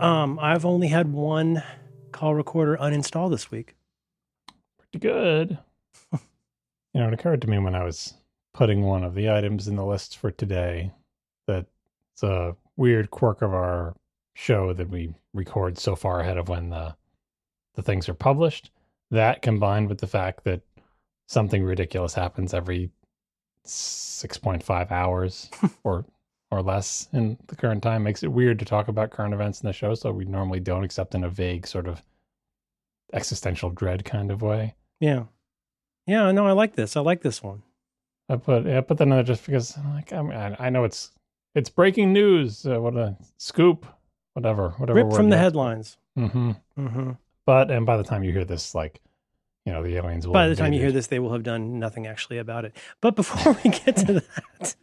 [0.00, 1.62] Um, I've only had one
[2.10, 3.76] call recorder uninstall this week.
[4.78, 5.58] Pretty good.
[6.12, 6.18] you
[6.94, 8.14] know, it occurred to me when I was
[8.54, 10.90] putting one of the items in the list for today
[11.46, 11.66] that
[12.14, 13.94] it's a weird quirk of our
[14.34, 16.96] show that we record so far ahead of when the
[17.74, 18.70] the things are published.
[19.10, 20.62] That combined with the fact that
[21.28, 22.90] something ridiculous happens every
[23.66, 25.50] 6.5 hours
[25.84, 26.04] or
[26.50, 29.66] or less in the current time makes it weird to talk about current events in
[29.66, 32.02] the show so we normally don't except in a vague sort of
[33.12, 35.24] existential dread kind of way Yeah.
[36.06, 36.96] Yeah, no, I like this.
[36.96, 37.62] I like this one.
[38.28, 40.84] i put i put that in there just because like i mean i, I know
[40.84, 41.10] it's
[41.54, 43.86] it's breaking news uh, what a scoop
[44.34, 45.98] whatever whatever Rip from the headlines.
[46.16, 47.10] hmm hmm
[47.46, 49.00] but and by the time you hear this like
[49.66, 51.78] you know the aliens will By the time you hear this, they will have done
[51.78, 52.72] nothing actually about it.
[53.02, 54.74] But before we get to that,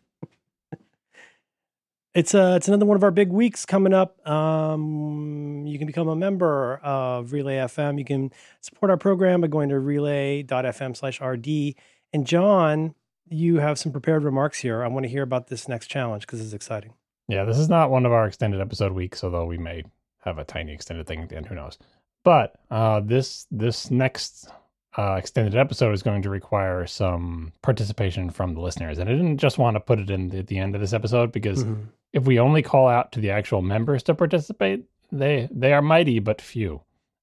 [2.14, 4.26] it's uh it's another one of our big weeks coming up.
[4.28, 7.98] Um, you can become a member of Relay FM.
[8.00, 11.76] You can support our program by going to relay.fm slash RD.
[12.14, 12.96] And John,
[13.30, 14.84] you have some prepared remarks here.
[14.84, 16.94] I want to hear about this next challenge because it's exciting.
[17.28, 19.84] Yeah, this is not one of our extended episode weeks, although we may
[20.20, 21.48] have a tiny extended thing at the end.
[21.48, 21.78] Who knows?
[22.24, 24.50] But uh, this this next
[24.98, 29.38] uh, extended episode is going to require some participation from the listeners, and I didn't
[29.38, 31.88] just want to put it in the, at the end of this episode because Mhm.
[32.14, 36.20] if we only call out to the actual members to participate, they they are mighty
[36.20, 36.82] but few,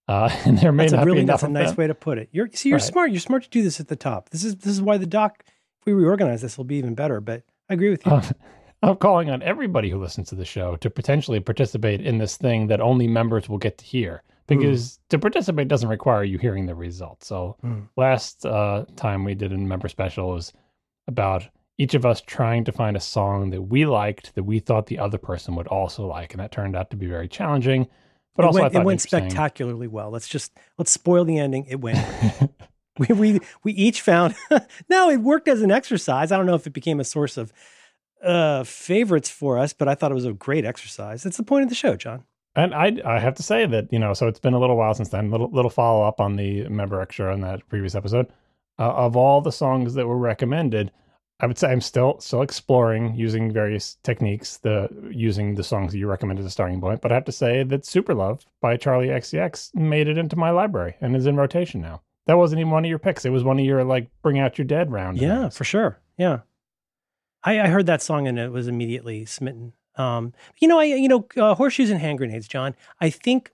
[0.09, 1.77] uh, and there may That's a not really be that's a nice them.
[1.77, 2.29] way to put it.
[2.33, 2.85] You're see, you're Right.
[2.85, 3.11] smart.
[3.11, 4.31] You're smart to do this at the top.
[4.31, 5.43] This is this is why the doc.
[5.81, 7.21] If we reorganize this, will be even better.
[7.21, 8.13] But I agree with you.
[8.13, 8.23] Uh,
[8.83, 12.67] I'm calling on everybody who listens to the show to potentially participate in this thing
[12.69, 14.23] that only members will get to hear.
[14.47, 17.27] Because to participate doesn't require you hearing the results.
[17.27, 17.89] So Mm.
[17.97, 20.53] last uh, time we did a member special was
[21.09, 24.87] about each of us trying to find a song that we liked that we thought
[24.87, 27.89] the other person would also like, and that turned out to be very challenging.
[28.37, 30.11] But it also, went, I thought it went spectacularly well.
[30.11, 31.67] Let's just let's spoil the ending.
[31.67, 31.99] It went.
[32.99, 34.35] we we we each found.
[34.89, 36.33] no, it worked as an exercise.
[36.33, 37.53] I don't know if it became a source of
[38.23, 41.25] uh favorites for us, but I thought it was a great exercise.
[41.27, 42.25] It's the point of the show, John.
[42.57, 44.95] And I I have to say that you know so it's been a little while
[44.95, 45.31] since then.
[45.31, 48.29] Little little follow up on the member extra on that previous episode.
[48.79, 50.91] Uh, of all the songs that were recommended,
[51.41, 54.59] I would say I'm still still exploring using various techniques.
[54.59, 57.01] The using the songs that you recommended as a starting point.
[57.01, 60.51] But I have to say that Super Love by Charli XCX made it into my
[60.51, 62.03] library and is in rotation now.
[62.27, 63.25] That wasn't even one of your picks.
[63.25, 65.19] It was one of your like bring out your dead round.
[65.19, 65.99] Yeah, for sure.
[66.17, 66.41] Yeah,
[67.45, 69.75] I, I heard that song and it was immediately smitten.
[69.97, 72.75] Um, you know, I you know uh, horseshoes and hand grenades, John.
[73.01, 73.53] I think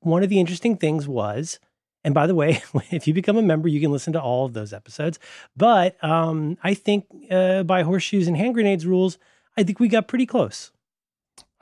[0.00, 1.58] one of the interesting things was,
[2.04, 4.52] and by the way, if you become a member, you can listen to all of
[4.52, 5.18] those episodes.
[5.56, 9.18] But um, I think uh, by horseshoes and hand grenades rules,
[9.56, 10.72] I think we got pretty close,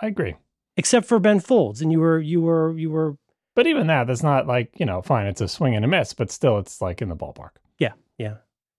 [0.00, 0.36] I agree.
[0.76, 3.16] except for Ben Folds, and you were you were you were
[3.54, 5.26] But even that, that's not like you know, fine.
[5.26, 7.56] It's a swing and a miss, but still, it's like in the ballpark.
[7.78, 8.36] yeah yeah.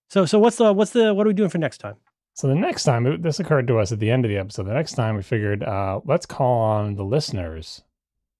[0.09, 1.95] So so what's the what's the what are we doing for next time?
[2.37, 4.67] So the next time, this occurred to us at the end of the episode.
[4.67, 7.81] The next time we figured, uh, let's call on the listeners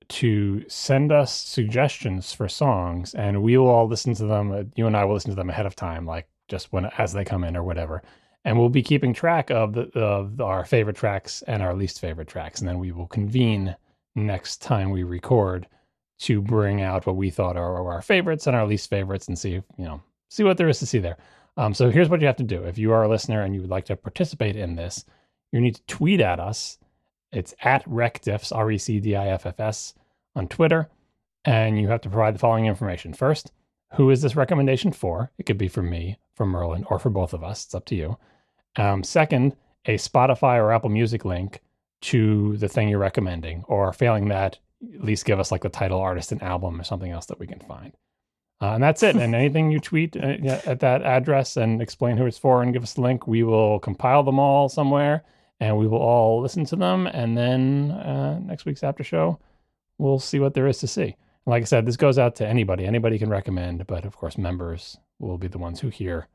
[0.09, 4.52] to send us suggestions for songs, and we will all listen to them.
[4.52, 7.12] uh, You and I will listen to them ahead of time, like just when as
[7.12, 8.03] they come in or whatever.
[8.46, 12.28] And we'll be keeping track of the of our favorite tracks and our least favorite
[12.28, 13.75] tracks, and then we will convene
[14.13, 15.66] next time we record
[16.19, 19.53] to bring out what we thought are our favorites and our least favorites, and see
[19.53, 21.18] you know see what there is to see there.
[21.57, 22.63] Um, so here's what you have to do.
[22.63, 25.03] If you are a listener and you would like to participate in this,
[25.51, 26.78] you need to tweet at us.
[27.31, 29.94] It's at RecDiffs, R E C D I F F S,
[30.35, 30.90] on Twitter.
[31.44, 33.13] And you have to provide the following information.
[33.13, 33.51] First,
[33.95, 35.31] who is this recommendation for?
[35.38, 37.66] It could be for me, for Merlin, or for both of us.
[37.66, 38.18] It's up to you.
[38.75, 41.62] Um, second, a Spotify or Apple Music link
[42.01, 44.59] to the thing you're recommending, or failing that,
[44.94, 47.47] at least give us like the title, artist, and album, or something else that we
[47.47, 47.94] can find.
[48.59, 49.16] Uh, and that's it.
[49.16, 52.81] And anything you tweet uh, at that address and explain who it's for and give
[52.83, 55.24] us the link, we will compile them all somewhere
[55.59, 57.06] and we will all listen to them.
[57.07, 59.39] And then uh, next week's after show,
[60.00, 61.15] we'll see what there is to see.
[61.45, 62.86] Like I said, this goes out to anybody.
[62.86, 66.27] Anybody can recommend, but of course, members will be the ones who hear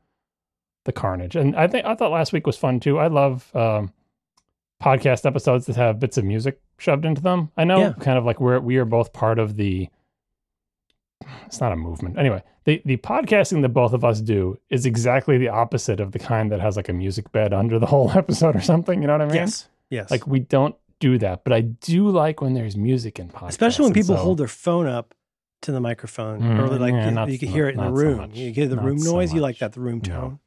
[0.85, 1.35] the carnage.
[1.35, 2.99] And I think I thought last week was fun too.
[2.99, 3.91] I love um,
[4.81, 7.51] podcast episodes that have bits of music shoved into them.
[7.55, 7.93] I know, Yeah.
[7.99, 9.87] kind of like we're we are both part of the
[11.45, 12.17] it's not a movement.
[12.17, 16.19] Anyway, the the podcasting that both of us do is exactly the opposite of the
[16.19, 19.01] kind that has like a music bed under the whole episode or something.
[19.01, 19.35] You know what I mean?
[19.35, 20.11] Yes, yes.
[20.11, 23.83] Like we don't do that, but I do like when there's music in podcasts, especially
[23.85, 25.13] when people so- hold their phone up
[25.63, 27.83] to the microphone Mm, or like yeah, you, not- you can hear it in the
[27.89, 30.01] not so room you hear the Not room so noise you like that the room
[30.05, 30.39] No.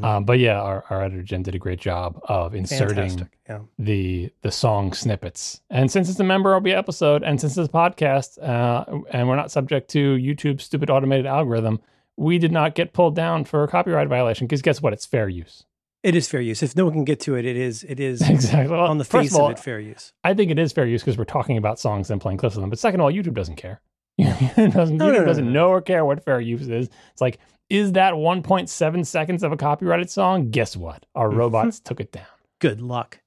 [0.00, 0.04] Mhm.
[0.04, 3.60] Um, but yeah, our, our editor Jen did a great job of inserting Yeah.
[3.78, 5.60] the the song snippets.
[5.70, 9.36] And since it's a member OB episode, and since it's a podcast, uh, and we're
[9.36, 11.80] not subject to YouTube's stupid automated algorithm,
[12.16, 14.46] we did not get pulled down for a copyright violation.
[14.46, 14.92] Because guess what?
[14.92, 15.64] It's fair use.
[16.02, 16.62] It is fair use.
[16.62, 18.76] If no one can get to it, it is it is exactly.
[18.76, 20.12] On the first face of, all, of it fair use.
[20.22, 22.60] I think it is fair use because we're talking about songs and playing clips of
[22.60, 22.70] them.
[22.70, 23.80] But second of all, YouTube doesn't care.
[24.18, 25.50] Doesn't, No, YouTube no, doesn't no.
[25.52, 26.88] know or care what fair use is.
[27.12, 27.38] It's like,
[27.70, 30.50] is that 1.7 seconds of a copyrighted song?
[30.50, 31.06] Guess what?
[31.14, 31.38] Our Mm-hmm.
[31.38, 32.26] robots took it down.
[32.60, 33.20] Good luck.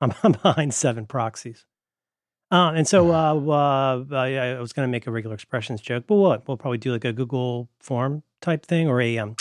[0.00, 1.64] I'm, I'm behind seven proxies.
[2.50, 3.34] Uh, and so uh,
[4.10, 6.48] uh, I, I was going to make a regular expressions joke, but what?
[6.48, 9.36] We'll probably do like a Google form type thing or a um,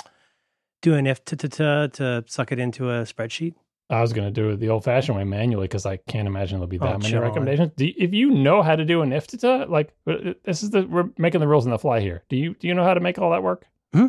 [0.82, 3.54] do an if to, to, to, to suck it into a spreadsheet.
[3.90, 6.58] I was going to do it the old fashioned way manually because I can't imagine
[6.58, 7.22] there'll be that Oh, many John.
[7.22, 7.72] recommendations.
[7.78, 10.86] Do you- if you know how to do an IFTTT, like uh, this is the
[10.86, 12.24] we're making the rules on the fly here.
[12.28, 13.66] Do you do you know how to make all that work?
[13.98, 14.08] Hmm?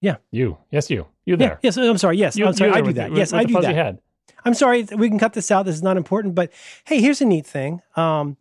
[0.00, 0.16] Yeah.
[0.30, 0.58] You.
[0.70, 1.06] Yes, you.
[1.24, 1.58] You Yeah, there.
[1.62, 2.18] yes, I'm sorry.
[2.18, 2.72] Yes, You, I'm sorry.
[2.72, 3.12] I do with that.
[3.12, 3.74] yes, with I do that.
[3.74, 3.98] Head.
[4.44, 4.82] I'm sorry.
[4.94, 5.64] We can cut this out.
[5.64, 6.34] This is not important.
[6.34, 6.52] But
[6.84, 7.80] hey, here's a neat thing.
[7.96, 8.36] Um,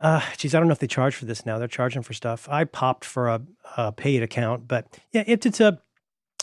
[0.00, 1.58] uh, geez, I don't know if they charge for this now.
[1.58, 2.46] They're charging for stuff.
[2.50, 3.40] I popped for a,
[3.76, 5.80] a paid account, but yeah, if it's a,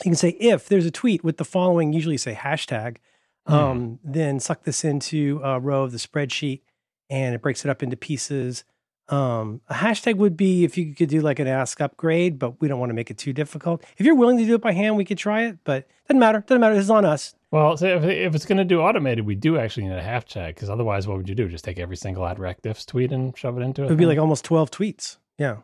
[0.03, 2.97] you can say if there's a tweet with the following, usually say hashtag,
[3.45, 6.61] um, then suck this into a row of the spreadsheet,
[7.09, 8.63] and it breaks it up into pieces.
[9.09, 12.67] Um, a hashtag would be if you could do like an ask upgrade, but we
[12.67, 13.83] don't want to make it too difficult.
[13.97, 16.39] If you're willing to do it by hand, we could try it, but doesn't matter.
[16.41, 16.75] Doesn't matter.
[16.75, 17.35] It's on us.
[17.51, 20.55] Well, so if, if it's going to do automated, we do actually need a hashtag
[20.55, 21.47] because otherwise, what would you do?
[21.47, 23.85] Just take every single at diffs tweet and shove it into it?
[23.85, 25.17] It would be like almost 12 tweets.
[25.37, 25.57] Yeah.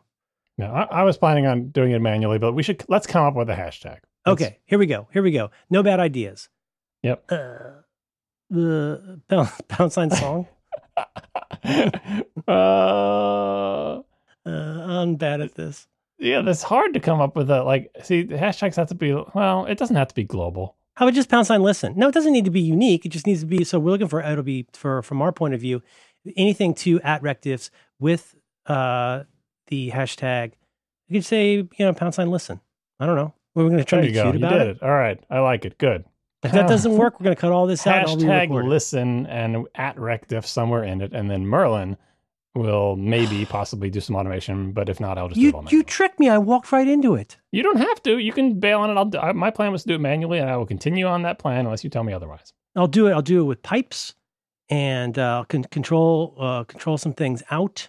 [0.57, 3.35] No, I, I was planning on doing it manually, but we should let's come up
[3.35, 3.97] with a hashtag.
[4.25, 5.07] Let's- Okay, here we go.
[5.11, 5.49] Here we go.
[5.71, 6.49] No bad ideas.
[7.01, 7.23] Yep.
[7.31, 7.37] Uh,
[8.51, 10.47] the pound, pound sign song.
[12.47, 14.01] uh,
[14.43, 15.87] Uh, I'm bad at this.
[16.17, 17.91] yeah, that's hard to come up with a like.
[18.03, 19.13] See, the hashtags have to be.
[19.35, 20.75] Well, it doesn't have to be global.
[20.95, 21.93] How about just pound sign listen?
[21.95, 23.05] No, it doesn't need to be unique.
[23.05, 23.63] It just needs to be.
[23.63, 25.81] So we're looking for it'll be for from our point of view,
[26.35, 28.35] anything to at RecDiffs with
[28.65, 29.23] uh
[29.67, 30.53] the hashtag.
[31.07, 32.59] You could say you know pound sign listen.
[32.99, 33.33] I don't know.
[33.53, 34.23] We're going to try There to you go.
[34.31, 34.77] cute You about did it.
[34.77, 34.83] it.
[34.83, 35.77] All right, I like it.
[35.77, 36.05] Good.
[36.43, 37.97] If that doesn't work, we're going to cut all this out.
[37.99, 41.97] and I'll Hashtag re-record listen and at RecDiff somewhere in it, and then Merlin
[42.55, 44.71] will maybe possibly do some automation.
[44.71, 46.29] But if not, I'll just do it You all you tricked me.
[46.29, 47.37] I walked right into it.
[47.51, 48.17] You don't have to.
[48.17, 48.93] You can bail on it.
[48.97, 49.05] I'll.
[49.05, 51.37] Do, I, my plan was to do it manually, and I will continue on that
[51.37, 52.53] plan unless you tell me otherwise.
[52.75, 53.11] I'll do it.
[53.11, 54.15] I'll do it with pipes,
[54.69, 57.87] and uh, I'll con- control uh, control some things out.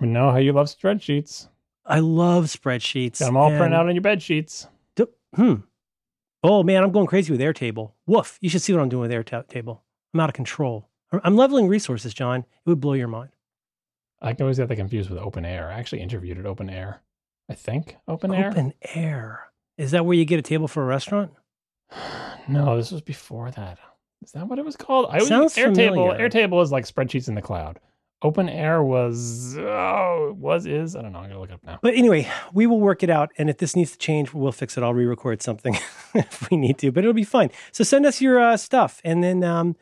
[0.00, 1.48] We know how you love spreadsheets.
[1.84, 3.18] I love spreadsheets.
[3.20, 4.68] Got them all and- printed out on your bed sheets.
[4.94, 5.54] D- hmm.
[6.42, 7.92] Oh man, I'm going crazy with Airtable.
[8.06, 8.38] Woof!
[8.40, 9.80] You should see what I'm doing with Airtable.
[10.14, 10.88] I'm out of control.
[11.12, 12.40] I'm- leveling resources, John.
[12.40, 13.30] It would blow your mind.
[14.20, 15.68] I can always get that confused with Open Air.
[15.70, 17.02] I actually interviewed at Open Air.
[17.48, 18.50] I think Open Air.
[18.50, 19.50] Open air.
[19.78, 21.30] Is that where you get a table for a restaurant?
[22.50, 23.78] No, this was before that.
[24.24, 25.08] Is that what it was called?
[25.10, 25.74] I was Sounds Airtable.
[25.74, 26.28] familiar.
[26.30, 27.78] Airtable is like spreadsheets in the cloud.
[28.20, 31.20] Open Air was oh was is I don't know.
[31.20, 31.78] I'm gonna look it up now.
[31.80, 33.30] But anyway, we will work it out.
[33.38, 34.82] And if this needs to change, we'll fix it.
[34.82, 35.78] I'll re-record something
[36.14, 37.50] if we need to, but it'll be fine.
[37.70, 39.76] So send us your uh, stuff, and then um,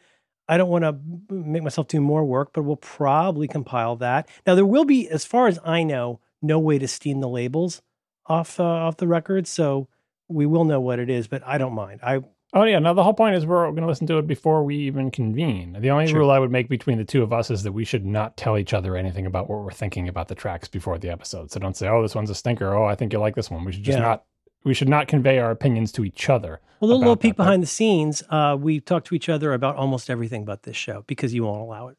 [0.48, 0.98] I don't want to
[1.34, 4.28] make myself do more work, but we'll probably compile that.
[4.46, 7.80] Now there will be, as far as I know, no way to steam the labels
[8.26, 9.88] off uh, off the record, so
[10.28, 11.26] we will know what it is.
[11.26, 12.00] But I don't mind.
[12.02, 12.20] I
[12.54, 12.94] Oh yeah, no.
[12.94, 15.76] The whole point is we're going to listen to it before we even convene.
[15.80, 16.20] The only Sure.
[16.20, 18.56] rule I would make between the two of us is that we should not tell
[18.56, 21.50] each other anything about what we're thinking about the tracks before the episode.
[21.50, 23.64] So don't say, "Oh, this one's a stinker." Oh, I think you'll like this one.
[23.64, 24.04] We should just Yeah.
[24.04, 24.24] not.
[24.64, 26.60] We should not convey our opinions to each other.
[26.80, 28.22] Well, a little, little peek behind the scenes.
[28.30, 31.60] Uh, we talk to each other about almost everything but this show because you won't
[31.62, 31.96] allow it.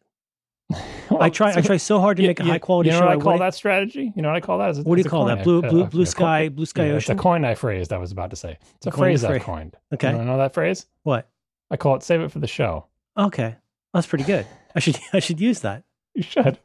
[1.20, 1.54] I try.
[1.56, 3.06] I try so hard to You- make a you- high quality You know show.
[3.06, 4.12] what I I call wouldn't- that strategy?
[4.16, 4.70] You know what I call that?
[4.72, 5.40] It's What do you call that?
[5.40, 7.94] I- Blue, uh, blue, uh, blue sky, blue sky yeah, It's a coin I phrased.
[7.94, 8.58] I was about to say.
[8.76, 9.78] It's a coined phrase I've coined.
[9.94, 10.12] Okay.
[10.12, 10.86] You know that phrase?
[11.04, 11.30] What?
[11.72, 12.86] I call it "save it for the show."
[13.18, 13.56] Okay,
[13.94, 14.46] that's pretty good.
[14.76, 15.84] I should I should use that.
[16.14, 16.58] You should.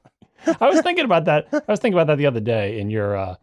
[0.60, 1.46] I was thinking about that.
[1.52, 3.16] I was thinking about that the other day in your.
[3.16, 3.34] Uh,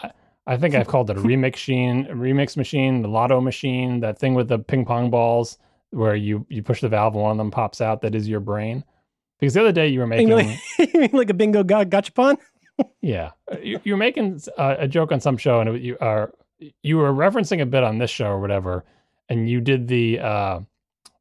[0.00, 0.10] I,
[0.48, 4.18] I think I've called it a remix machine, a remix machine, the lotto machine, that
[4.18, 5.58] thing with the ping pong balls
[5.90, 8.00] where you you push the valve and one of them pops out.
[8.00, 8.82] That is your brain.
[9.38, 12.38] Because the other day you were making, like, you mean like a bingo ga- gachapon?
[13.00, 13.30] yeah,
[13.62, 16.32] you, you were making uh, a joke on some show, and it, you are
[16.82, 18.84] you were referencing a bit on this show or whatever,
[19.28, 20.60] and you did the uh,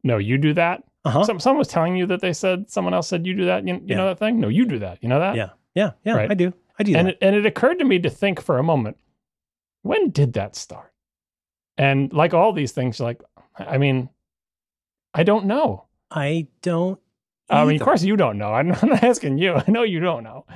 [0.03, 0.83] no, you do that.
[1.05, 1.23] Uh huh.
[1.23, 3.67] Some someone was telling you that they said someone else said you do that.
[3.67, 3.97] You, you Yeah.
[3.97, 4.39] know that thing?
[4.39, 4.97] No, you do that.
[5.01, 5.35] You know that?
[5.35, 5.49] Yeah.
[5.75, 6.31] Yeah, yeah, Right.
[6.31, 6.53] I do.
[6.79, 7.13] I do and that.
[7.13, 8.97] it, and it occurred to me to think for a moment,
[9.83, 10.91] when did that start?
[11.77, 13.21] And like all these things, like
[13.57, 14.09] I mean,
[15.13, 15.85] I don't know.
[16.09, 16.99] I don't.
[17.49, 18.53] I mean, of course you don't know.
[18.53, 19.53] I'm not asking you.
[19.55, 20.45] I know you don't know.
[20.49, 20.55] I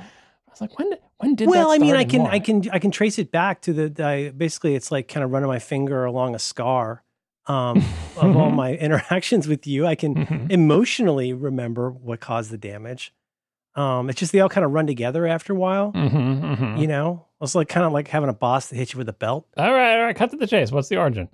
[0.50, 0.92] was like, when?
[1.18, 1.48] When did?
[1.48, 2.26] Well, I mean, I can?
[2.26, 3.88] I can, I can trace it back to the.
[3.88, 7.02] the I, basically, it's like kind of running my finger along a scar
[7.46, 7.78] um,
[8.16, 9.86] of all my interactions with you.
[9.86, 10.50] I can Mhm.
[10.50, 13.14] emotionally remember what caused the damage.
[13.74, 15.92] Um, it's just they all kind of run together after a while.
[15.92, 16.78] Mhm, mhm.
[16.78, 19.14] You know, it's like kind of like having a boss that hits you with a
[19.14, 19.46] belt.
[19.56, 20.14] All right, all right.
[20.16, 20.70] Cut to the chase.
[20.70, 21.28] What's the origin?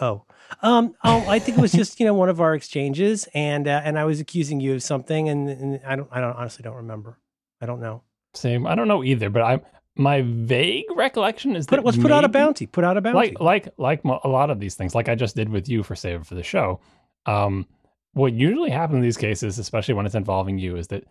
[0.00, 0.24] Oh,
[0.62, 3.80] um, oh, I think it was just you know one of our exchanges, and uh,
[3.84, 6.76] and I was accusing you of something, and, and I don't, I don't honestly don't
[6.76, 7.18] remember.
[7.60, 8.02] I don't know.
[8.34, 8.66] Same.
[8.66, 9.60] I don't know either, but I
[9.98, 12.66] my vague recollection is Put that let's put out a bounty.
[12.66, 13.16] Put out a bounty.
[13.16, 15.96] like like like a lot of these things like i just did with you for
[15.96, 16.80] save for the show
[17.26, 17.66] um
[18.12, 21.04] what usually happens in these cases especially when it's involving you is that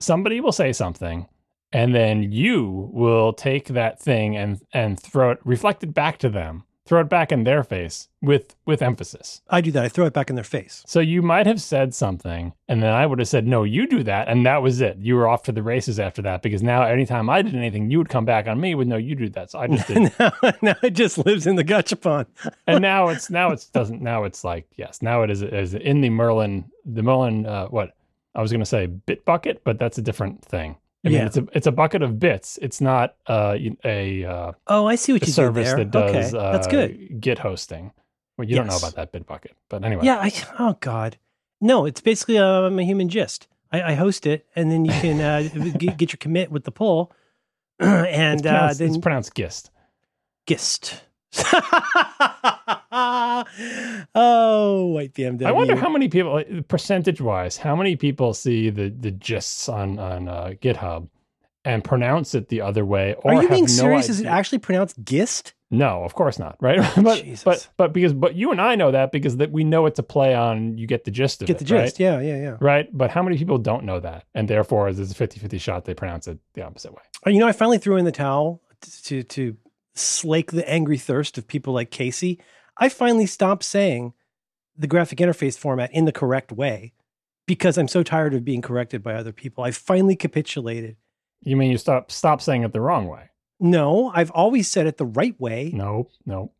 [0.00, 1.28] somebody will say something
[1.72, 6.64] and then you will take that thing and and throw it reflected back to them
[6.86, 9.84] throw it back in their face with with emphasis I do that.
[9.84, 10.82] I throw it back in their face.
[10.86, 14.02] so you might have said something and then i would have said no you do
[14.04, 16.82] that and that was it you were off to the races after that because now
[16.84, 19.50] anytime i did anything you would come back on me with no you do that
[19.50, 22.26] so i just did now, now it just lives in the gachapon.
[22.66, 26.00] and now it's now it's doesn't now it's like yes now it is is in
[26.00, 27.94] the Merlin the Merlin uh, what
[28.34, 30.76] I was going to say bit bucket but that's a different thing.
[31.06, 31.26] I mean Yeah.
[31.26, 32.58] it's a it's a bucket of bits.
[32.60, 36.52] It's not uh, a uh, Oh, I see what you service that does okay, uh,
[36.52, 37.20] that's good.
[37.20, 37.92] Git hosting.
[38.36, 40.04] Well, you don't know about that bit bucket, but anyway.
[40.04, 40.18] Yeah.
[40.18, 41.16] I, oh God,
[41.60, 41.86] no.
[41.86, 43.48] It's basically um, a human gist.
[43.72, 45.48] I, I host it, and then you can uh,
[45.78, 47.12] get, get your commit with the pull,
[47.80, 49.70] It's and uh, pronounced, then it's pronounced gist.
[50.46, 51.02] gist.
[54.14, 55.44] oh, white BMW.
[55.46, 59.98] I wonder how many people, percentage wise, how many people see the the gists on
[59.98, 61.08] on uh, GitHub
[61.66, 64.08] and pronounce it the other way, or Are you being no serious?
[64.08, 65.52] Is it actually pronounced gist?
[65.68, 66.56] No, of course not.
[66.60, 66.78] Right?
[67.02, 67.42] but Jesus.
[67.42, 70.04] but but because but you and I know that because that we know it's a
[70.04, 71.58] play on you get the gist of Get it.
[71.64, 71.84] Get the right?
[71.86, 72.00] gist.
[72.00, 72.56] Yeah, yeah, yeah.
[72.60, 72.88] Right?
[72.96, 74.24] But how many people don't know that?
[74.34, 77.02] And therefore there's a 50-50 shot they pronounce it the opposite way.
[77.26, 78.62] Oh, You know, I finally threw in the towel
[79.04, 79.56] to to
[79.94, 82.38] slake the angry thirst of people like Casey.
[82.76, 84.12] I finally stopped saying
[84.76, 86.92] the graphic interface format in the correct way
[87.46, 89.64] because I'm so tired of being corrected by other people.
[89.64, 90.96] I finally capitulated.
[91.42, 93.30] You mean you stop stop saying it the wrong way?
[93.58, 95.70] No, I've always said it the right way.
[95.72, 96.52] No, no.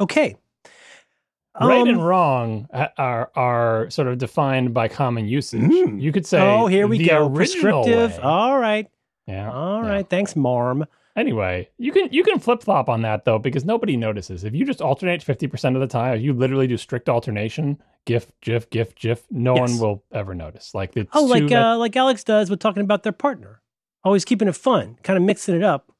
[0.00, 0.36] Okay.
[1.60, 5.62] right Um, and wrong are are sort of defined by common usage.
[5.62, 6.00] Mm.
[6.00, 7.28] You could say oh, here we go.
[7.28, 8.12] Prescriptive.
[8.12, 8.22] way.
[8.22, 8.86] All right.
[9.26, 9.50] yeah.
[9.50, 9.98] All right.
[9.98, 10.02] yeah.
[10.02, 10.86] Thanks, Marm.
[11.16, 14.44] Anyway, you can you can flip flop on that though because nobody notices.
[14.44, 17.82] If you just alternate fifty percent of the time, if you literally do strict alternation,
[18.06, 19.70] GIF, GIF, GIF, GIF, no Yes.
[19.72, 20.72] one will ever notice.
[20.74, 23.60] Like the Oh, like that- uh, like Alex does with talking about their partner.
[24.04, 25.90] Always keeping it fun, kind of mixing it up.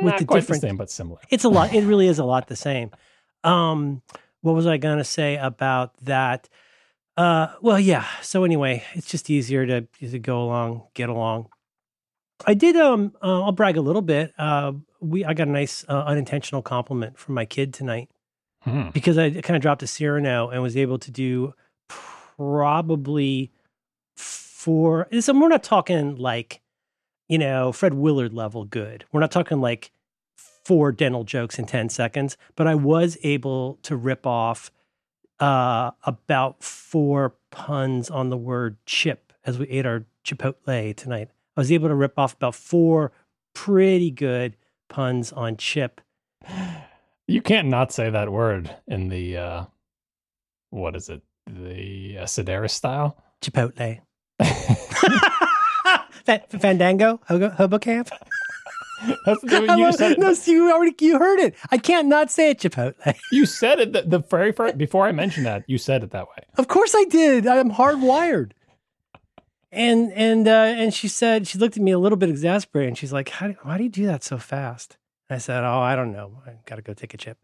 [0.00, 1.18] with the quite different- the same, but similar.
[1.30, 1.74] It's a lot.
[1.74, 2.90] It really is a lot the same.
[3.42, 4.02] Um,
[4.40, 6.48] what was I going to say about that?
[7.16, 8.06] Uh, well, yeah.
[8.22, 11.48] So anyway, it's just easier to to go along, get along.
[12.46, 12.76] I did.
[12.76, 14.32] Um, uh, I'll brag a little bit.
[14.38, 18.08] Uh, we I got a nice uh, unintentional compliment from my kid tonight
[18.62, 18.90] Hmm.
[18.90, 21.54] because I kind of dropped a Cyrano and was able to do
[22.36, 23.50] probably
[24.16, 25.08] four.
[25.20, 26.60] So we're not talking like,
[27.28, 29.04] you know, Fred Willard level good.
[29.12, 29.92] We're not talking like
[30.36, 34.70] four dental jokes in 10 seconds, but I was able to rip off
[35.38, 41.30] uh, about four puns on the word chip as we ate our Chipotle tonight.
[41.60, 43.12] I was able to rip off about four
[43.54, 44.56] pretty good
[44.88, 46.00] puns on chip.
[47.28, 49.64] You can't not say that word in the uh
[50.70, 51.20] what is it?
[51.46, 53.22] The uh, Sedaris style.
[53.42, 54.00] Chipotle.
[56.24, 58.08] Fa- Fandango, Hobo, Hobo Camp.
[59.26, 60.18] That's the, I you said it.
[60.18, 61.54] no, you already you heard it.
[61.70, 63.14] I can't not say it, Chipotle.
[63.32, 65.64] You said it the, the very first before I mentioned that.
[65.66, 66.42] You said it that way.
[66.56, 67.46] Of course I did.
[67.46, 68.52] I'm hardwired.
[69.72, 72.88] And and uh, and she said she looked at me a little bit exasperated.
[72.88, 73.48] And she's like, "How?
[73.48, 74.96] do- Why do you do that so fast?"
[75.28, 76.42] And I said, "Oh, I don't know.
[76.46, 77.38] I got to go take a chip."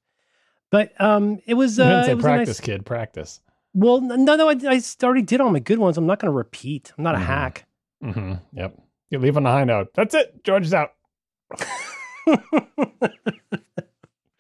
[0.71, 2.67] But um, it was You uh, didn't say it was practice, nice.
[2.67, 2.85] kid.
[2.85, 3.41] Practice.
[3.75, 5.97] Well, no, no, I, I already did all my good ones.
[5.99, 6.93] I'm not going to repeat.
[6.99, 7.25] I'm not a Mhm.
[7.25, 7.67] hack.
[8.03, 8.77] hmm Yep.
[9.11, 9.89] You leave on a high note.
[9.95, 10.43] That's it.
[10.43, 10.95] George is out.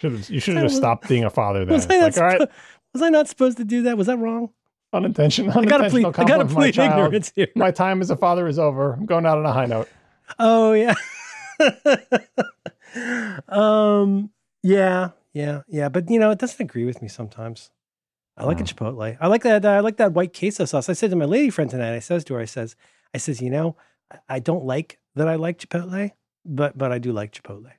[0.00, 1.75] Should have, you should have just stopped being a father then.
[1.75, 2.50] was, It's I not like, all right,
[2.93, 3.97] was I not supposed to do that?
[3.97, 4.50] Was that wrong?
[4.93, 6.07] Unintentional, I gotta plead.
[6.07, 7.49] I gotta plead ignorance here.
[7.55, 8.93] My time as a father is over.
[8.95, 9.88] I'm going out on a high note.
[10.38, 10.95] Oh yeah.
[13.49, 14.31] um.
[14.62, 15.11] Yeah.
[15.33, 15.62] Yeah.
[15.69, 15.88] Yeah.
[15.88, 17.71] But you know, it doesn't agree with me sometimes.
[18.37, 18.75] I like a Mm.
[18.75, 19.16] chipotle.
[19.21, 19.64] I like that.
[19.64, 20.88] I like that white queso sauce.
[20.88, 21.95] I said to my lady friend tonight.
[21.95, 22.76] I says to her, I says,
[23.14, 23.76] I says, you know,
[24.28, 26.11] I don't like that I like chipotle,
[26.45, 27.73] but but I do like chipotle.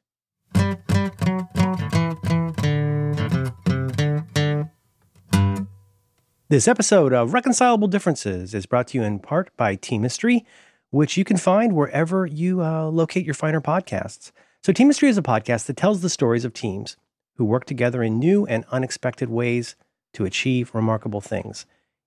[6.49, 10.45] This episode of Reconcilable Differences is brought to you in part by Teamistry,
[10.91, 14.31] which you can find wherever you uh, locate your finer podcasts.
[14.63, 16.95] So, Teamistry is a podcast that tells the stories of teams
[17.35, 19.75] who work together in new and unexpected ways
[20.13, 21.65] to achieve remarkable things.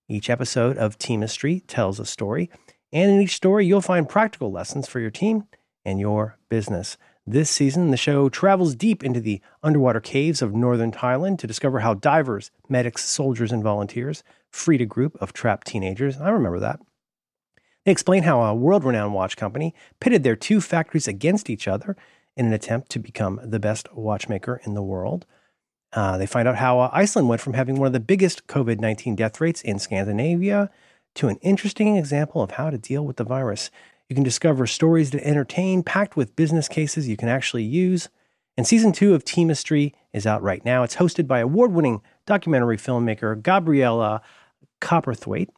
[0.09, 2.49] Each episode of Teamistry tells a story,
[2.95, 5.45] and in each story, you'll find practical lessons for your team
[5.85, 6.97] and your business.
[7.27, 11.81] This season, the show travels deep into the underwater caves of northern Thailand to discover
[11.81, 16.19] how divers, medics, soldiers, and volunteers freed a group of trapped teenagers.
[16.19, 16.81] I remember that.
[17.85, 21.97] They explain how a world renowned watch company pitted their two factories against each other
[22.37, 25.27] in an attempt to become the best watchmaker in the world.
[25.93, 28.81] Uh, they find out how uh, Iceland went from having one of the biggest COVID
[28.81, 30.71] 19 death rates in Scandinavia
[31.17, 33.71] to an interesting example of how to deal with the virus.
[34.11, 38.09] You can discover stories that entertain, packed with business cases you can actually use.
[38.57, 40.83] And season two of Teamistry is out right now.
[40.83, 44.21] It's hosted by award winning documentary filmmaker Gabriela
[44.81, 45.51] Cowperthwaite,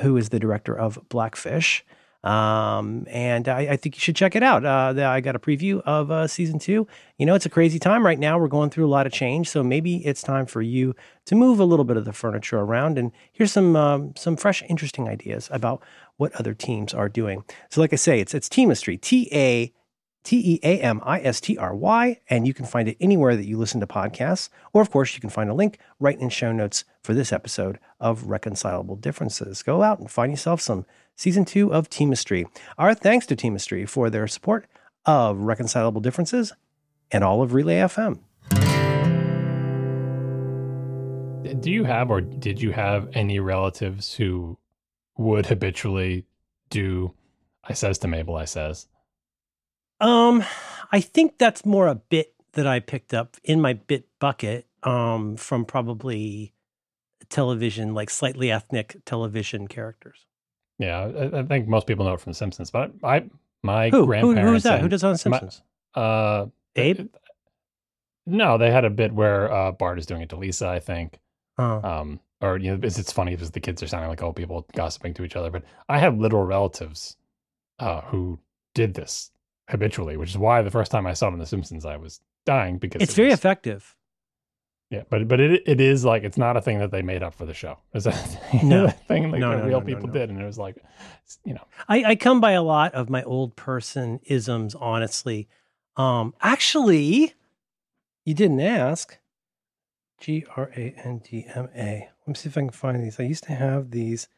[0.00, 1.84] who is the director of Blackfish.
[2.24, 4.64] Um, and I, I, think you should check it out.
[4.64, 6.86] Uh, I got a preview of uh, season two.
[7.18, 8.38] You know, it's a crazy time right now.
[8.38, 10.94] We're going through a lot of change, so maybe it's time for you
[11.26, 12.96] to move a little bit of the furniture around.
[12.96, 15.82] And here's some um, some fresh, interesting ideas about
[16.16, 17.44] what other teams are doing.
[17.70, 19.72] So, like I say, it's it's Teamistry, T A
[20.24, 23.36] T E A M I S T R Y, and you can find it anywhere
[23.36, 24.48] that you listen to podcasts.
[24.72, 27.78] Or, of course, you can find a link right in show notes for this episode
[28.00, 29.62] of Reconcilable Differences.
[29.62, 32.46] Go out and find yourself some season two of Teamistry.
[32.78, 34.66] Our thanks to Teamistry for their support
[35.04, 36.52] of Reconcilable Differences
[37.10, 38.20] and all of Relay FM.
[41.60, 44.58] Do you have or did you have any relatives who
[45.16, 46.26] would habitually
[46.70, 47.14] do
[47.64, 48.88] I says to Mabel, I says?
[50.00, 50.42] Um,
[50.90, 55.36] I think that's more a bit that I picked up in my bit bucket um,
[55.36, 56.54] from probably
[57.28, 60.26] television, like slightly ethnic television characters.
[60.78, 63.30] Yeah, I, I, think most people know it from The Simpsons, but I
[63.62, 64.06] my Who?
[64.06, 64.40] grandparents.
[64.40, 64.80] Who, who's that?
[64.80, 65.62] Who does on The Simpsons?
[65.94, 67.08] My, uh, Abe?
[68.26, 71.20] No, they had a bit where uh, Bart is doing it to Lisa, I think.
[71.58, 71.80] Oh.
[71.82, 74.66] Um, or you know, it's, it's funny because the kids are sounding like old people
[74.74, 75.50] gossiping to each other.
[75.50, 77.16] But I have literal relatives
[77.78, 78.38] uh, who
[78.74, 79.30] did this
[79.68, 82.20] habitually, which is why the first time I saw it in The Simpsons, I was
[82.44, 83.96] dying because it's it very was, effective.
[84.90, 87.32] Yeah, but but it it is like it's not a thing that they made up
[87.34, 87.78] for the show.
[87.94, 88.84] It's a thing, No.
[88.86, 90.76] a thing like No, that no, real people did, and it was like,
[91.46, 95.48] you know, I, I come by a lot of my old person isms, honestly.
[95.96, 97.32] Um, actually,
[98.26, 99.18] you didn't ask.
[100.20, 102.10] G R A N D M A.
[102.26, 103.18] Let me see if I can find these.
[103.18, 104.28] I used to have these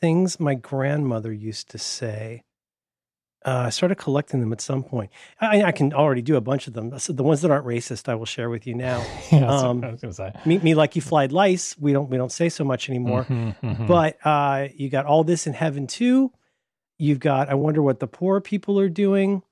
[0.00, 2.42] things my grandmother used to say.
[3.44, 5.10] Uh, I started collecting them at some point.
[5.38, 6.98] I, I can already do a bunch of them.
[6.98, 9.04] So the ones that aren't racist, I will share with you now.
[9.30, 10.32] yeah, Um, I was gonna say.
[10.46, 11.76] Meet me like you flied lice.
[11.78, 13.24] We don't we don't say so much anymore.
[13.24, 13.86] Mhm, mhm.
[13.86, 16.32] But uh, you got all this in heaven too.
[16.98, 19.42] You've got I wonder what the poor people are doing.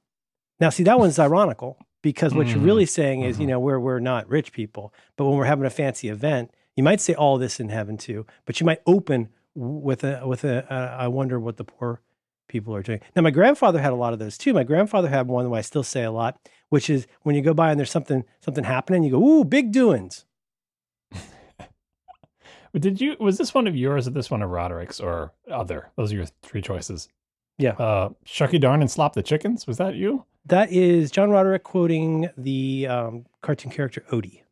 [0.59, 3.51] Now, see that one's ironical because what you're Mhm, really saying is, you mhm.
[3.51, 7.01] know, we're we're not rich people, but when we're having a fancy event, you might
[7.01, 10.97] say all this in heaven too, but you might open with a with a uh,
[10.99, 12.01] I wonder what the poor
[12.49, 13.01] people are doing.
[13.17, 14.53] Now, my grandfather had a lot of those too.
[14.53, 17.55] My grandfather had one that I still say a lot, which is when you go
[17.55, 20.25] by and there's something something happening, you go, "Ooh, big doings."
[22.79, 25.91] Did you was this one of yours or this one of Roderick's or other?
[25.97, 27.09] Those are your three choices.
[27.59, 27.73] Yeah.
[27.73, 29.67] Uh Shucky Darn and Slop the Chickens.
[29.67, 30.25] Was that you?
[30.47, 34.43] That is John Roderick quoting the um, cartoon character Odie.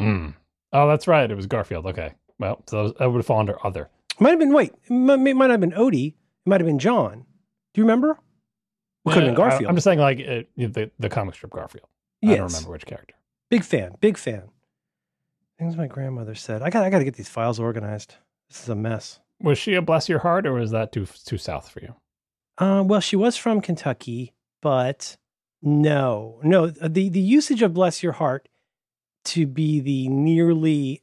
[0.00, 0.34] Mm.
[0.72, 1.30] Oh, that's right.
[1.30, 1.86] It was Garfield.
[1.86, 2.14] Okay.
[2.38, 3.88] Well, so that would fall under other.
[4.12, 4.72] It might have been wait.
[4.84, 6.08] It might, it might not have been Odie.
[6.14, 7.26] It might have been John.
[7.74, 8.18] Do you remember?
[9.06, 9.68] It could have been Yeah, I- Garfield.
[9.68, 10.18] I'm just saying, like
[10.56, 11.86] the the comic strip Garfield.
[12.24, 13.14] I don't remember which character.
[13.50, 13.92] Big fan.
[14.00, 14.44] Big fan.
[15.58, 16.62] Things my grandmother said.
[16.62, 16.84] I got.
[16.84, 18.14] I got to get these files organized.
[18.48, 19.20] This is a mess.
[19.42, 21.94] Was she a bless your heart, or was that too too south for you?
[22.58, 25.16] Uh, well, she was from Kentucky, but
[25.62, 26.66] no, no.
[26.68, 28.48] The the usage of "bless your heart"
[29.24, 31.02] to be the nearly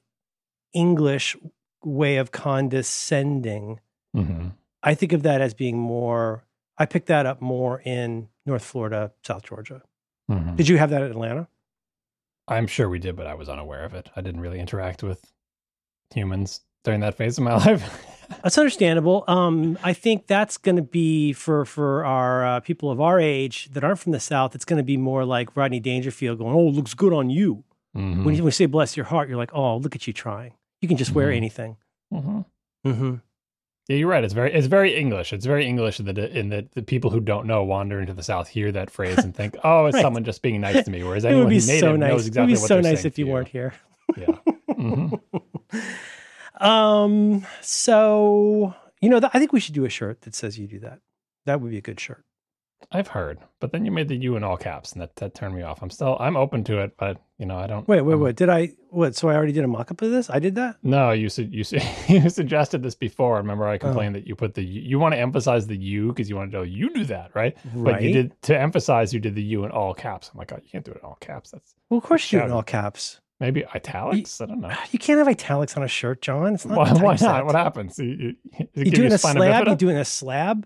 [0.73, 1.35] English
[1.83, 3.79] way of condescending.
[4.15, 4.49] Mm-hmm.
[4.83, 6.43] I think of that as being more.
[6.77, 9.81] I picked that up more in North Florida, South Georgia.
[10.29, 10.55] Mm-hmm.
[10.55, 11.47] Did you have that in Atlanta?
[12.47, 14.09] I'm sure we did, but I was unaware of it.
[14.15, 15.31] I didn't really interact with
[16.13, 18.05] humans during that phase of my life.
[18.43, 19.23] That's understandable.
[19.27, 23.69] Um, I think that's going to be for for our uh, people of our age
[23.71, 24.55] that aren't from the South.
[24.55, 27.63] It's going to be more like Rodney Dangerfield going, "Oh, it looks good on you."
[27.97, 28.23] Mhm.
[28.23, 30.53] When you, when you say "bless your heart," you're like, "Oh, look at you trying.
[30.81, 31.35] You can just wear Mhm.
[31.37, 31.77] anything."
[32.13, 32.45] Mhm.
[32.85, 33.15] hmm
[33.89, 34.23] Yeah, you're right.
[34.23, 35.33] It's very it's very English.
[35.33, 38.47] It's very English that in that the people who don't know wander into the South
[38.49, 40.01] hear that phrase and think, "Oh, it's Right.
[40.03, 42.09] someone just being nice to me." Whereas It anyone who's native so nice.
[42.11, 43.73] knows exactly it would be so nice if you to weren't here.
[44.17, 44.37] Yeah.
[44.69, 45.19] Mhm.
[46.59, 47.45] Um.
[47.61, 50.79] So you know, th- I think we should do a shirt that says you do
[50.79, 50.99] that.
[51.45, 52.23] That would be a good shirt.
[52.91, 55.53] I've heard, but then you made the U in all caps, and that, that turned
[55.55, 55.81] me off.
[55.81, 57.85] I'm still I'm open to it, but you know I don't.
[57.87, 58.35] Wait, wait, I'm- wait.
[58.37, 59.15] Did I what?
[59.15, 60.29] So I already did a mock-up of this?
[60.29, 60.77] I did that?
[60.83, 63.37] No, you su- you su- you suggested this before.
[63.37, 63.71] Remember, Oh.
[63.71, 66.51] I complained that you put the you want to emphasize the U because you want
[66.51, 67.57] to know you do that, right?
[67.73, 67.93] Right.
[67.95, 70.29] But you did to emphasize you did the U in all caps.
[70.31, 71.51] I'm like, oh, you can't do it in all caps.
[71.51, 73.19] That's Well, of course you do it in all caps.
[73.39, 74.39] maybe italics.
[74.39, 74.69] I don't know.
[74.91, 76.53] You can't have italics on a shirt, John.
[76.53, 77.45] It's not Why, why not?
[77.45, 77.99] What happens?
[77.99, 78.35] You, you,
[78.75, 79.67] You give doing you a slab?
[79.67, 80.65] You doing a slab?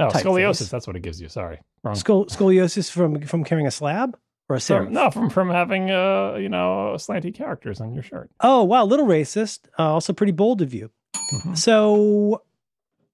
[0.00, 0.70] No scoliosis.
[0.70, 1.28] That's what it gives you.
[1.28, 1.94] Sorry, wrong.
[1.94, 4.16] Scol- scoliosis from from carrying a slab
[4.48, 4.84] or a serif?
[4.84, 8.30] From, no, from from having uh you know slanty characters on your shirt.
[8.40, 9.60] Oh wow, a little racist.
[9.78, 10.90] Uh, also pretty bold of you.
[11.32, 11.56] Mhm.
[11.56, 12.42] So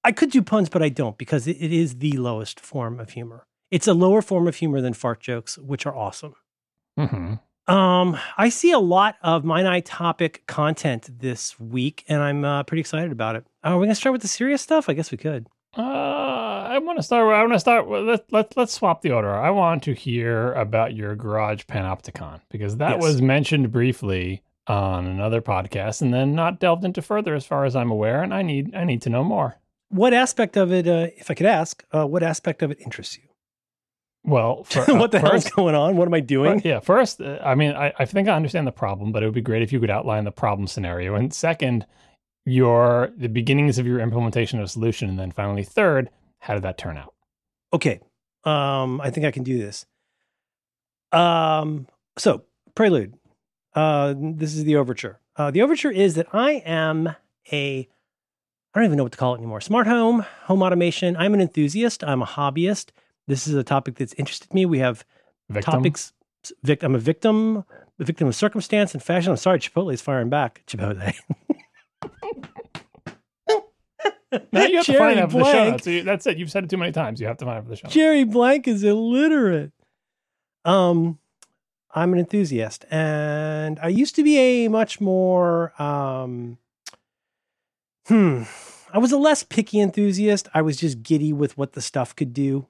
[0.05, 3.11] I could do puns, but I don't because it, it is the lowest form of
[3.11, 3.46] humor.
[3.70, 6.35] It's a lower form of humor than fart jokes, which are awesome.
[6.99, 7.40] Mhm.
[7.68, 12.62] Um, I see a lot of my night topic content this week, and I'm uh,
[12.62, 13.44] pretty excited about it.
[13.64, 14.88] Are we gonna start with the serious stuff?
[14.88, 15.49] I guess we could.
[15.77, 15.81] Uh,
[16.76, 17.34] I want to start.
[17.34, 17.88] I want to start.
[17.88, 19.34] with- Let let let's swap the order.
[19.34, 23.02] I want to hear about your garage panopticon because that Yes.
[23.02, 27.74] was mentioned briefly on another podcast, and then not delved into further, as far as
[27.76, 28.22] I'm aware.
[28.22, 29.56] And I need I need to know more.
[29.88, 33.16] What aspect of it, uh, if I could ask, uh, what aspect of it interests
[33.16, 33.22] you?
[34.24, 35.96] Well, for, what the uh, hell's first, going on?
[35.96, 36.60] What am I doing?
[36.60, 39.26] Fir- yeah, first, uh, I mean, I, I think I understand the problem, but it
[39.26, 41.14] would be great if you could outline the problem scenario.
[41.14, 41.86] And second,
[42.44, 46.10] your the beginnings of your implementation of a solution, and then finally, third,
[46.46, 47.12] how did that turn out?
[47.72, 47.98] Okay.
[48.44, 49.85] Um, I think I can do this.
[51.11, 52.44] Um, so
[52.76, 53.14] prelude.
[53.74, 55.18] Uh, this is the overture.
[55.35, 57.09] Uh, the overture is that I am
[57.52, 57.88] a,
[58.74, 59.61] I don't even know what to call it anymore.
[59.61, 61.16] Smart home, home automation.
[61.16, 62.04] I'm an enthusiast.
[62.04, 62.90] I'm a hobbyist.
[63.26, 64.66] This is a topic that's interested me.
[64.66, 65.04] We have
[65.50, 65.72] Victim?
[65.72, 66.12] topics.
[66.62, 67.64] Vic, I'm a victim,
[67.98, 69.32] a victim of circumstance and fashion.
[69.32, 70.62] I'm sorry, Chipotle is firing back.
[70.68, 71.12] Chipotle.
[74.53, 75.72] Now you have to find out for the show Blank.
[75.72, 75.85] notes.
[75.85, 76.38] So that's it.
[76.38, 77.20] You've said it too many times.
[77.20, 77.87] You have to find it for the show.
[77.87, 77.94] notes.
[77.94, 79.72] Jerry Blank is illiterate.
[80.64, 81.18] Um,
[81.94, 86.59] I'm an enthusiast, and I used to be a much more um,
[88.07, 88.42] hmm.
[88.92, 90.49] I was a less picky enthusiast.
[90.55, 92.66] I was just giddy with what the stuff could do.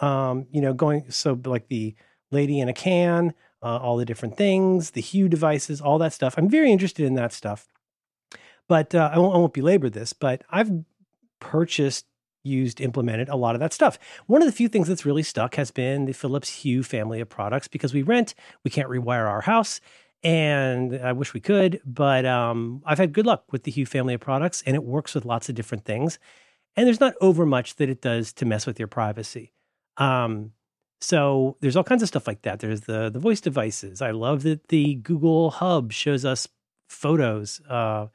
[0.00, 1.94] Um, you know, going so like the
[2.30, 6.36] lady in a can, uh, all the different things, the Hue devices, all that stuff.
[6.36, 7.68] I'm very interested in that stuff.
[8.68, 10.12] But uh, I won't, I won't belabor this.
[10.12, 10.70] But I've
[11.40, 12.06] purchased,
[12.44, 13.98] used, implemented a lot of that stuff.
[14.26, 17.28] One of the few things that's really stuck has been the Philips Hue family of
[17.28, 19.80] products because we rent, we can't rewire our house,
[20.22, 24.14] and I wish we could, but um, I've had good luck with the Hue family
[24.14, 26.18] of products, and it works with lots of different things.
[26.76, 29.52] And there's not over much that it does to mess with your privacy.
[29.96, 30.52] Um,
[31.00, 32.58] so there's all kinds of stuff like that.
[32.58, 34.02] There's the the voice devices.
[34.02, 36.48] I love that the Google Hub shows us
[36.88, 38.06] photos uh,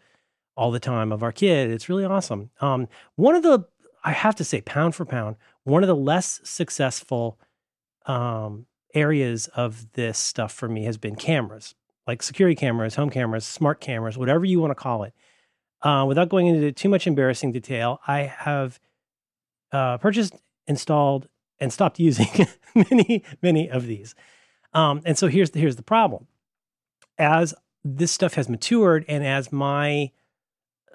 [0.56, 1.72] all the time of our kid.
[1.72, 2.52] It's really awesome.
[2.62, 3.66] Um, one of the
[4.04, 7.39] I have to say, pound for pound, one of the less successful
[8.06, 11.74] um, areas of this stuff for me has been cameras,
[12.06, 15.13] like security cameras, home cameras, smart cameras, whatever you want to call it.
[15.82, 18.80] Uh, without going into too much embarrassing detail, I have
[19.72, 20.34] uh, purchased,
[20.68, 21.28] installed,
[21.60, 24.16] and stopped using many, many of these.
[24.74, 26.28] Um, and so here's the, here's the problem:
[27.18, 27.54] as
[27.86, 30.12] this stuff has matured, and as my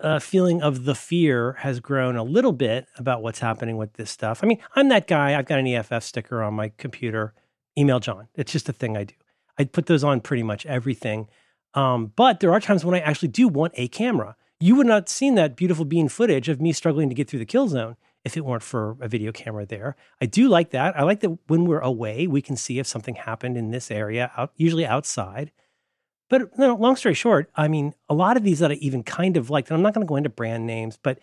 [0.03, 4.11] uh, feeling of the fear has grown a little bit about what's happening with this
[4.11, 4.41] stuff.
[4.43, 5.39] I mean, I'm that guy.
[5.39, 7.35] I've got an EFF sticker on my computer.
[7.77, 8.29] Email John.
[8.35, 9.15] It's just a thing I do.
[9.59, 11.29] I put those on pretty much everything.
[11.75, 14.37] Um, but there are times when I actually do want a camera.
[14.61, 17.39] You would not have seen that beautiful bean footage of me struggling to get through
[17.39, 19.97] the kill zone if it weren't for a video camera there.
[20.21, 20.99] I do like that.
[20.99, 24.33] I like that when we're away, we can see if something happened in this area,
[24.37, 25.53] out, usually outside.
[26.29, 29.03] But you know, long story short, I mean, a lot of these that I even
[29.03, 31.19] kind of liked, and I'm not going to go into brand names, but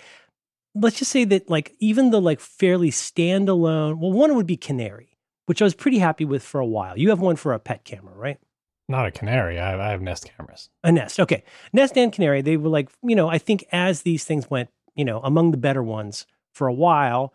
[0.73, 5.17] let's just say that like even the like fairly standalone, well, one would be Canary,
[5.45, 6.97] which I was pretty happy with for a while.
[6.97, 8.39] You have one for a pet camera, right?
[8.87, 9.59] Not a canary.
[9.59, 10.69] I have, I have Nest cameras.
[10.83, 11.19] A Nest.
[11.19, 11.43] Okay.
[11.73, 15.03] Nest and Canary, they were like, you know, I think as these things went, you
[15.03, 17.33] know, among the better ones for a while,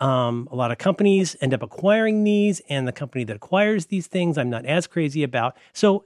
[0.00, 4.06] um, a lot of companies end up acquiring these, and the company that acquires these
[4.06, 5.56] things, I'm not as crazy about.
[5.72, 6.04] So,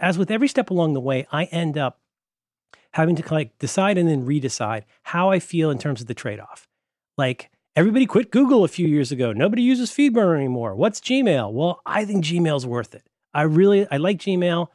[0.00, 2.00] as with every step along the way, I end up
[2.92, 6.40] having to like decide and then redecide how I feel in terms of the trade
[6.40, 6.68] off.
[7.18, 9.32] Like, everybody quit Google a few years ago.
[9.32, 10.74] Nobody uses FeedBurner anymore.
[10.74, 11.52] What's Gmail?
[11.52, 13.06] Well, I think Gmail's worth it.
[13.34, 14.68] I really, I like Gmail.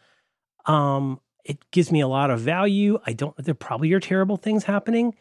[0.65, 2.99] Um, it gives me a lot of value.
[3.05, 5.15] I don't, there probably are terrible things happening.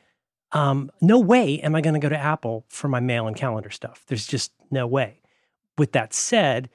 [0.52, 3.70] Um, no way am I going to go to Apple for my mail and calendar
[3.70, 4.04] stuff.
[4.08, 5.20] There's just no way.
[5.78, 6.68] With that said,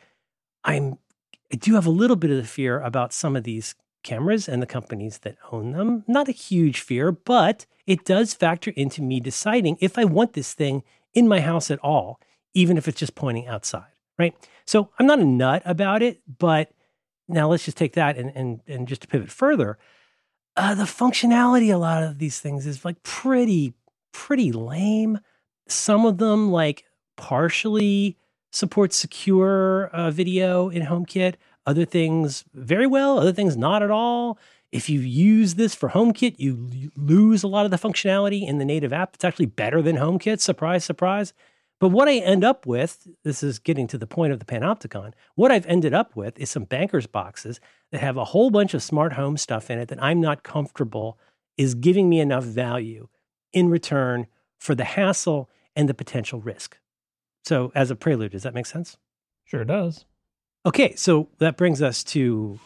[0.63, 0.97] I'm,
[1.55, 4.61] I do have a little bit of the fear about some of these cameras and
[4.61, 6.03] the companies that own them.
[6.05, 10.53] Not a huge fear, but it does factor into me deciding if I want this
[10.53, 12.19] thing in my house at all,
[12.53, 14.35] even if it's just pointing outside, right?
[14.65, 16.73] So I'm not a nut about it, but
[17.29, 19.77] now let's just take that and and and just to pivot further,
[20.57, 23.75] uh, the functionality a lot of these things is like pretty
[24.11, 25.19] pretty lame.
[25.69, 26.83] Some of them like
[27.15, 28.17] partially
[28.55, 31.35] support secure uh, video in HomeKit.
[31.65, 33.19] Other things very well.
[33.19, 34.39] Other things not at all.
[34.71, 38.65] If you use this for HomeKit, you lose a lot of the functionality in the
[38.65, 39.15] native app.
[39.15, 40.39] It's actually better than HomeKit.
[40.39, 41.33] Surprise, surprise.
[41.79, 45.11] But what I end up with, this is getting to the point of the Panopticon,
[45.35, 47.59] what I've ended up with is some banker's boxes
[47.91, 51.19] that have a whole bunch of smart home stuff in it that I'm not comfortable
[51.57, 53.09] is giving me enough value
[53.51, 56.77] in return for the hassle and the potential risk.
[57.45, 58.97] So, as a prelude, does that make sense?
[59.43, 60.05] Sure does.
[60.65, 62.59] Okay, so that brings us to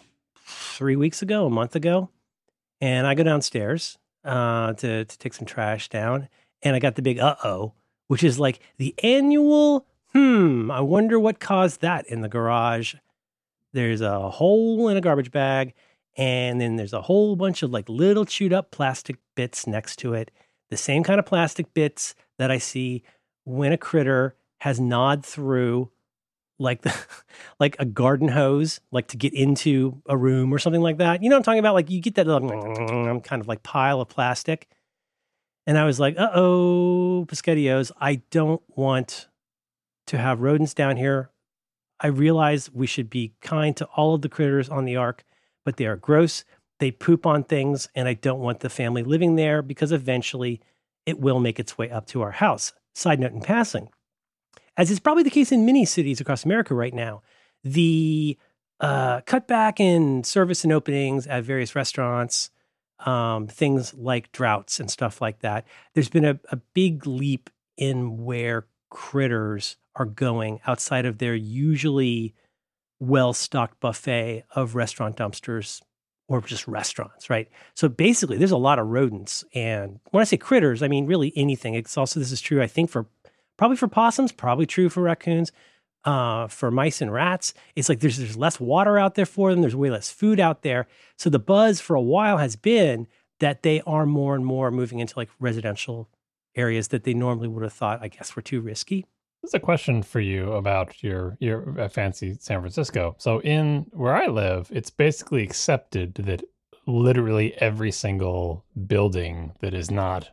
[0.46, 2.10] three weeks ago, a month ago,
[2.80, 6.30] and I go downstairs uh, to to take some trash down,
[6.62, 7.74] and I got the big uh oh,
[8.08, 9.86] which is like the annual.
[10.14, 12.96] Hmm, I wonder what caused that in the garage.
[13.74, 15.74] There's a hole in a garbage bag,
[16.18, 20.14] and then there's a whole bunch of like little chewed up plastic bits next to
[20.14, 20.32] it.
[20.70, 23.04] The same kind of plastic bits that I see
[23.44, 25.90] when a critter has gnawed through
[26.60, 26.96] like the
[27.60, 31.24] like a garden hose, like to get into a room or something like that.
[31.24, 31.74] You know what I'm talking about?
[31.74, 32.28] Like you get that
[33.24, 34.68] kind of like pile of plastic.
[35.66, 39.28] And I was like, uh oh, Pescatios, I don't want
[40.08, 41.30] to have rodents down here.
[42.00, 45.26] I realize we should be kind to all of the critters on the ark,
[45.66, 46.44] but they are gross.
[46.80, 50.62] They poop on things, and I don't want the family living there because eventually
[51.06, 52.72] it will make its way up to our house.
[52.96, 53.90] Side note in passing
[54.80, 57.22] as is probably the case in many cities across America right now,
[57.66, 58.38] the
[58.80, 62.50] uh, cutback in service and openings at various restaurants,
[63.06, 68.24] um, things like droughts and stuff like that, there's been a, a big leap in
[68.24, 72.34] where critters are going outside of their usually
[73.02, 75.82] well stocked buffet of restaurant dumpsters
[76.30, 77.50] or just restaurants, right?
[77.74, 79.44] So basically, there's a lot of rodents.
[79.54, 81.74] And when I say critters, I mean really anything.
[81.74, 83.08] It's also, this is true, I think, for
[83.60, 85.52] Probably for possums, probably true for raccoons.
[86.06, 89.60] Uh, for mice and rats, it's like there's there's less water out there for them.
[89.60, 90.88] There's way less food out there.
[91.18, 93.06] So the buzz for a while has been
[93.42, 96.08] that they are more and more moving into like residential
[96.56, 99.06] areas that they normally would have thought, I guess, were too risky.
[99.42, 103.16] This is a question for you about your your uh, fancy San Francisco.
[103.18, 106.46] So in where I live, it's basically accepted that
[106.88, 110.30] literally every single building that is not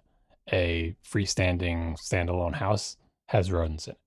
[0.53, 3.99] a freestanding standalone house has rodents in it.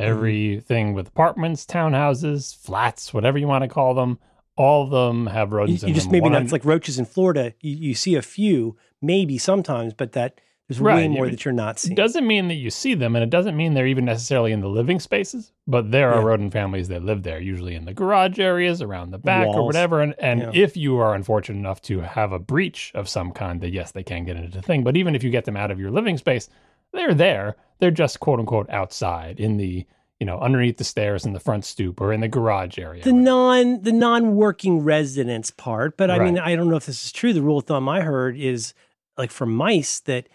[0.00, 0.10] Mm-hmm.
[0.10, 4.18] Everything with apartments, townhouses, flats, whatever you want to call them,
[4.56, 6.12] all of them have rodents you, in you just them.
[6.12, 6.42] maybe One not.
[6.42, 7.54] It's like roaches in Florida.
[7.60, 11.78] You, you see a few, maybe sometimes, but that there's way more that you're not
[11.78, 11.92] seeing.
[11.92, 14.60] It doesn't mean that you see them, and it doesn't mean they're even necessarily in
[14.60, 15.50] the living spaces.
[15.66, 16.26] But there are Yeah.
[16.26, 20.02] rodent families that live there, usually in the garage areas, around the back, or whatever.
[20.02, 20.50] And and Yeah.
[20.52, 24.02] if you are unfortunate enough to have a breach of some kind, that yes, they
[24.02, 24.84] can get into the thing.
[24.84, 26.50] But even if you get them out of your living space,
[26.92, 27.56] they're there.
[27.78, 29.86] They're just quote unquote outside in the
[30.18, 33.04] you know underneath the stairs in the front stoop or in the garage area.
[33.04, 37.04] the non the non working residence part, but I mean, I don't know if this
[37.04, 37.32] is true.
[37.32, 38.74] The rule of thumb I heard is
[39.16, 40.28] like for mice that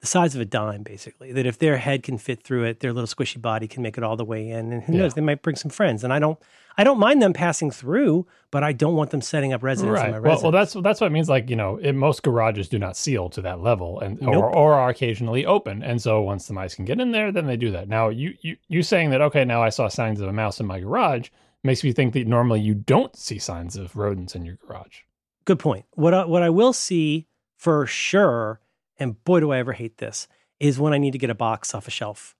[0.00, 1.32] the size of a dime, basically.
[1.32, 4.04] That if their head can fit through it, their little squishy body can make it
[4.04, 5.00] all the way in, and who Yeah.
[5.00, 6.02] knows, they might bring some friends.
[6.02, 6.38] And I don't,
[6.78, 10.10] I don't mind them passing through, but I don't want them setting up residence in
[10.10, 10.22] my Right.
[10.22, 10.42] Well, residence.
[10.42, 11.28] well, that's that's what it means.
[11.28, 14.36] Like you know, it, most garages do not seal to that level, and Nope.
[14.36, 15.82] or, or are occasionally open.
[15.82, 17.88] And so once the mice can get in there, then they do that.
[17.88, 20.66] Now you you you saying that okay, now I saw signs of a mouse in
[20.66, 21.28] my garage
[21.62, 25.00] makes me think that normally you don't see signs of rodents in your garage.
[25.44, 25.84] Good point.
[25.92, 27.26] What I, what I will see
[27.58, 28.60] for sure,
[29.00, 30.28] and boy, do I ever hate this,
[30.60, 32.36] is when I need to get a box off a shelf.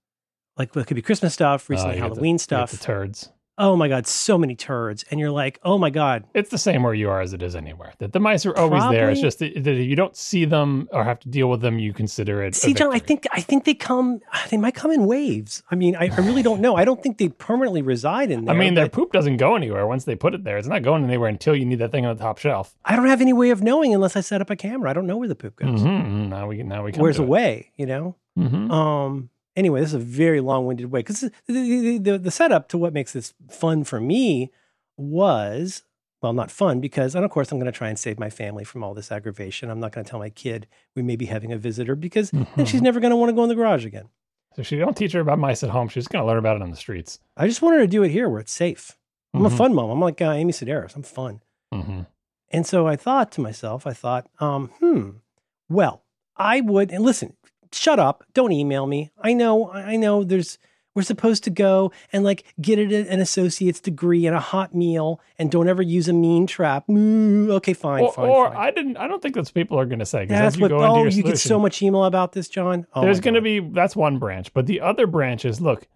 [0.56, 2.70] Like it could be Christmas stuff, Uh, recently you get the- Halloween stuff.
[2.70, 3.30] the turds.
[3.60, 6.82] Oh my god, so many turds, and you're like, oh my god, It's the same
[6.82, 7.92] where you are as it is anywhere.
[7.98, 9.10] That the mice are always there.
[9.10, 12.42] It's just that, you don't see them or have to deal with them, you consider
[12.42, 12.54] it.
[12.54, 14.20] See, John, I think I think they come.
[14.50, 15.62] They might come in waves.
[15.70, 16.74] I mean, I, I really don't know.
[16.74, 18.54] I don't think they permanently reside in there.
[18.54, 20.56] I mean, their poop doesn't go anywhere once they put it there.
[20.58, 22.74] It's not going anywhere until you need that thing on the top shelf.
[22.84, 24.90] I don't have any way of knowing unless I set up a camera.
[24.90, 25.80] I don't know where the poop goes.
[25.82, 26.30] Mm-hmm.
[26.30, 27.70] Now we now we come Where's to the way?
[27.76, 28.16] You know.
[28.38, 28.70] Mhm.
[28.72, 29.30] Um.
[29.56, 32.92] Anyway, this is a very long-winded way because the, the, the, the setup to what
[32.92, 34.50] makes this fun for me
[34.96, 35.82] was
[36.22, 38.62] well, not fun because, and of course, I'm going to try and save my family
[38.62, 39.70] from all this aggravation.
[39.70, 42.44] I'm not going to tell my kid we may be having a visitor because then
[42.44, 42.66] Mhm.
[42.66, 44.10] she's never going to want to go in the garage again.
[44.54, 45.88] So she don't teach her about mice at home.
[45.88, 47.20] She's going to learn about it on the streets.
[47.38, 48.98] I just want her to do it here where it's safe.
[49.32, 49.56] I'm a Mhm.
[49.56, 49.88] fun mom.
[49.90, 50.94] I'm like uh, Amy Sedaris.
[50.94, 51.40] I'm fun.
[51.72, 52.06] Mhm.
[52.50, 55.10] And so I thought to myself, I thought, um, hmm,
[55.70, 56.02] well,
[56.36, 57.34] I would, and listen,
[57.72, 58.24] shut up.
[58.34, 59.10] Don't email me.
[59.20, 60.58] I know, I know there's,
[60.94, 65.20] we're supposed to go and like get it an associate's degree and a hot meal
[65.38, 66.86] and don't ever use a mean trap.
[66.88, 68.28] Mm, okay, fine, or, fine.
[68.28, 68.56] Or fine.
[68.56, 68.96] I didn't.
[68.96, 70.26] I don't think that's what people are going to say.
[70.26, 70.72] That's what.
[70.72, 72.86] oh, you get so much email about this, John.
[72.94, 75.86] Oh there's going to be that's one branch, but the other branch is look.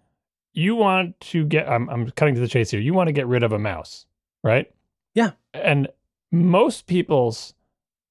[0.53, 1.67] You want to get.
[1.67, 2.79] I'm, I'm cutting to the chase here.
[2.79, 4.05] You want to get rid of a mouse,
[4.43, 4.71] right?
[5.13, 5.31] Yeah.
[5.53, 5.89] And
[6.31, 7.53] most people's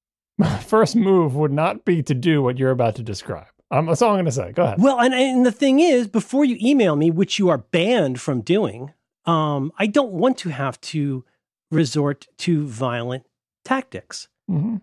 [0.61, 3.47] first move would not be to do what you're about to describe.
[3.71, 4.51] Um, that's all I'm going to say.
[4.51, 4.81] Go ahead.
[4.81, 8.41] Well, and, and the thing is, before you email me, which you are banned from
[8.41, 8.93] doing,
[9.25, 11.25] um, I don't want to have to
[11.71, 13.25] resort to violent
[13.63, 14.27] tactics.
[14.49, 14.77] Mm-hmm.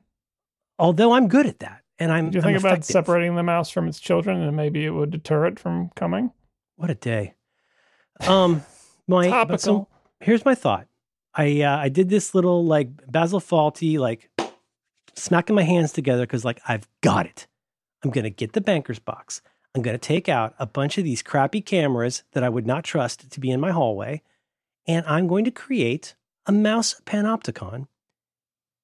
[0.78, 2.30] Although I'm good at that, and I'm.
[2.30, 2.92] Do you think I'm about effective.
[2.92, 6.32] separating the mouse from its children, and maybe it would deter it from coming?
[6.76, 7.34] What a day.
[8.26, 8.64] Um,
[9.06, 9.58] my Topical.
[9.58, 9.88] so
[10.20, 10.88] here's my thought.
[11.34, 14.28] I uh, I did this little like Basil Fawlty like
[15.14, 17.46] smacking my hands together because like I've got it.
[18.02, 19.40] I'm gonna get the banker's box.
[19.74, 23.30] I'm gonna take out a bunch of these crappy cameras that I would not trust
[23.30, 24.22] to be in my hallway,
[24.86, 26.14] and I'm going to create
[26.46, 27.86] a mouse panopticon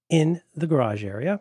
[0.09, 1.40] in the garage area,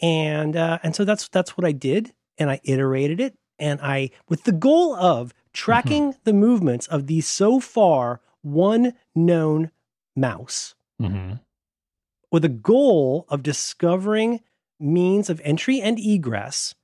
[0.00, 4.10] and uh, and so that's that's what I did, and I iterated it, and I
[4.28, 9.70] with the goal of tracking the movements of the so far one known
[10.16, 11.34] mouse Mm-hmm.
[12.30, 14.40] with a goal of discovering
[14.78, 16.74] means of entry and egress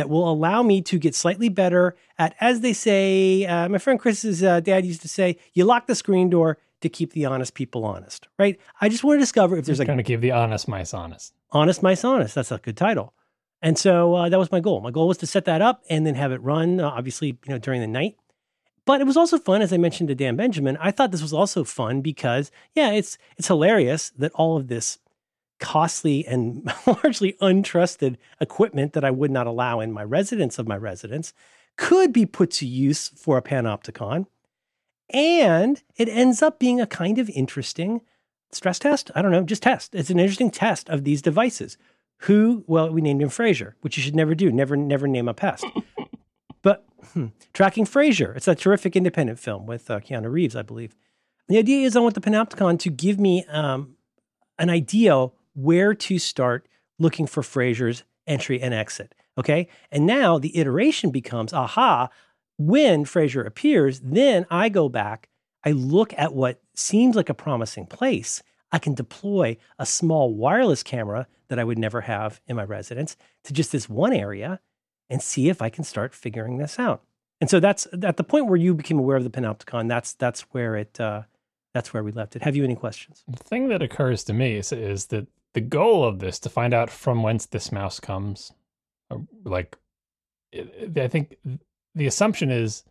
[0.00, 4.00] that will allow me to get slightly better at, as they say, uh, my friend
[4.00, 7.52] Chris's uh, dad used to say, you lock the screen door to keep the honest
[7.52, 8.58] people honest, right?
[8.80, 10.94] I just want to discover if there's Just like going to keep the honest mice
[10.94, 11.34] honest.
[11.52, 12.34] Honest Mice Honest.
[12.34, 13.12] That's a good title.
[13.60, 14.80] And so uh, that was my goal.
[14.80, 17.50] My goal was to set that up and then have it run, uh, obviously, you
[17.50, 18.16] know, during the night.
[18.86, 20.78] But it was also fun, as I mentioned to Dan Benjamin.
[20.80, 24.98] I thought this was also fun because, yeah, it's it's hilarious that all of this
[25.60, 30.76] costly and largely untrusted equipment that I would not allow in my residence of my
[30.76, 31.32] residence
[31.76, 34.26] could be put to use for a panopticon.
[35.10, 38.00] And it ends up being a kind of interesting
[38.52, 39.10] stress test.
[39.14, 39.94] I don't know, just test.
[39.94, 41.76] It's an interesting test of these devices.
[42.24, 44.52] Who, well, we named him Fraser, which you should never do.
[44.52, 45.64] Never, never name a pest.
[46.62, 50.94] but hmm, tracking Fraser, it's a terrific independent film with uh, Keanu Reeves, I believe.
[51.48, 53.96] The idea is I want the Panopticon to give me um,
[54.58, 55.30] an idea
[55.62, 56.66] where to start
[56.98, 59.14] looking for Fraser's entry and exit.
[59.38, 59.68] Okay.
[59.90, 62.08] And now the iteration becomes aha,
[62.58, 65.28] when Fraser appears, then I go back,
[65.64, 68.42] I look at what seems like a promising place.
[68.72, 73.16] I can deploy a small wireless camera that I would never have in my residence
[73.44, 74.60] to just this one area
[75.08, 77.02] and see if I can start figuring this out.
[77.40, 79.88] And so that's at the point where you became aware of the Panopticon.
[79.88, 81.22] That's that's where it uh,
[81.72, 82.42] that's where we left it.
[82.42, 83.24] Have you any questions?
[83.26, 86.72] The thing that occurs to me is, is that the goal of this to find
[86.72, 88.52] out from whence this mouse comes,
[89.44, 89.76] like,
[90.54, 91.36] I think
[91.94, 92.84] the assumption is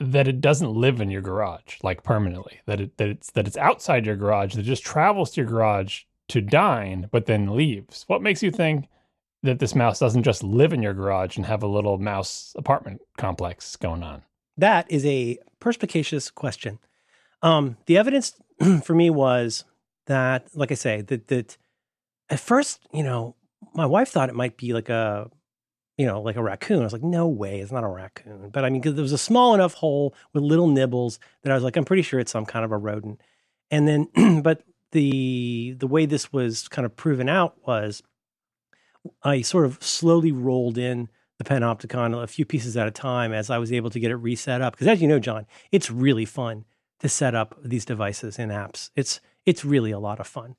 [0.00, 2.60] that it doesn't live in your garage like permanently.
[2.66, 6.02] That it that it's that it's outside your garage that just travels to your garage
[6.28, 8.04] to dine, but then leaves.
[8.08, 8.88] What makes you think
[9.42, 13.02] that this mouse doesn't just live in your garage and have a little mouse apartment
[13.16, 14.22] complex going on?
[14.56, 16.78] That is a perspicacious question.
[17.42, 18.34] Um, the evidence
[18.82, 19.64] for me was
[20.06, 21.56] that, like I say, that that
[22.30, 23.36] at first, you know,
[23.74, 25.30] my wife thought it might be like a,
[25.96, 26.80] you know, like a raccoon.
[26.80, 28.50] I was like, no way, it's not a raccoon.
[28.50, 31.54] But I mean, because there was a small enough hole with little nibbles that I
[31.54, 33.20] was like, I'm pretty sure it's some kind of a rodent.
[33.70, 34.62] And then, but
[34.92, 38.02] the the way this was kind of proven out was,
[39.22, 43.50] I sort of slowly rolled in the Panopticon a few pieces at a time as
[43.50, 44.74] I was able to get it reset up.
[44.74, 46.64] Because as you know, John, it's really fun
[47.00, 48.90] to set up these devices in apps.
[48.94, 50.56] It's it's really a lot of fun.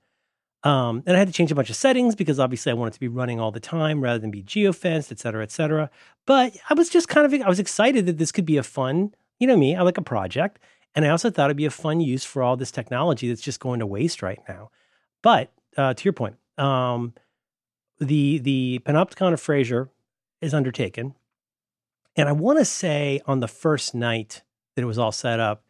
[0.64, 3.00] Um, and I had to change a bunch of settings because obviously I wanted to
[3.00, 5.92] be running all the time rather than be geofenced, et cetera, et cetera.
[6.26, 9.14] But I was just kind of I was excited that this could be a fun,
[9.38, 10.60] you know me, I like a project.
[10.96, 13.60] And I also thought it'd be a fun use for all this technology that's just
[13.60, 14.72] going to waste right now.
[15.22, 17.14] But uh, to your point, um,
[18.00, 19.90] the the Panopticon of Fraser
[20.42, 21.16] is undertaken.
[22.16, 24.42] And I want to say on the first night
[24.76, 25.64] that it was all set up,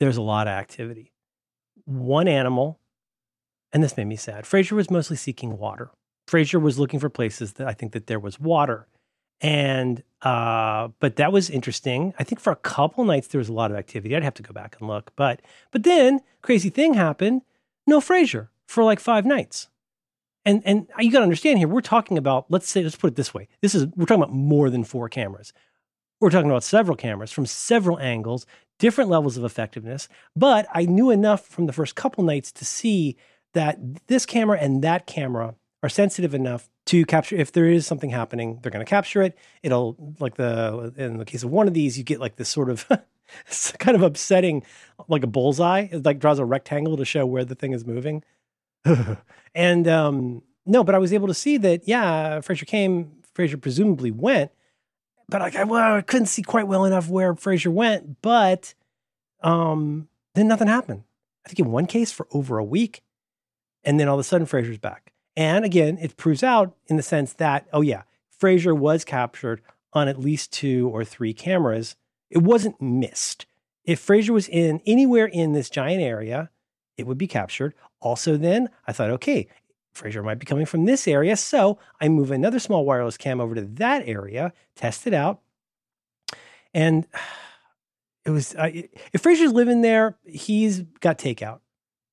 [0.00, 1.12] there's a lot of activity.
[1.88, 2.78] One animal,
[3.72, 4.46] and this made me sad.
[4.46, 5.90] Fraser was mostly seeking water.
[6.26, 8.86] Fraser was looking for places that I think that there was water.
[9.40, 12.12] And uh, but that was interesting.
[12.18, 14.14] I think for a couple nights there was a lot of activity.
[14.14, 15.12] I'd have to go back and look.
[15.16, 17.42] But but then crazy thing happened.
[17.86, 19.68] No Fraser for like five nights.
[20.44, 23.16] And and you got to understand here, we're talking about let's say let's put it
[23.16, 23.48] this way.
[23.62, 25.54] This is we're talking about more than four cameras.
[26.20, 28.46] We're talking about several cameras from several angles,
[28.78, 30.08] different levels of effectiveness.
[30.34, 33.16] But I knew enough from the first couple nights to see
[33.54, 38.10] that this camera and that camera are sensitive enough to capture if there is something
[38.10, 41.74] happening they're going to capture it it'll like the in the case of one of
[41.74, 42.88] these you get like this sort of
[43.78, 44.64] kind of upsetting
[45.06, 48.24] like a bullseye it like draws a rectangle to show where the thing is moving
[49.54, 54.10] and um no but i was able to see that yeah fraser came fraser presumably
[54.10, 54.50] went
[55.28, 58.74] but like I, well, I couldn't see quite well enough where fraser went but
[59.42, 61.04] um then nothing happened
[61.44, 63.02] i think in one case for over a week
[63.84, 67.02] and then all of a sudden fraser's back and again, it proves out in the
[67.02, 69.62] sense that, oh, yeah, Fraser was captured
[69.92, 71.94] on at least two or three cameras.
[72.28, 73.46] It wasn't missed.
[73.84, 76.50] If Fraser was in anywhere in this giant area,
[76.96, 77.74] it would be captured.
[78.00, 79.46] Also, then I thought, okay,
[79.98, 81.36] Fraser might be coming from this area.
[81.36, 85.40] So I move another small wireless cam over to that area, test it out.
[86.72, 87.06] And
[88.24, 91.60] it was, if Fraser's living there, he's got takeout.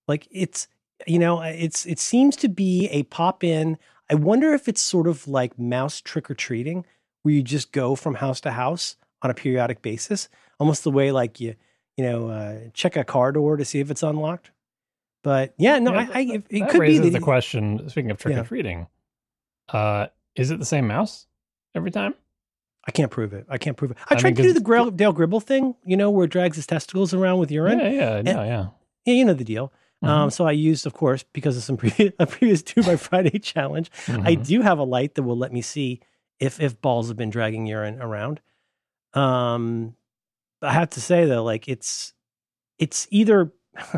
[0.07, 0.67] Like it's,
[1.07, 3.77] you know, it's it seems to be a pop in.
[4.09, 6.85] I wonder if it's sort of like mouse trick or treating,
[7.23, 10.29] where you just go from house to house on a periodic basis,
[10.59, 11.55] almost the way like you
[11.97, 14.51] you know uh, check a car door to see if it's unlocked.
[15.25, 17.89] But yeah, no, yeah, I, I, it, it that could raises be the question.
[17.89, 18.85] Speaking of trick or treating,
[19.69, 20.05] uh,
[20.35, 21.25] is it the same mouse
[21.73, 22.13] every time?
[22.87, 23.47] I can't prove it.
[23.49, 23.97] I can't prove it.
[24.07, 26.29] I, I tried mean, to do the Grail, Dale Gribble thing, you know, where it
[26.29, 27.79] drags his testicles around with urine.
[27.79, 28.67] Yeah, yeah, yeah, yeah.
[29.05, 29.73] Yeah, you know the deal.
[30.03, 30.19] Um, mm-hmm.
[30.19, 33.39] Um, so I used, of course, because of some previous, a previous Do by Friday
[33.39, 34.27] challenge, mm-hmm.
[34.27, 36.01] I do have a light that will let me see
[36.39, 38.41] if if balls have been dragging urine around.
[39.15, 39.95] Um,
[40.61, 42.13] I have to say though, like it's
[42.77, 43.51] it's either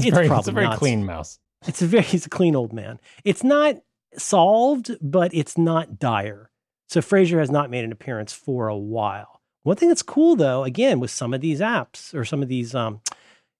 [0.00, 1.38] it's, very, it's a very not, clean mouse.
[1.66, 3.00] It's a very he's a clean old man.
[3.24, 3.76] It's not
[4.16, 6.50] solved, but it's not dire.
[6.88, 9.40] So Fraser has not made an appearance for a while.
[9.64, 12.74] One thing that's cool though, again, with some of these apps or some of these
[12.74, 13.00] um,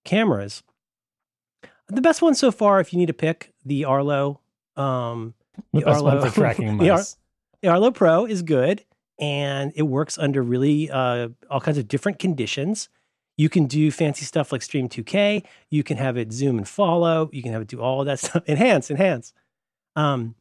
[0.05, 0.63] cameras,
[1.89, 4.39] the best one so far, if you need to pick, the Arlo.
[4.75, 5.33] Um,
[5.73, 7.03] the, the Arlo, for tracking the, Ar-
[7.61, 8.83] the Arlo Pro is good,
[9.19, 12.89] and it works under really uh, all kinds of different conditions.
[13.37, 15.43] You can do fancy stuff like Stream 2K.
[15.69, 17.29] You can have it zoom and follow.
[17.31, 18.43] You can have it do all that stuff.
[18.47, 19.33] Enhance, enhance.
[19.95, 20.35] Um,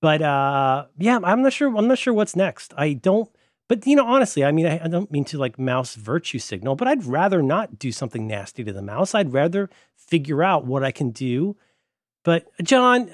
[0.00, 1.74] but uh, yeah, I'm not sure.
[1.76, 2.74] I'm not sure what's next.
[2.76, 3.30] I don't.
[3.68, 6.74] But you know, honestly, I mean, I, I, don't mean to like mouse virtue signal,
[6.74, 9.14] but I'd rather not do something nasty to the mouse.
[9.14, 11.56] I'd rather figure out what I can do.
[12.24, 13.10] But John,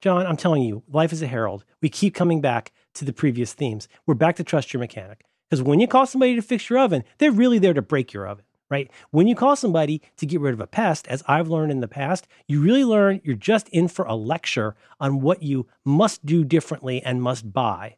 [0.00, 1.64] John, I'm telling you, life is a herald.
[1.82, 3.88] We keep coming back to the previous themes.
[4.06, 5.24] We're back to trust your mechanic.
[5.50, 8.26] Because when you call somebody to fix your oven, they're really there to break your
[8.26, 8.90] oven, right?
[9.10, 11.88] When you call somebody to get rid of a pest, as I've learned in the
[11.88, 16.42] past, you really learn you're just in for a lecture on what you must do
[16.42, 17.96] differently and must buy.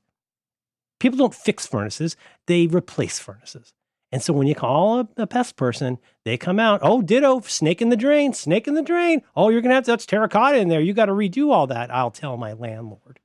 [0.99, 2.17] People don't fix furnaces,
[2.47, 3.73] they replace furnaces.
[4.11, 7.81] And so when you call a, a, pest person, they come out, oh, ditto, snake
[7.81, 9.23] in the drain, snake in the drain.
[9.37, 10.81] Oh, you're going to have to, that's terracotta in there.
[10.81, 11.93] You got to redo all that.
[11.93, 13.21] I'll tell my landlord.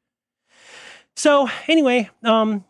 [1.16, 2.64] So anyway, um,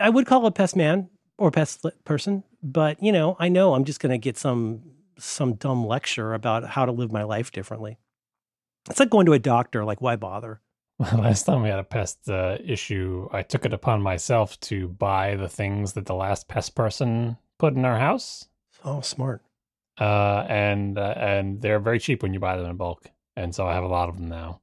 [0.00, 3.84] I would call a pest man or pest person, but you know, I know I'm
[3.84, 4.82] just going to get some
[5.18, 7.98] some dumb lecture about how to live my life differently.
[8.88, 9.84] It's like going to a doctor.
[9.84, 10.60] Like, why bother?
[10.98, 15.36] Last time we had a pest uh, issue, I took it upon myself to buy
[15.36, 18.48] the things that the last pest person put in our house.
[18.84, 19.42] Oh, smart.
[19.98, 23.06] Uh, and uh, and they're very cheap when you buy them in bulk,
[23.36, 24.60] and so I have a lot of them now.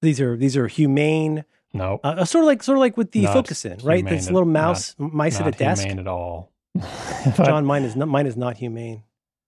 [0.00, 1.44] These are these are humane.
[1.72, 4.04] No, uh, uh, sort of like sort of like with the focus in, right?
[4.04, 5.82] This little mouse mice at a desk.
[5.82, 6.53] Humane at all.
[7.36, 9.02] John, mine is not mine is not humane.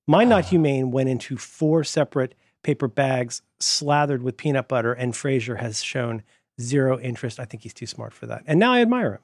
[0.07, 5.57] Mine not humane went into four separate paper bags slathered with peanut butter, and Fraser
[5.57, 6.22] has shown
[6.61, 7.41] zero interest.
[7.41, 9.20] I think he's too smart for that, and now I admire him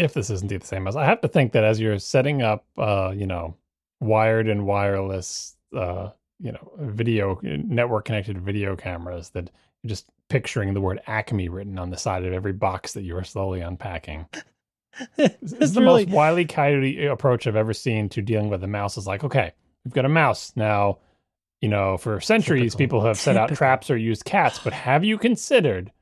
[0.00, 2.64] if this isn't the same as I have to think that as you're setting up,
[2.78, 3.56] uh, you know,
[4.00, 9.50] wired and wireless, uh, you know, video network connected video cameras, that
[9.82, 13.16] you're just picturing the word Acme written on the side of every box that you
[13.16, 14.26] are slowly unpacking.
[15.16, 16.06] this is the really...
[16.06, 18.96] most wily coyote approach I've ever seen to dealing with a mouse.
[18.96, 19.52] Is like, okay,
[19.84, 20.98] we've got a mouse now.
[21.60, 22.78] You know, for centuries, Typical.
[22.78, 25.92] people have set out traps or used cats, but have you considered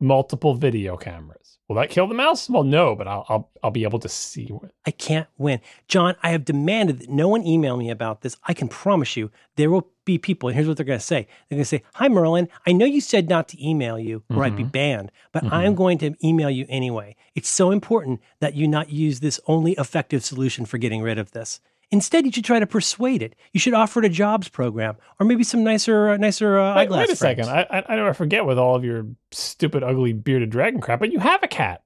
[0.00, 1.58] multiple video cameras?
[1.72, 2.50] Will that kill the mouse?
[2.50, 4.52] Well, no, but I'll I'll, I'll be able to see.
[4.84, 5.58] I can't win,
[5.88, 6.16] John.
[6.22, 8.36] I have demanded that no one email me about this.
[8.44, 11.26] I can promise you there will be people, and here's what they're going to say.
[11.48, 12.50] They're going to say, "Hi, Merlin.
[12.66, 14.42] I know you said not to email you, or mm-hmm.
[14.42, 14.70] I'd be mm-hmm.
[14.70, 15.54] banned, but mm-hmm.
[15.54, 17.16] I am going to email you anyway.
[17.34, 21.30] It's so important that you not use this only effective solution for getting rid of
[21.30, 21.62] this."
[21.92, 23.36] Instead, you should try to persuade it.
[23.52, 26.80] You should offer it a jobs program, or maybe some nicer, uh, nicer uh, wait,
[26.80, 27.00] eyeglass.
[27.00, 27.46] Wait a frames.
[27.46, 27.66] second.
[27.70, 31.18] I, I, I forget with all of your stupid, ugly bearded dragon crap, but you
[31.18, 31.82] have a cat.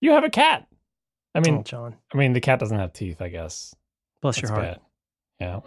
[0.00, 0.68] You have a cat.
[1.34, 1.96] I mean, oh, John.
[2.14, 3.20] I mean, the cat doesn't have teeth.
[3.20, 3.74] I guess.
[4.20, 4.78] Bless That's your heart.
[5.40, 5.40] Bad.
[5.40, 5.58] Yeah.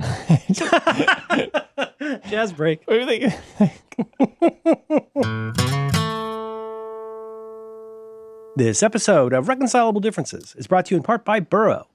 [2.30, 2.86] Jazz break.
[8.58, 11.90] This episode of Reconcilable Differences is brought to you in part by Burrow.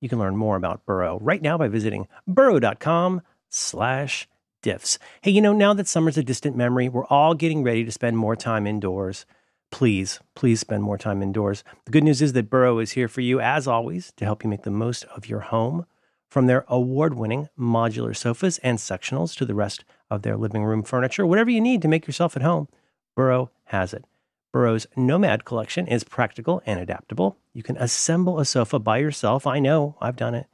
[0.00, 4.28] You can learn more about Burrow right now by visiting burrow.com slash
[4.62, 4.98] diffs.
[5.22, 8.16] Hey, you know, now that summer's a distant memory, we're all getting ready to spend
[8.16, 9.26] more time indoors.
[9.70, 11.62] Please, please spend more time indoors.
[11.84, 14.50] The good news is that Burrow is here for you, as always, to help you
[14.50, 15.84] make the most of your home.
[16.28, 20.82] From their award winning modular sofas and sectionals to the rest of their living room
[20.82, 22.68] furniture, whatever you need to make yourself at home,
[23.16, 24.04] Burrow has it.
[24.52, 27.36] Burrow's Nomad collection is practical and adaptable.
[27.58, 29.44] You can assemble a sofa by yourself.
[29.44, 30.46] I know, I've done it.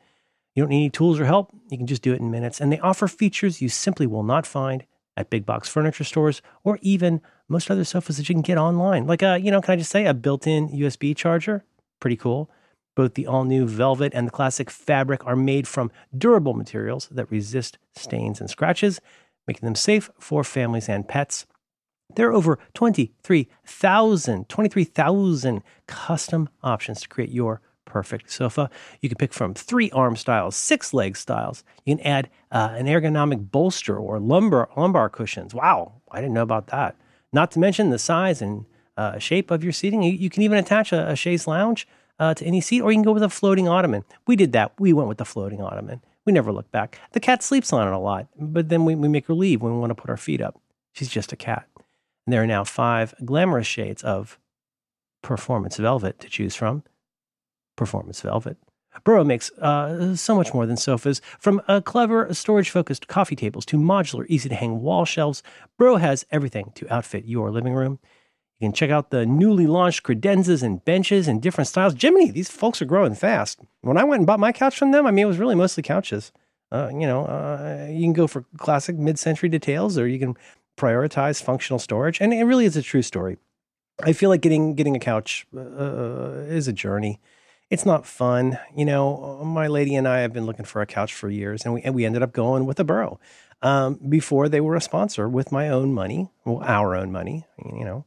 [0.55, 1.55] You don't need any tools or help.
[1.69, 2.63] You can just do it in minutes.
[2.63, 6.79] And they offer features you simply will not find at big box furniture stores or
[6.81, 9.07] even most other sofas that you can get online.
[9.07, 11.67] Like a, you know, can I just say a built-in USB charger?
[12.01, 12.51] Pretty cool.
[12.97, 17.77] Both the all-new velvet and the classic fabric are made from durable materials that resist
[17.95, 19.03] stains and scratches,
[19.47, 21.45] making them safe for families and pets.
[22.15, 28.71] There are over 23,000, 23,000 custom options to create your perfect sofa.
[29.01, 31.63] You can pick from three arm styles, six leg styles.
[31.85, 35.55] You can add uh, an ergonomic bolster or lumbar lumbar cushions.
[35.55, 36.97] Wow, I didn't know about that.
[37.33, 40.03] Not to mention the size and uh, shape of your seating.
[40.03, 41.87] You, you can even attach a, a chaise lounge
[42.19, 44.05] uh, to any seat, or you can go with a floating ottoman.
[44.27, 44.73] We did that.
[44.79, 46.01] We went with the floating ottoman.
[46.25, 46.99] We never look back.
[47.13, 49.73] The cat sleeps on it a lot, but then we, we make her leave when
[49.73, 50.61] we want to put our feet up.
[50.93, 51.69] She's just a cat.
[52.27, 54.39] There are now five glamorous shades of
[55.23, 56.85] performance velvet to choose from.
[57.77, 58.57] Performance velvet.
[59.03, 61.21] Burrow makes uh, so much more than sofas.
[61.41, 65.43] From uh, clever storage focused coffee tables to modular, easy to hang wall shelves,
[65.77, 67.99] Burrow has everything to outfit your living room.
[68.61, 71.95] You can check out the newly launched credenzas and benches in different styles.
[71.99, 73.59] Jiminy, these folks are growing fast.
[73.81, 75.83] When I went and bought my couch from them, I mean, it was really mostly
[75.83, 76.31] couches.
[76.71, 80.37] Uh, you know, uh, you can go for classic mid century details or you can
[80.77, 82.21] prioritize functional storage.
[82.21, 83.39] And it really is a true story.
[84.03, 87.21] I feel like getting getting a couch uh, is a journey.
[87.71, 89.43] It's not fun, you know.
[89.45, 91.95] My lady and I have been looking for a couch for years, and we and
[91.95, 93.21] we ended up going with a Burrow
[93.65, 97.85] um, before they were a sponsor with my own money, well, our own money, you
[97.85, 98.05] know,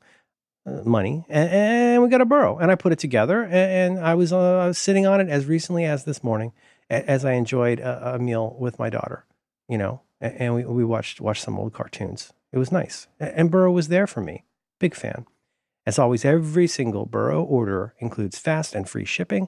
[0.68, 3.99] uh, money, and, and, we got a Burrow, and I put it together, and, and
[3.99, 6.53] I was uh, sitting on it as recently as this morning,
[6.89, 9.26] as I enjoyed a, a meal with my daughter,
[9.68, 12.34] you know, and we, we watched watched some old cartoons.
[12.51, 13.07] It was nice.
[13.19, 14.43] And Burrow was there for me.
[14.79, 15.25] Big fan.
[15.85, 19.47] As always, every single Burrow order includes fast and free shipping,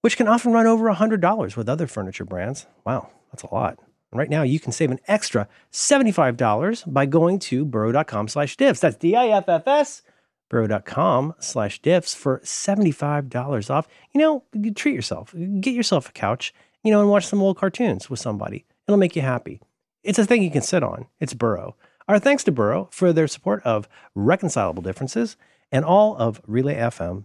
[0.00, 2.66] which can often run over $100 with other furniture brands.
[2.86, 3.78] Wow, that's a lot.
[4.10, 8.80] And right now, you can save an extra $75 by going to burrow.com slash diffs.
[8.80, 10.02] That's D-I-F-F-S,
[10.48, 13.86] burrow.com slash diffs for $75 off.
[14.12, 14.44] You know,
[14.74, 15.34] treat yourself.
[15.60, 18.64] Get yourself a couch, you know, and watch some old cartoons with somebody.
[18.88, 19.60] It'll make you happy.
[20.02, 21.06] It's a thing you can sit on.
[21.20, 21.76] It's Burrow.
[22.08, 25.36] Our thanks to Burrow for their support of Reconcilable Differences
[25.70, 27.24] and all of Relay FM.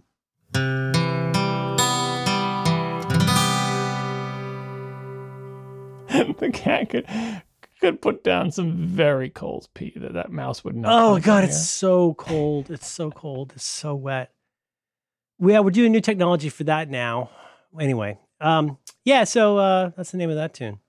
[6.38, 7.06] the cat could
[7.80, 10.92] could put down some very cold pee that that mouse would not.
[10.92, 12.70] Oh God, it's so cold.
[12.70, 13.52] It's so cold.
[13.54, 14.32] It's so wet.
[15.38, 17.30] Yeah, we're doing new technology for that now.
[17.78, 19.24] Anyway, um, yeah.
[19.24, 20.80] So uh, that's the name of that tune.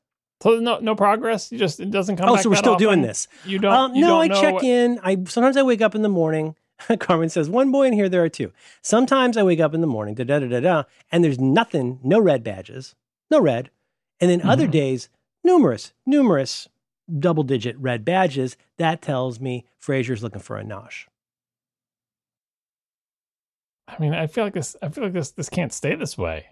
[0.41, 1.51] So no no progress.
[1.51, 2.29] You just it doesn't come.
[2.29, 2.85] Oh, so we're still often.
[2.85, 3.27] doing this.
[3.45, 3.73] You don't.
[3.73, 4.63] Um, you no, don't I check what...
[4.63, 4.99] in.
[5.03, 6.55] I sometimes I wake up in the morning.
[6.99, 8.51] Carmen says, "One boy in here, there are two.
[8.81, 11.99] Sometimes I wake up in the morning, da da da da da, and there's nothing,
[12.03, 12.93] no red badges,
[13.31, 13.71] no red,
[14.19, 14.49] and then mm-hmm.
[14.49, 15.09] other days,
[15.43, 16.69] numerous, numerous
[17.19, 18.57] double-digit red badges.
[18.77, 21.05] That tells me Frasier's looking for a nosh.
[23.87, 24.75] I mean, I feel like this.
[24.81, 25.31] I feel like this.
[25.31, 26.47] This can't stay this way.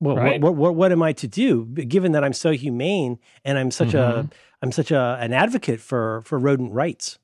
[0.00, 0.40] Well, right?
[0.40, 1.64] what, what, what am I to do?
[1.66, 4.28] Given that I'm so humane and I'm such mm-hmm.
[4.28, 4.30] a
[4.62, 7.18] I'm such a an advocate for for rodent rights.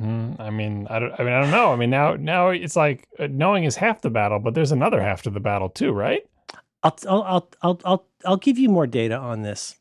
[0.00, 1.12] Mm, I mean, I don't.
[1.18, 1.72] I mean, I don't know.
[1.72, 5.00] I mean, now now it's like uh, knowing is half the battle, but there's another
[5.00, 6.26] half to the battle too, right?
[6.82, 9.78] I'll I'll I'll I'll I'll give you more data on this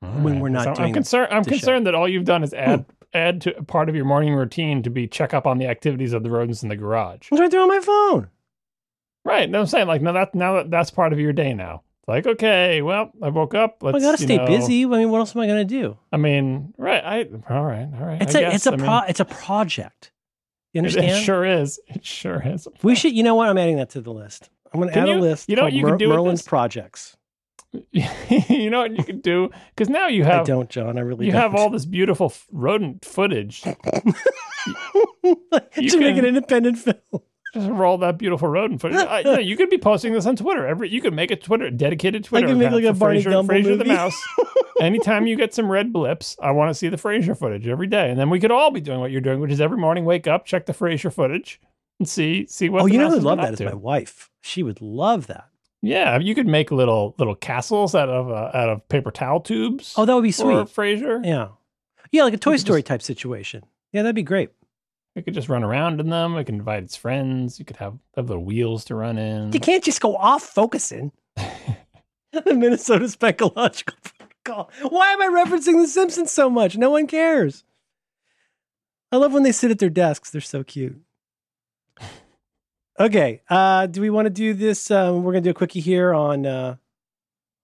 [0.00, 0.78] when we're not.
[0.78, 1.32] I'm, I'm concerned.
[1.32, 1.84] I'm concerned show.
[1.84, 3.06] that all you've done is add Ooh.
[3.12, 6.22] add to part of your morning routine to be check up on the activities of
[6.22, 7.28] the rodents in the garage.
[7.32, 8.28] I'm right there on my phone.
[9.24, 9.48] Right.
[9.48, 11.82] No, I'm saying like now that now that that's part of your day now.
[12.00, 13.78] It's like okay, well, I woke up.
[13.80, 14.84] Let's, well, I gotta stay know, busy.
[14.84, 15.96] I mean, what else am I gonna do?
[16.12, 17.02] I mean, right?
[17.02, 18.20] I all right, all right.
[18.20, 18.54] It's I a guess.
[18.56, 20.12] it's a I pro mean, it's a project.
[20.74, 21.06] You understand?
[21.06, 21.80] It, sure is.
[21.86, 22.68] It sure is.
[22.82, 23.14] We should.
[23.14, 23.48] You know what?
[23.48, 24.50] I'm adding that to the list.
[24.72, 25.48] I'm gonna add you, a list.
[25.48, 27.16] You know what you Mer- can do Merlin's projects.
[27.92, 30.42] you know what you can do because now you have.
[30.42, 30.98] I don't, John.
[30.98, 31.24] I really.
[31.24, 31.40] You don't.
[31.40, 33.64] have all this beautiful rodent footage.
[35.22, 35.34] you
[35.90, 37.22] can make an independent film
[37.54, 38.98] just roll that beautiful rodent footage.
[38.98, 40.66] uh, you, know, you could be posting this on Twitter.
[40.66, 42.46] Every you could make a Twitter dedicated Twitter.
[42.46, 43.76] I can make like a Barney Frasier, Gumble Frasier movie.
[43.76, 44.22] the mouse.
[44.80, 48.10] Anytime you get some red blips, I want to see the Frasier footage every day,
[48.10, 50.26] and then we could all be doing what you're doing, which is every morning wake
[50.26, 51.60] up, check the Frasier footage,
[52.00, 52.82] and see see what.
[52.82, 54.30] oh, you know who masses would love that up my wife.
[54.42, 55.48] She would love that.
[55.80, 59.94] Yeah, you could make little little castles out of uh, out of paper towel tubes.
[59.96, 60.54] Oh, that would be sweet.
[60.66, 61.24] Frasier.
[61.24, 61.48] Yeah.
[62.10, 63.64] Yeah, like a Toy Story just- type situation.
[63.92, 64.50] Yeah, that'd be great.
[65.14, 66.36] It could just run around in them.
[66.36, 67.58] It can invite its friends.
[67.58, 69.52] You could have have little wheels to run in.
[69.52, 71.12] You can't just go off focusing.
[72.44, 74.70] the Minnesota Specological Protocol.
[74.88, 76.76] Why am I referencing The Simpsons so much?
[76.76, 77.64] No one cares.
[79.12, 80.30] I love when they sit at their desks.
[80.30, 81.00] They're so cute.
[82.96, 83.42] Okay.
[83.50, 84.88] Uh, do we want to do this?
[84.88, 86.76] Um, we're gonna do a quickie here on uh,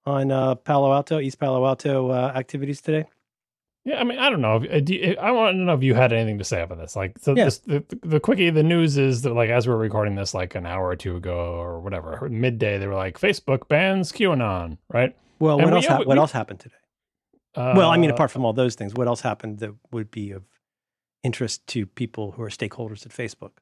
[0.04, 3.04] on uh, Palo Alto, East Palo Alto uh, activities today.
[3.84, 4.62] Yeah, I mean, I don't know.
[4.62, 6.96] If, uh, I want to know if you had anything to say about this.
[6.96, 7.46] Like, so Yeah.
[7.46, 10.66] this, the the quickie, the news is that like as we're recording this, like an
[10.66, 15.16] hour or two ago or whatever, midday, they were like, Facebook bans QAnon, right?
[15.38, 15.86] Well, And what we- else?
[15.86, 16.74] hap- we- what we- else happened today?
[17.56, 20.30] well, I mean, Uh, apart from all those things, what else happened that would be
[20.30, 20.42] of
[21.22, 23.52] interest to people who are stakeholders at Facebook?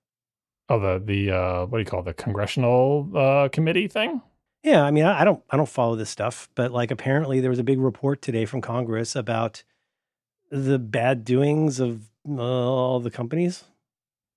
[0.70, 4.20] oh the the uh, what do you call it, the congressional uh, committee thing?
[4.64, 7.48] Yeah, I mean, I, I don't, I don't follow this stuff, but like apparently there
[7.50, 9.62] was a big report today from Congress about
[10.50, 13.64] the bad doings of uh, all the companies.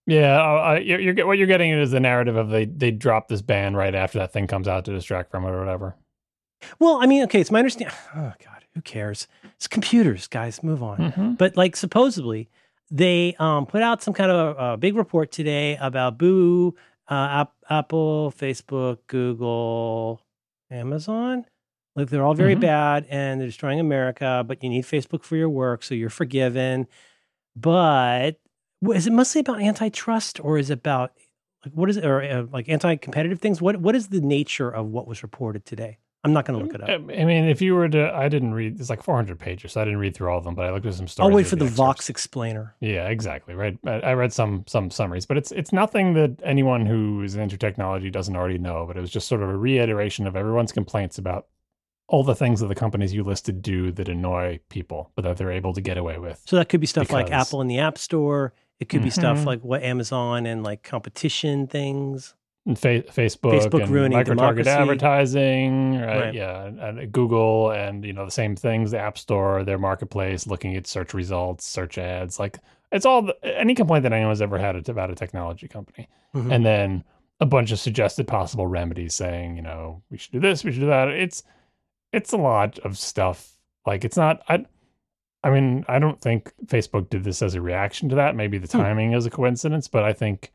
[0.08, 3.28] Yeah, uh, I, you're, you're what you're getting is the narrative of they they drop
[3.28, 5.96] this ban right after that thing comes out to distract from it or whatever.
[6.80, 7.96] Well, I mean, okay, it's my understanding.
[8.16, 9.28] Oh God, who cares?
[9.56, 10.64] It's computers, guys.
[10.64, 10.98] Move on.
[10.98, 11.38] Mhm.
[11.38, 12.50] But like supposedly
[12.90, 16.76] they um, put out some kind of a, a big report today about Boo,
[17.10, 20.22] uh, App, Apple, Facebook, Google,
[20.70, 21.46] Amazon.
[21.96, 22.62] Like they're all very Mhm.
[22.62, 24.44] bad and they're destroying America.
[24.48, 26.88] But you need Facebook for your work, so you're forgiven.
[27.56, 28.40] But
[28.94, 31.12] is it mostly about antitrust or is it about
[31.66, 33.62] like what is it or uh, like anti-competitive things?
[33.62, 35.98] What what is the nature of what was reported today?
[36.24, 36.88] I'm not going to look it up.
[36.90, 38.80] I I mean, if you were to, I didn't read.
[38.80, 40.54] It's like 400 pages, so I didn't read through all of them.
[40.54, 41.28] But I looked at some stories.
[41.32, 41.78] I'll wait for the excerpts.
[41.78, 42.76] Vox explainer.
[42.80, 43.56] Yeah, exactly.
[43.56, 43.76] Right.
[43.88, 47.58] I, I read some some summaries, but it's it's nothing that anyone who is into
[47.58, 48.86] technology doesn't already know.
[48.86, 51.48] But it was just sort of a reiteration of everyone's complaints about
[52.12, 55.52] all the things that the companies you listed do that annoy people, but that they're
[55.52, 56.42] able to get away with.
[56.46, 58.54] So that could be stuff like Apple in the App Store.
[58.82, 59.46] It could be stuff Mhm.
[59.46, 62.36] like what Amazon and like competition things.
[62.66, 64.70] And fa- Facebook, Facebook and ruining micro-target democracy.
[64.70, 66.20] advertising, right?
[66.26, 66.34] Right.
[66.34, 68.92] Yeah, and, Google, and you know the same things.
[68.92, 72.60] The App Store, their marketplace, looking at search results, search ads, like
[72.92, 76.08] it's all the, any complaint that anyone's ever had about a technology company.
[76.36, 76.52] Mhm.
[76.52, 77.04] and then
[77.42, 80.82] a bunch of suggested possible remedies saying, you know, we should do this, we should
[80.82, 81.08] do that.
[81.10, 81.44] It's
[82.14, 83.58] it's a lot of stuff.
[83.86, 84.66] Like it's not I
[85.44, 88.36] I mean, I don't think Facebook did this as a reaction to that.
[88.36, 88.84] Maybe the Hmm.
[88.84, 90.52] timing is a coincidence, but I think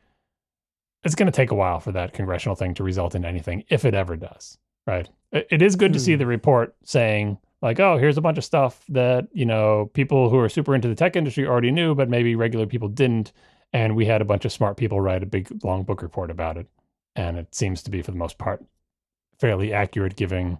[1.03, 3.85] it's going to take a while for that congressional thing to result in anything if
[3.85, 4.57] it ever does.
[4.85, 5.09] Right?
[5.31, 6.19] It, it is good to see Hmm.
[6.19, 10.37] the report saying like, oh, here's a bunch of stuff that, you know, people who
[10.37, 13.33] are super into the tech industry already knew, but maybe regular people didn't
[13.73, 16.55] and we had a bunch of smart people write a big long book report about
[16.55, 16.67] it
[17.15, 18.63] and it seems to be for the most part
[19.39, 20.57] fairly accurate giving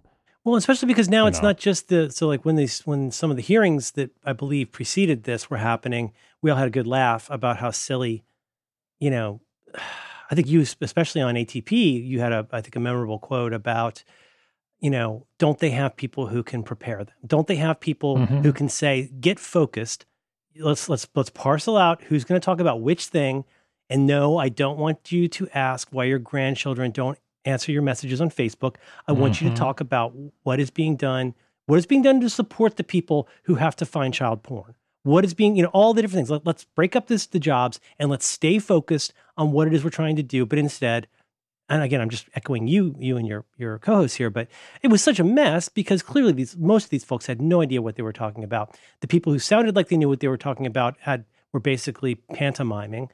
[0.48, 1.48] Well, especially because now it's know.
[1.48, 4.72] not just the so like when these when some of the hearings that I believe
[4.72, 8.24] preceded this were happening, we all had a good laugh about how silly,
[8.98, 9.40] you know.
[10.30, 11.70] I think you, especially on ATP,
[12.06, 14.04] you had a I think a memorable quote about,
[14.80, 17.14] you know, don't they have people who can prepare them?
[17.26, 18.42] Don't they have people Mhm.
[18.42, 20.06] who can say, get focused.
[20.56, 23.44] Let's let's let's parcel out who's going to talk about which thing.
[23.90, 28.20] And no, I don't want you to ask why your grandchildren don't answer your messages
[28.20, 28.76] on Facebook.
[29.06, 29.58] I want you to Mhm.
[29.58, 30.12] talk about
[30.42, 31.34] what is being done,
[31.66, 34.74] what is being done to support the people who have to find child porn.
[35.04, 36.30] What is being, you know, all the different things.
[36.30, 39.84] Let, let's break up this the jobs and let's stay focused on what it is
[39.84, 40.44] we're trying to do.
[40.44, 41.06] But instead,
[41.70, 44.48] and again, I'm just echoing you, you and your your co-host here, but
[44.82, 47.80] it was such a mess because clearly these most of these folks had no idea
[47.80, 48.76] what they were talking about.
[49.00, 52.16] The people who sounded like they knew what they were talking about had were basically
[52.34, 53.10] pantomiming,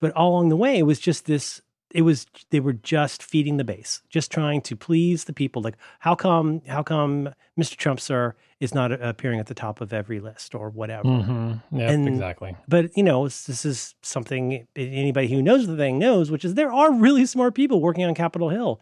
[0.00, 1.60] but all along the way it was just this.
[1.90, 5.62] It was they were just feeding the base, just trying to please the people.
[5.62, 7.76] Like, how come, how come Mr.
[7.76, 11.04] Trump, sir, is not appearing at the top of every list or whatever?
[11.08, 11.62] Mhm.
[11.70, 16.30] Yep, And- exactly but you know this is something anybody who knows the thing knows
[16.30, 18.80] which is there are really smart people working on capitol hill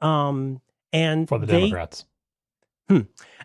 [0.00, 0.60] um
[0.92, 2.04] and for the they, democrats
[2.88, 3.00] Hmm,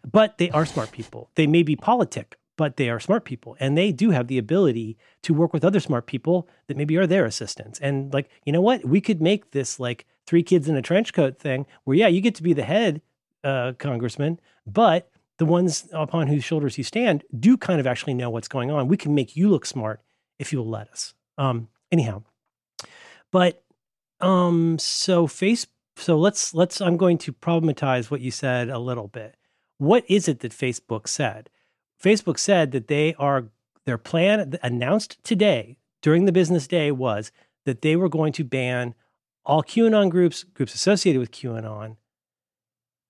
[0.10, 3.76] but they are smart people they may be politic but they are smart people and
[3.76, 7.26] they do have the ability to work with other smart people that maybe are their
[7.26, 7.80] assistants.
[7.80, 8.86] And like you know what?
[8.86, 12.22] We could make this like three kids in a trench coat thing where yeah you
[12.22, 13.02] get to be the head
[13.44, 15.10] uh congressman but
[15.40, 18.88] the ones upon whose shoulders you stand do kind of actually know what's going on.
[18.88, 20.00] We can make you look smart
[20.38, 21.16] if you'll let us.
[21.40, 22.22] Um anyhow
[23.32, 23.64] but
[24.20, 29.08] um so face so let's let's i'm going to problematize what you said a little
[29.08, 29.36] bit.
[29.80, 31.50] What is it that facebook said
[32.02, 33.46] facebook said that they are
[33.86, 37.32] their plan announced today during the business day was
[37.66, 38.96] that they were going to ban
[39.46, 41.98] all QAnon groups, groups associated with QAnon.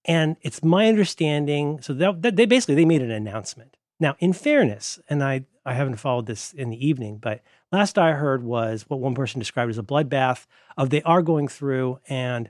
[0.06, 1.82] And it's my understanding.
[1.82, 3.78] So that, that they basically they made an announcement.
[4.00, 8.14] Now, in fairness, and I I haven't followed this in the evening, but last I
[8.14, 12.50] heard was what one person described as a bloodbath of they are going through and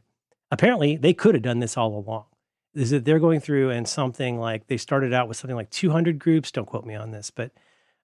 [0.49, 2.25] apparently they could have done this all along.
[2.73, 6.17] Is that they're going through and something like they started out with something like 200
[6.17, 6.51] groups.
[6.51, 7.51] Don't quote me on this, but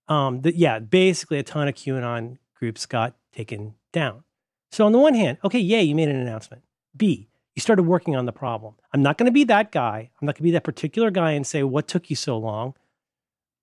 [0.09, 4.23] um, the, yeah, basically a ton of QAnon groups got taken down.
[4.71, 6.63] So on the one hand, okay, yay, you made an announcement.
[6.95, 8.75] B, you started working on the problem.
[8.93, 10.11] I'm not going to be that guy.
[10.21, 12.73] I'm not going to be that particular guy and say what took you so long.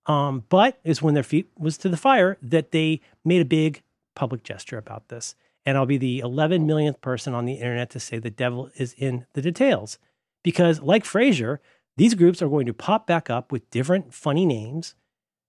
[0.07, 3.81] Um, but is when their feet was to the fire that they made a big
[4.13, 5.35] public gesture about this.
[5.65, 8.93] And I'll be the 11 millionth person on the internet to say the devil is
[8.97, 9.97] in the details.
[10.45, 11.57] Because, like Frasier,
[11.97, 14.93] these groups are going to pop back up with different funny names.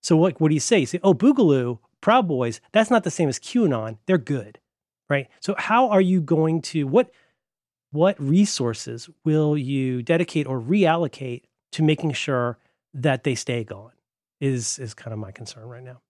[0.01, 0.79] So, what, what do you say?
[0.79, 3.99] You say, oh, Boogaloo, Proud Boys, that's not the same as QAnon.
[4.07, 4.59] They're good,
[5.07, 5.27] right?
[5.39, 7.11] So, how are you going to, what,
[7.91, 11.43] what resources will you dedicate or reallocate
[11.73, 12.57] to making sure
[12.91, 13.91] that they stay gone?
[14.39, 16.01] Is is kind of my concern right now.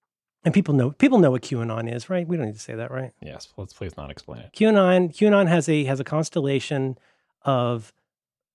[0.43, 2.27] And people know people know what QAnon is, right?
[2.27, 3.11] We don't need to say that, right?
[3.21, 3.49] Yes.
[3.57, 4.51] Let's please not explain it.
[4.53, 6.97] QAnon QAnon has a has a constellation
[7.43, 7.93] of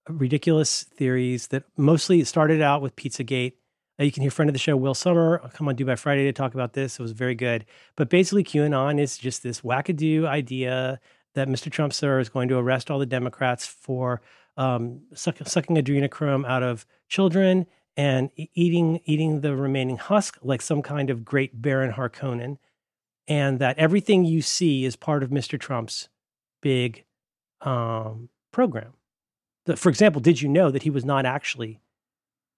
[0.09, 3.55] ridiculous theories that mostly started out with Pizzagate.
[4.01, 6.25] Uh, you can hear friend of the show Will Sommer come on Do by Friday
[6.25, 6.99] to talk about this.
[6.99, 7.65] It was very good.
[7.97, 11.01] But basically, QAnon is just this wackadoo idea
[11.35, 11.71] that Mr.
[11.71, 14.21] Trump, sir, is going to arrest all the Democrats for
[14.57, 20.83] um, suck, sucking adrenochrome out of children and eating eating the remaining husk like some
[20.83, 22.57] kind of great Baron Harkonnen,
[23.29, 25.61] and that everything you see is part of Mr.
[25.61, 26.09] Trump's
[26.63, 27.05] big
[27.61, 28.95] um, program.
[29.65, 31.81] The, for example, did you know that he was not actually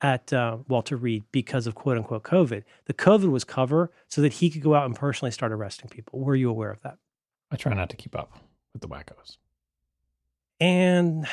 [0.01, 2.65] at uh, Walter Reed because of quote unquote COVID?
[2.87, 6.21] The COVID was cover so that he could go out and personally start arresting people.
[6.21, 6.99] Were you aware of that?
[7.51, 8.39] I try not to keep up
[8.73, 9.37] with the wackos.
[10.61, 11.27] And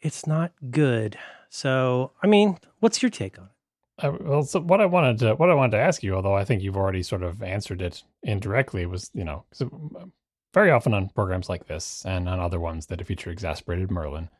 [0.00, 1.18] it's not good.
[1.48, 4.04] So, I mean, what's your take on it?
[4.04, 6.44] Uh, well, so what I wanted to what I wanted to ask you, although I
[6.44, 10.12] think you've already sort of answered it indirectly, was you know, um,
[10.54, 14.30] very often on programs like this and on other ones that feature exasperated Merlin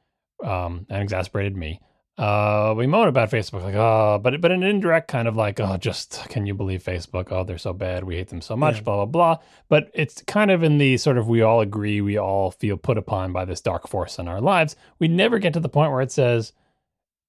[0.45, 1.80] um, and exasperated me,
[2.20, 5.78] uh, we moan about Facebook, like, oh, but but an indirect kind of like, oh,
[5.78, 7.32] just can you believe Facebook?
[7.32, 8.05] Oh, they're so bad.
[8.05, 8.76] We hate them so much.
[8.76, 8.82] Yeah.
[8.82, 9.36] Blah blah blah.
[9.70, 12.99] But it's kind of in the sort of we all agree, we all feel put
[12.99, 14.76] upon by this dark force in our lives.
[14.99, 16.53] We never get to the point where it says,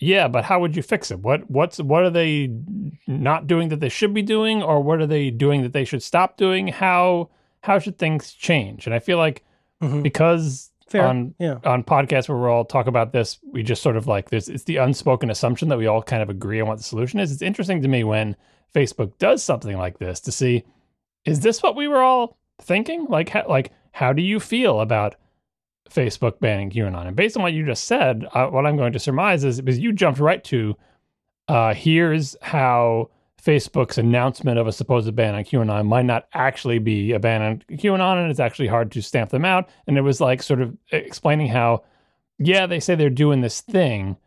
[0.02, 1.20] yeah, but how would you fix it?
[1.20, 2.52] What what's what are they
[3.08, 6.04] not doing that they should be doing, or what are they doing that they should
[6.04, 6.68] stop doing?
[6.68, 7.30] How
[7.62, 8.88] how should things change?
[8.88, 9.46] And I feel like
[9.82, 10.02] mm-hmm.
[10.02, 11.06] because Fair.
[11.06, 11.58] on yeah.
[11.64, 14.48] on podcasts where we all talk about this, we just sort of like this.
[14.48, 17.32] It's the unspoken assumption that we all kind of agree on what the solution is.
[17.32, 18.36] It's interesting to me when
[18.74, 20.64] Facebook does something like this to see
[21.26, 23.06] is this what we were all thinking?
[23.08, 25.16] Like how, like how do you feel about
[25.92, 27.08] Facebook banning QAnon.
[27.08, 29.80] And based on what you just said, uh, what I'm going to surmise is because
[29.80, 30.76] you jumped right to
[31.48, 33.10] uh, here's how
[33.44, 37.64] Facebook's announcement of a supposed ban on QAnon might not actually be a ban on
[37.78, 39.70] QAnon, and it's actually hard to stamp them out.
[39.88, 41.84] And it was like sort of explaining how,
[42.38, 44.18] yeah, they say they're doing this thing,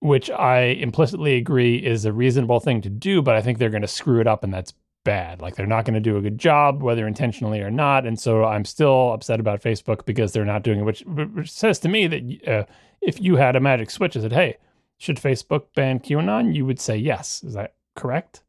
[0.00, 3.82] which I implicitly agree is a reasonable thing to do, but I think they're going
[3.82, 4.72] to screw it up, and that's
[5.04, 5.40] bad.
[5.40, 8.06] Like they're not going to do a good job, whether intentionally or not.
[8.06, 11.78] And so I'm still upset about Facebook because they're not doing it, which, which says
[11.80, 12.64] to me that uh,
[13.00, 14.56] if you had a magic switch and said, hey,
[14.98, 16.54] should Facebook ban QAnon?
[16.54, 17.42] You would say yes.
[17.42, 18.42] Is that correct?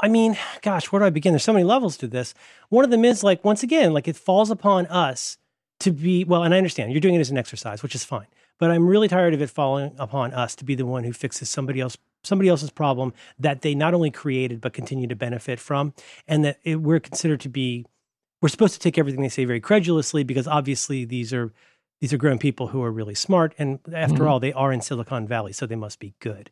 [0.00, 1.32] I mean, gosh, where do I begin?
[1.32, 2.34] There's so many levels to this.
[2.68, 5.38] One of them is like, once again, like it falls upon us
[5.80, 8.26] to be, well, and I understand you're doing it as an exercise, which is fine.
[8.58, 11.48] But I'm really tired of it falling upon us to be the one who fixes
[11.48, 15.92] somebody else somebody else's problem that they not only created but continue to benefit from,
[16.26, 17.84] and that it, we're considered to be
[18.40, 21.52] we're supposed to take everything they say very credulously because obviously these are
[22.00, 24.28] these are grown people who are really smart, and after mm-hmm.
[24.28, 26.50] all, they are in Silicon Valley, so they must be good.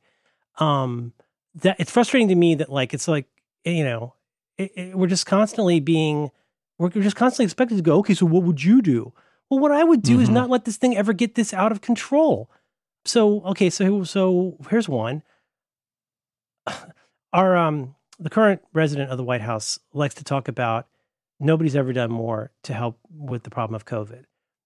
[0.58, 1.12] Um,
[1.54, 3.26] that it's frustrating to me that like it's like
[3.64, 4.14] you know
[4.58, 6.30] it, it, we're just constantly being
[6.78, 9.12] we're just constantly expected to go okay so what would you do
[9.50, 10.22] well what i would do mm-hmm.
[10.22, 12.50] is not let this thing ever get this out of control
[13.04, 15.22] so okay so so here's one
[17.32, 20.86] our um the current resident of the White House likes to talk about
[21.40, 24.24] nobody's ever done more to help with the problem of COVID.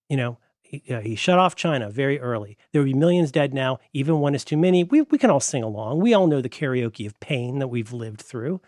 [0.09, 2.57] You know, he, uh, he shut off China very early.
[2.73, 3.79] There would be millions dead now.
[3.93, 4.85] Even one is too many.
[4.85, 6.01] We we can all sing along.
[6.01, 8.61] We all know the karaoke of pain that we've lived through.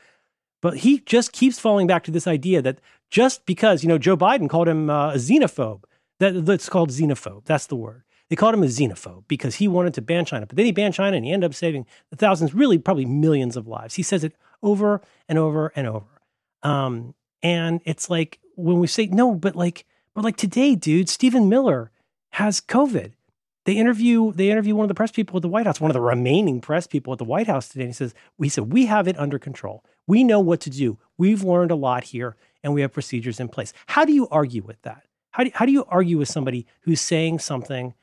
[0.60, 2.80] But he just keeps falling back to this idea that
[3.10, 5.84] just because you know Joe Biden called him uh, a xenophobe,
[6.20, 7.44] that that's called xenophobe.
[7.44, 8.02] That's the word.
[8.28, 10.46] They called him a xenophobe because he wanted to ban China.
[10.46, 13.66] But then he banned China and he ended up saving thousands, really probably millions of
[13.66, 13.94] lives.
[13.94, 16.20] He says it over and over and over.
[16.62, 19.86] Um, and it's like when we say, no, but like,
[20.18, 21.92] Or like today, dude, Stephen Miller
[22.30, 23.12] has COVID.
[23.66, 25.94] They interview they interview one of the press people at the White House, one of
[25.94, 27.84] the remaining press people at the White House today.
[27.84, 29.84] And he says, "We said we have it under control.
[30.08, 30.98] We know what to do.
[31.18, 34.62] We've learned a lot here, and we have procedures in place." How do you argue
[34.62, 35.04] with that?
[35.30, 37.94] How do, how do you argue with somebody who's saying something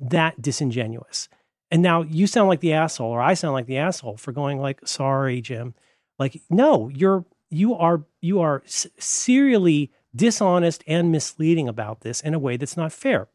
[0.00, 1.28] that disingenuous?
[1.70, 4.58] And now you sound like the asshole, or I sound like the asshole for going
[4.58, 5.74] like, "Sorry, Jim."
[6.18, 12.38] Like, no, you're you are you are serially dishonest and misleading about this in a
[12.38, 13.28] way that's not fair.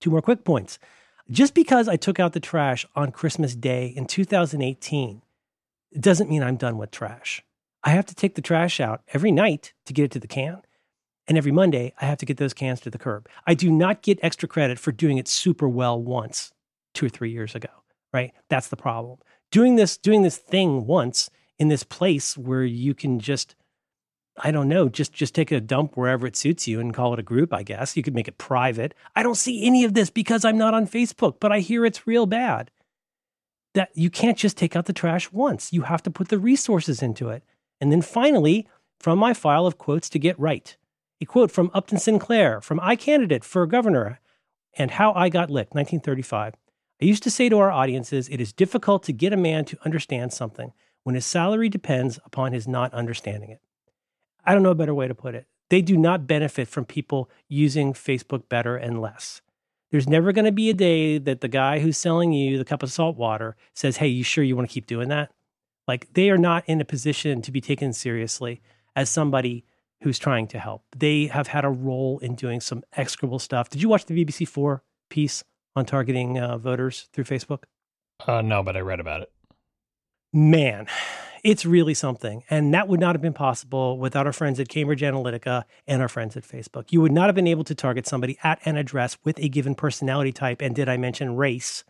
[0.00, 0.78] Two more quick points.
[1.30, 5.22] Just because I took out the trash on Christmas Day in 2018
[5.96, 7.42] it doesn't mean I'm done with trash.
[7.82, 10.60] I have to take the trash out every night to get it to the can.
[11.26, 13.28] And every Monday, I have to get those cans to the curb.
[13.46, 16.52] I do not get extra credit for doing it super well once,
[16.92, 17.70] two or three years ago,
[18.12, 18.32] right?
[18.50, 19.18] That's the problem.
[19.50, 23.54] Doing this, doing this thing once in this place where you can just
[24.38, 27.18] I don't know, just just take a dump wherever it suits you and call it
[27.18, 27.96] a group, I guess.
[27.96, 28.94] You could make it private.
[29.14, 32.06] I don't see any of this because I'm not on Facebook, but I hear it's
[32.06, 32.70] real bad.
[33.74, 35.72] That you can't just take out the trash once.
[35.72, 37.44] You have to put the resources into it.
[37.80, 38.66] And then finally,
[38.98, 40.76] from my file of quotes to get right.
[41.20, 44.20] A quote from Upton Sinclair from I candidate for Governor
[44.74, 46.54] and How I Got Licked, 1935.
[47.00, 49.78] I used to say to our audiences, it is difficult to get a man to
[49.84, 50.72] understand something
[51.04, 53.60] when his salary depends upon his not understanding it.
[54.46, 55.46] I don't know a better way to put it.
[55.68, 59.42] They do not benefit from people using Facebook better and less.
[59.90, 62.82] There's never going to be a day that the guy who's selling you the cup
[62.82, 65.32] of salt water says, Hey, you sure you want to keep doing that?
[65.88, 68.60] Like they are not in a position to be taken seriously
[68.94, 69.64] as somebody
[70.02, 70.84] who's trying to help.
[70.96, 73.70] They have had a role in doing some execrable stuff.
[73.70, 75.44] Did you watch the BBC4 piece
[75.74, 77.64] on targeting uh, voters through Facebook?
[78.26, 79.32] Uh, no, but I read about it.
[80.32, 80.86] Man,
[81.46, 82.42] it's really something.
[82.50, 86.08] And that would not have been possible without our friends at Cambridge Analytica and our
[86.08, 86.90] friends at Facebook.
[86.90, 89.76] You would not have been able to target somebody at an address with a given
[89.76, 91.84] personality type, and did I mention race,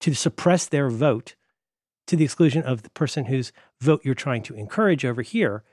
[0.00, 1.34] to suppress their vote
[2.08, 5.64] to the exclusion of the person whose vote you're trying to encourage over here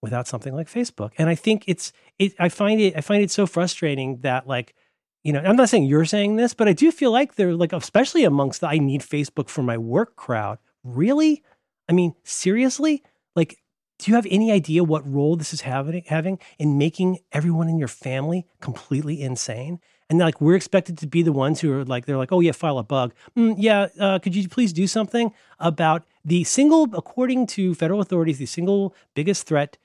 [0.00, 1.10] without something like Facebook.
[1.18, 4.74] And I think it's it I find it I find it so frustrating that like
[5.22, 7.74] you know, I'm not saying you're saying this, but I do feel like they're like,
[7.74, 10.58] especially amongst the I need Facebook for my work crowd.
[10.82, 11.42] Really?
[11.90, 13.02] I mean, seriously?
[13.34, 13.58] Like,
[13.98, 17.78] do you have any idea what role this is having having in making everyone in
[17.78, 19.80] your family completely insane?
[20.08, 22.52] And like we're expected to be the ones who are like they're like, oh yeah,
[22.52, 23.12] file a bug.
[23.36, 28.38] Mm, yeah, uh, could you please do something about the single, according to federal authorities,
[28.38, 29.76] the single biggest threat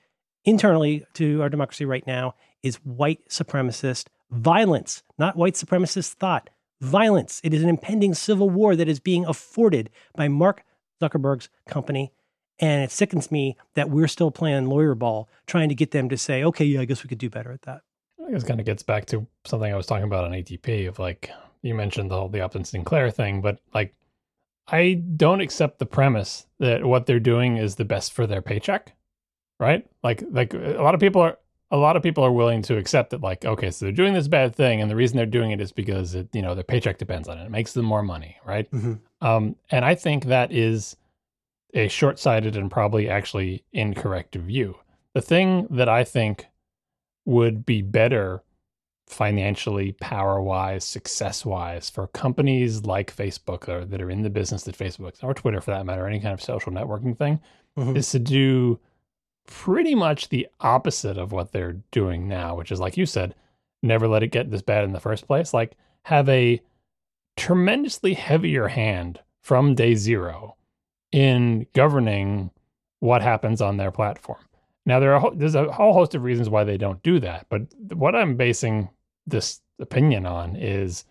[0.44, 6.50] internally to our democracy right now is white supremacist violence, not white supremacist thought.
[6.80, 7.40] Violence.
[7.42, 10.62] It is an impending civil war that is being afforded by Mark
[11.00, 12.12] Zuckerberg's company.
[12.58, 16.16] And it sickens me that we're still playing lawyer ball, trying to get them to
[16.16, 17.82] say, okay, yeah, I guess we could do better at that.
[18.26, 20.98] I guess kind of gets back to something I was talking about on ATP of
[20.98, 21.30] like,
[21.62, 23.94] you mentioned the whole the Upton Sinclair thing, but like,
[24.68, 28.96] I don't accept the premise that what they're doing is the best for their paycheck,
[29.60, 29.86] right?
[30.02, 31.38] Like, like a lot of people are,
[31.70, 34.28] a lot of people are willing to accept that like okay so they're doing this
[34.28, 36.98] bad thing and the reason they're doing it is because it you know their paycheck
[36.98, 38.94] depends on it it makes them more money right mm-hmm.
[39.26, 40.96] um, and i think that is
[41.74, 44.76] a short-sighted and probably actually incorrect view
[45.14, 46.46] the thing that i think
[47.24, 48.42] would be better
[49.08, 54.64] financially power wise success wise for companies like facebook or that are in the business
[54.64, 57.40] that facebook or twitter for that matter any kind of social networking thing
[57.78, 57.96] mm-hmm.
[57.96, 58.78] is to do
[59.46, 63.34] pretty much the opposite of what they're doing now, which is like you said,
[63.82, 65.54] never let it get this bad in the first place.
[65.54, 66.60] Like have a
[67.36, 70.56] tremendously heavier hand from day zero
[71.12, 72.50] in governing
[73.00, 74.40] what happens on their platform.
[74.84, 77.62] Now there are there's a whole host of reasons why they don't do that, but
[77.92, 78.88] what I'm basing
[79.26, 81.04] this opinion on is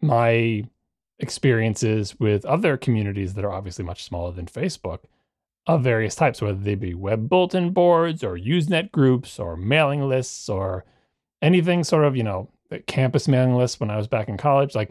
[0.00, 0.64] my
[1.18, 5.00] experiences with other communities that are obviously much smaller than Facebook
[5.66, 10.48] of various types, whether they be web bulletin boards or Usenet groups or mailing lists
[10.48, 10.84] or
[11.40, 14.74] anything sort of, you know, the campus mailing lists when I was back in college,
[14.74, 14.90] like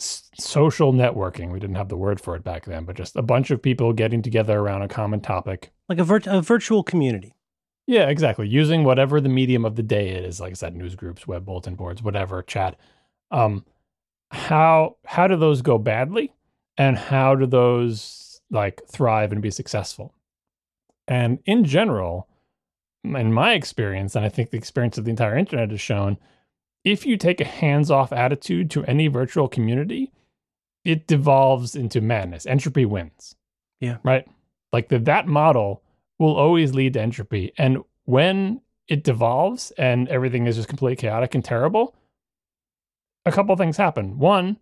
[0.00, 1.52] s- social networking.
[1.52, 3.92] We didn't have the word for it back then, but just a bunch of people
[3.92, 5.70] getting together around a common topic.
[5.88, 7.32] Like a, vir- a virtual community.
[7.86, 8.48] Yeah, exactly.
[8.48, 11.76] Using whatever the medium of the day is, like I said, news groups, web bulletin
[11.76, 12.76] boards, whatever, chat.
[13.30, 13.64] Um,
[14.32, 16.32] how how do those go badly,
[16.76, 18.00] and how do those
[18.50, 20.14] like thrive and be successful.
[21.08, 22.28] And in general,
[23.04, 26.18] in my experience, and I think the experience of the entire internet has shown,
[26.84, 30.12] if you take a hands off attitude to any virtual community,
[30.84, 32.46] it devolves into madness.
[32.46, 33.34] Entropy wins.
[33.80, 33.98] Yeah.
[34.02, 34.26] Right?
[34.72, 35.82] Like the, that model
[36.18, 37.52] will always lead to entropy.
[37.58, 41.94] And when it devolves and everything is just completely chaotic and terrible,
[43.24, 44.18] a couple things happen.
[44.18, 44.58] One,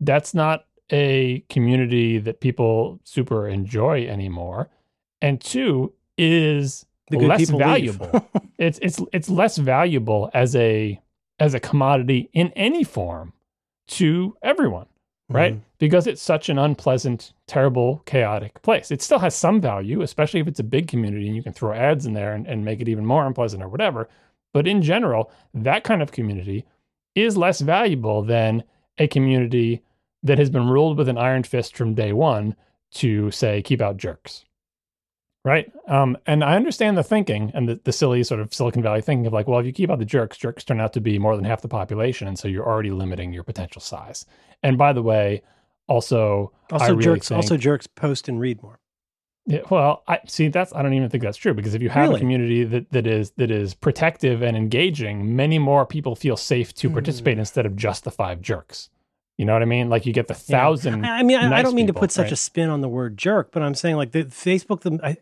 [0.00, 4.68] that's not a community that people super enjoy anymore.
[5.20, 8.28] And two, is less valuable.
[8.58, 11.00] it's it's it's less valuable as a
[11.38, 13.32] as a commodity in any form
[13.88, 14.86] to everyone,
[15.28, 15.54] right?
[15.54, 15.62] Mm-hmm.
[15.78, 18.90] Because it's such an unpleasant, terrible, chaotic place.
[18.90, 21.72] It still has some value, especially if it's a big community and you can throw
[21.72, 24.08] ads in there and, and make it even more unpleasant or whatever.
[24.52, 26.64] But in general, that kind of community
[27.14, 28.62] is less valuable than
[28.98, 29.82] a community
[30.22, 32.54] that has been ruled with an iron fist from day one
[32.92, 34.44] to say, keep out jerks.
[35.44, 35.72] Right.
[35.88, 39.26] Um, and I understand the thinking and the, the silly sort of Silicon Valley thinking
[39.26, 41.34] of like, well, if you keep out the jerks, jerks turn out to be more
[41.34, 42.28] than half the population.
[42.28, 44.24] And so you're already limiting your potential size.
[44.62, 45.42] And by the way,
[45.88, 48.78] also, also really jerks, think, also jerks post and read more.
[49.46, 52.04] Yeah, well, I see that's I don't even think that's true because if you have
[52.04, 52.16] really?
[52.16, 56.72] a community that, that is that is protective and engaging, many more people feel safe
[56.74, 57.40] to participate mm.
[57.40, 58.88] instead of just the five jerks.
[59.42, 59.90] You know what I mean?
[59.90, 61.02] Like you get the thousand.
[61.02, 61.14] Yeah.
[61.14, 62.88] I mean, I, nice I don't mean people, to put such a spin on the
[62.88, 65.16] word jerk, but I'm saying like the Facebook, the I,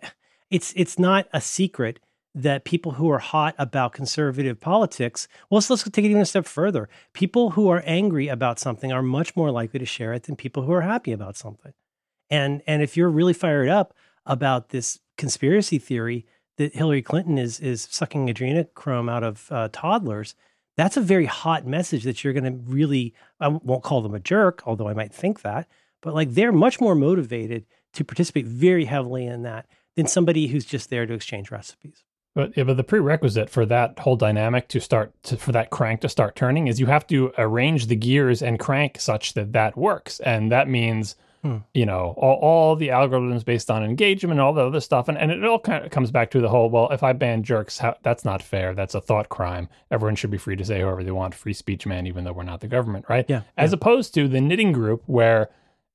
[0.50, 2.00] it's it's not a secret
[2.34, 6.26] that people who are hot about conservative politics, well, let's, let's take it even a
[6.26, 6.90] step further.
[7.14, 10.64] People who are angry about something are much more likely to share it than people
[10.64, 11.72] who are happy about something.
[12.28, 13.94] And and if you're really fired up
[14.26, 16.26] about this conspiracy theory
[16.58, 20.34] that Hillary Clinton is is sucking adrenochrome out of uh, toddlers,
[20.80, 23.14] that's a very hot message that you're going to really.
[23.38, 25.68] I won't call them a jerk, although I might think that,
[26.00, 29.66] but like they're much more motivated to participate very heavily in that
[29.96, 32.04] than somebody who's just there to exchange recipes.
[32.34, 36.00] But yeah, but the prerequisite for that whole dynamic to start to, for that crank
[36.02, 39.76] to start turning is you have to arrange the gears and crank such that that
[39.76, 41.58] works, and that means hmm.
[41.74, 45.18] you know all, all, the algorithms based on engagement and all the other stuff, and,
[45.18, 47.78] and it all kind of comes back to the whole well, if I ban jerks,
[47.78, 48.74] how, that's not fair.
[48.74, 49.68] That's a thought crime.
[49.90, 51.34] Everyone should be free to say whoever they want.
[51.34, 52.06] Free speech, man.
[52.06, 53.26] Even though we're not the government, right?
[53.28, 53.42] Yeah.
[53.56, 53.76] As yeah.
[53.76, 55.50] opposed to the knitting group where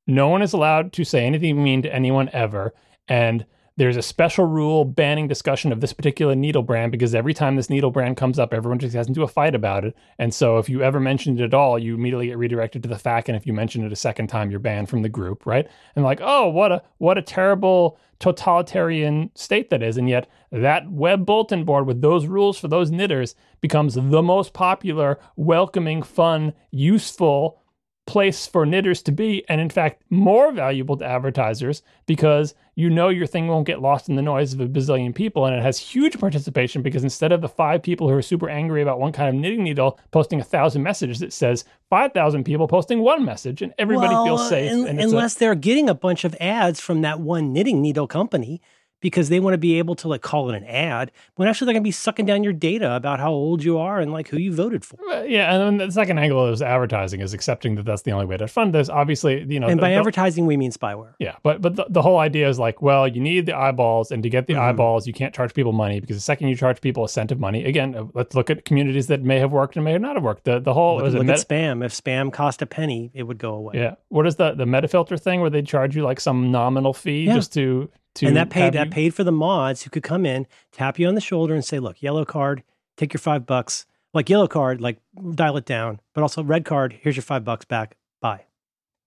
[0.07, 2.73] no one is allowed to say anything mean to anyone ever,
[3.07, 3.45] and
[3.77, 7.69] there's a special rule banning discussion of this particular needle brand because every time this
[7.69, 9.95] needle brand comes up, everyone just gets into a fight about it.
[10.17, 12.95] And so if you ever mention it at all, you immediately get redirected to the
[12.95, 13.27] FAQ.
[13.27, 15.67] And if you mention it a second time, you're banned from the group, right?
[15.95, 19.97] And like, oh, what a what a terrible totalitarian state that is.
[19.97, 24.53] And yet that web bulletin board with those rules for those knitters becomes the most
[24.53, 27.61] popular, welcoming, fun, useful
[28.05, 33.09] place for knitters to be, and in fact, more valuable to advertisers because you know
[33.09, 35.45] your thing won't get lost in the noise of a bazillion people.
[35.45, 38.81] And it has huge participation because instead of the five people who are super angry
[38.81, 42.99] about one kind of knitting needle posting a thousand messages, it says 5,000 people posting
[42.99, 44.71] one message, and everybody well, feels safe.
[44.71, 48.61] unless a- they're getting a bunch of ads from that one knitting needle company
[49.01, 51.73] because they want to be able to like call it an ad when actually they're
[51.73, 54.37] going to be sucking down your data about how old you are and like who
[54.37, 54.97] you voted for.
[55.25, 58.37] Yeah, and then the second angle is advertising is accepting that that's the only way
[58.37, 58.89] to fund this.
[58.89, 61.13] Obviously, you know, and by the, advertising we mean spyware.
[61.19, 64.23] Yeah, but but the, the, whole idea is like, well, you need the eyeballs, and
[64.23, 64.61] to get the mm-hmm.
[64.61, 67.39] eyeballs, you can't charge people money because the second you charge people a cent of
[67.39, 70.23] money, again, uh, let's look at communities that may have worked and may not have
[70.23, 70.43] worked.
[70.45, 71.83] The the whole look, look at spam.
[71.83, 73.73] If spam cost a penny, it would go away.
[73.75, 73.95] Yeah.
[74.09, 77.35] What is the the MetaFilter thing where they charge you like some nominal fee yeah.
[77.35, 78.91] just to to and that paid that you...
[78.91, 81.79] paid for the mods who could come in, tap you on the shoulder, and say,
[81.79, 82.63] "Look, yellow card,
[82.97, 85.01] take your five bucks." Like yellow card, like
[85.33, 86.97] dial it down, but also red card.
[87.01, 87.97] Here's your five bucks back.
[88.21, 88.45] Bye.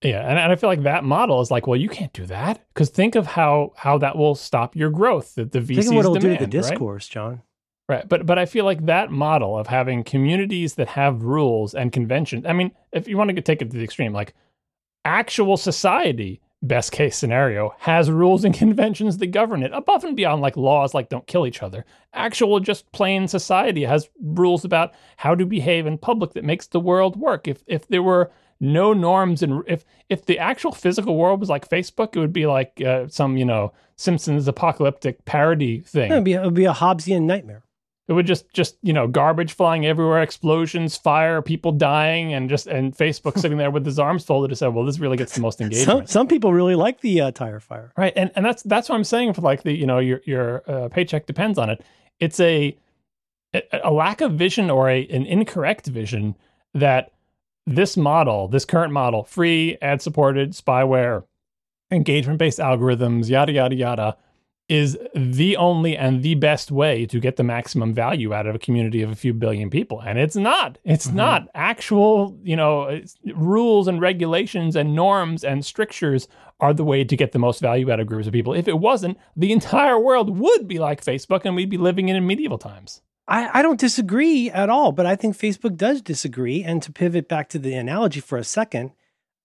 [0.03, 2.65] Yeah, and, and I feel like that model is like, well, you can't do that
[2.73, 5.35] because think of how how that will stop your growth.
[5.35, 7.15] That the VCs think of what it'll demand, do to the discourse, right?
[7.15, 7.43] John.
[7.89, 11.91] Right, but but I feel like that model of having communities that have rules and
[11.91, 12.45] conventions.
[12.47, 14.35] I mean, if you want to take it to the extreme, like
[15.07, 20.43] actual society best case scenario, has rules and conventions that govern it above and beyond
[20.43, 21.85] like laws like don't kill each other.
[22.13, 26.81] Actual, just plain society has rules about how to behave in public that makes the
[26.81, 27.47] world work.
[27.47, 28.31] If if there were
[28.61, 32.47] no norms and if if the actual physical world was like Facebook, it would be
[32.47, 36.11] like uh, some you know Simpsons apocalyptic parody thing.
[36.11, 37.63] It would be it would be a Hobbesian nightmare.
[38.09, 42.67] It would just just you know garbage flying everywhere, explosions, fire, people dying, and just
[42.67, 45.43] and Facebook sitting there with his arms folded to say, "Well, this really gets the
[45.43, 48.15] most engagement." Some, some people really like the uh, tire fire, right?
[48.17, 49.35] And and that's that's what I'm saying.
[49.35, 51.85] For like the you know your your uh, paycheck depends on it.
[52.19, 52.75] It's a
[53.83, 56.35] a lack of vision or a an incorrect vision
[56.73, 57.13] that
[57.67, 61.25] this model, this current model, free ad supported spyware,
[61.91, 64.17] engagement based algorithms, yada yada yada
[64.69, 68.59] is the only and the best way to get the maximum value out of a
[68.59, 70.01] community of a few billion people.
[70.01, 70.79] And it's not.
[70.85, 71.17] It's mm-hmm.
[71.17, 71.49] not.
[71.55, 73.01] Actual you know
[73.35, 76.29] rules and regulations and norms and strictures
[76.61, 78.53] are the way to get the most value out of groups of people.
[78.53, 82.27] If it wasn't the entire world would be like facebook and we'd be living in
[82.27, 83.01] medieval times.
[83.29, 86.65] I, I don't disagree at all, but I think Facebook does disagree.
[86.65, 88.93] And to pivot back to the analogy for a second,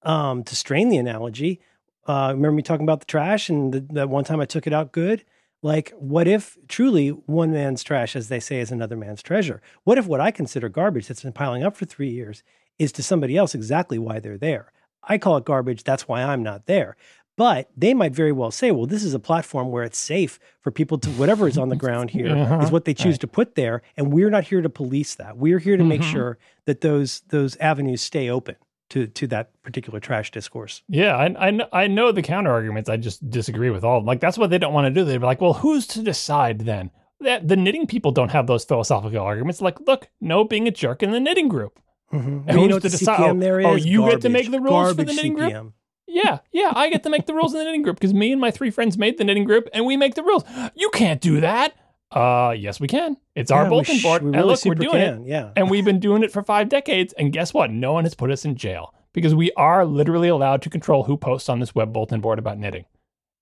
[0.04, 1.60] um, to strain the analogy,
[2.06, 4.74] uh, remember me talking about the trash and the, that one time I took it
[4.74, 5.24] out good?
[5.62, 9.62] Like, what if truly one man's trash, as they say, is another man's treasure?
[9.86, 12.44] What if what I consider garbage that's been piling up for three years
[12.78, 14.74] is to somebody else exactly why they're there?
[15.02, 15.84] I call it garbage.
[15.84, 16.98] That's why I'm not there.
[17.36, 20.70] But they might very well say, well, this is a platform where it's safe for
[20.70, 22.60] people to, whatever is on the ground here uh-huh.
[22.60, 23.22] is what they choose right.
[23.22, 23.82] to put there.
[23.96, 25.38] And we're not here to police that.
[25.38, 25.90] We're here to mm-hmm.
[25.90, 28.58] make sure that those, those avenues stay open
[28.90, 30.84] to, to that particular trash discourse.
[30.88, 31.16] Yeah.
[31.16, 32.90] I, I, I know the counter arguments.
[32.90, 34.08] I just disagree with all of them.
[34.08, 35.06] Like, that's what they don't want to do.
[35.06, 36.92] They'd be like, well, who's to decide then?
[37.20, 39.62] That the knitting people don't have those philosophical arguments.
[39.62, 41.80] Like, look, no being a jerk in the knitting group.
[42.14, 42.50] Mm-hmm.
[42.50, 43.20] And who's you know to decide?
[43.22, 44.16] Oh, oh, you garbage.
[44.16, 45.62] get to make the rules Garbage for the knitting CPM.
[45.62, 45.74] group.
[46.06, 48.40] Yeah, yeah, I get to make the rules in the knitting group because me and
[48.40, 50.44] my three friends made the knitting group and we make the rules.
[50.76, 51.74] You can't do that.
[52.16, 53.18] Uh, yes, we can.
[53.36, 54.22] It's our bulletin sh- board.
[54.22, 55.22] We really and look, we're doing can.
[55.24, 55.28] it.
[55.28, 55.52] Yeah.
[55.56, 57.14] And we've been doing it for five decades.
[57.14, 57.72] And guess what?
[57.72, 61.18] No one has put us in jail because we are literally allowed to control who
[61.18, 62.86] posts on this web bulletin board about knitting.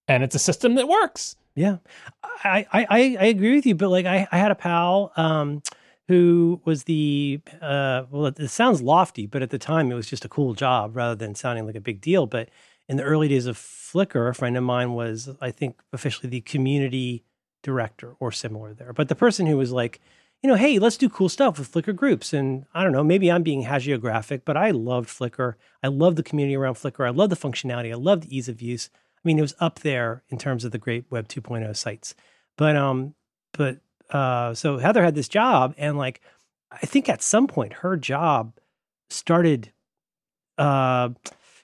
[0.08, 1.36] And it's a system that works.
[1.56, 1.78] Yeah.
[2.24, 2.86] I, I,
[3.20, 5.62] I agree with you, but like I, I had a pal, um,
[6.12, 10.26] who was the uh, well it, sounds lofty but at the time it was just
[10.26, 12.50] a cool job rather than sounding like a big deal but
[12.90, 16.42] in the early days of flickr a friend of mine was i think officially the
[16.42, 17.24] community
[17.64, 18.94] director or similar there.
[18.94, 20.00] But the person who was like
[20.42, 22.34] you know hey let's do cool stuff with flickr groups.
[22.34, 25.56] And i don't know maybe i'm being hagiographic but i loved flickr.
[25.84, 27.06] I love the community around flickr.
[27.06, 27.92] I love the functionality.
[27.92, 28.90] I love the ease of use.
[28.94, 32.16] I mean it was up there in terms of the great web 2.0 sites.
[32.58, 33.16] But um
[33.54, 33.80] but
[34.12, 36.22] uh, so Heather had this job, and like,
[36.72, 38.54] I think at some point her job
[39.10, 39.72] started
[40.58, 41.10] uh,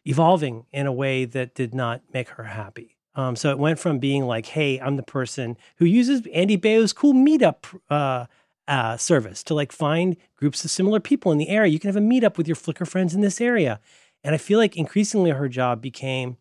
[0.06, 2.97] evolving in a way that did not make her happy.
[3.18, 6.94] Um, so it went from being like, "Hey, I'm the person who uses Andy Baio's
[6.94, 8.28] cool meetup uh,
[8.68, 11.72] uh, service to like find groups of similar people in the area.
[11.72, 13.82] You can have a meetup with your Flickr friends in this area."
[14.24, 16.38] And I feel like increasingly her job became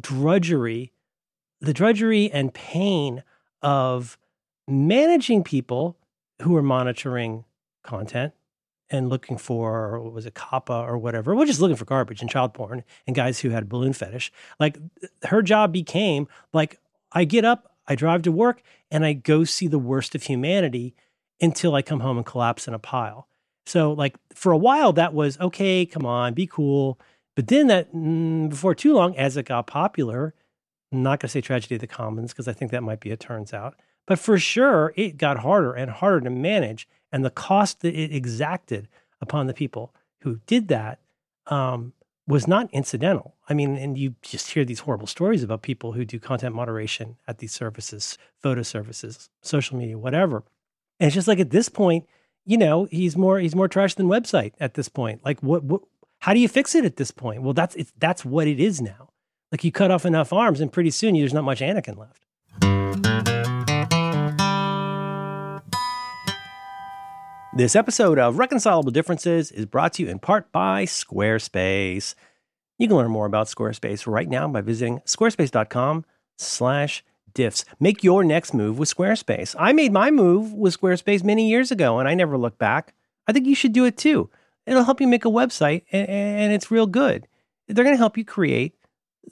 [0.00, 0.92] drudgery,
[1.60, 3.24] the drudgery and pain
[3.60, 4.16] of
[4.68, 5.96] managing people
[6.42, 7.44] who are monitoring
[7.82, 8.34] content
[8.94, 12.30] and looking for what was it COPPA or whatever, we're just looking for garbage and
[12.30, 14.32] child porn and guys who had balloon fetish.
[14.58, 14.78] Like
[15.24, 16.78] her job became like
[17.12, 20.94] I get up, I drive to work, and I go see the worst of humanity
[21.40, 23.28] until I come home and collapse in a pile.
[23.66, 26.98] So like for a while that was okay, come on, be cool.
[27.36, 30.34] But then that mm, before too long, as it got popular,
[30.92, 33.10] I'm not going to say tragedy of the commons because I think that might be
[33.10, 33.74] it turns out.
[34.06, 36.86] But for sure, it got harder and harder to manage.
[37.14, 38.88] And the cost that it exacted
[39.20, 40.98] upon the people who did that
[41.46, 41.92] um,
[42.26, 43.36] was not incidental.
[43.48, 47.16] I mean, and you just hear these horrible stories about people who do content moderation
[47.28, 50.42] at these services, photo services, social media, whatever.
[50.98, 52.04] And it's just like at this point,
[52.44, 55.24] you know, he's more he's more trash than website at this point.
[55.24, 55.82] Like what, what
[56.18, 57.42] how do you fix it at this point?
[57.42, 59.10] Well, that's it's that's what it is now.
[59.52, 62.26] Like you cut off enough arms and pretty soon there's not much Anakin left.
[67.56, 72.16] This episode of Reconcilable Differences is brought to you in part by Squarespace.
[72.80, 77.64] You can learn more about Squarespace right now by visiting squarespace.com/diffs.
[77.78, 79.54] Make your next move with Squarespace.
[79.56, 82.92] I made my move with Squarespace many years ago, and I never looked back.
[83.28, 84.30] I think you should do it too.
[84.66, 87.28] It'll help you make a website, and, it's real good.
[87.68, 88.74] They're going to help you create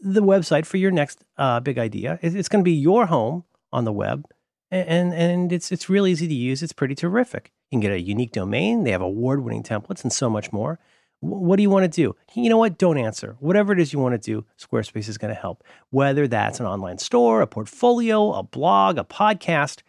[0.00, 2.20] the website for your next uh, big idea.
[2.22, 3.42] It's going to be your home
[3.72, 4.28] on the web,
[4.70, 6.62] and and it's it's real easy to use.
[6.62, 7.50] It's pretty terrific.
[7.72, 8.84] Can get a unique domain.
[8.84, 10.78] They have award winning templates and so much more.
[11.20, 12.14] What do you want to do?
[12.34, 12.76] You know what?
[12.76, 13.36] Don't answer.
[13.40, 15.64] Whatever it is you want to do, Squarespace is going to help.
[15.88, 19.80] Whether that's an online store, a portfolio, a blog, a podcast,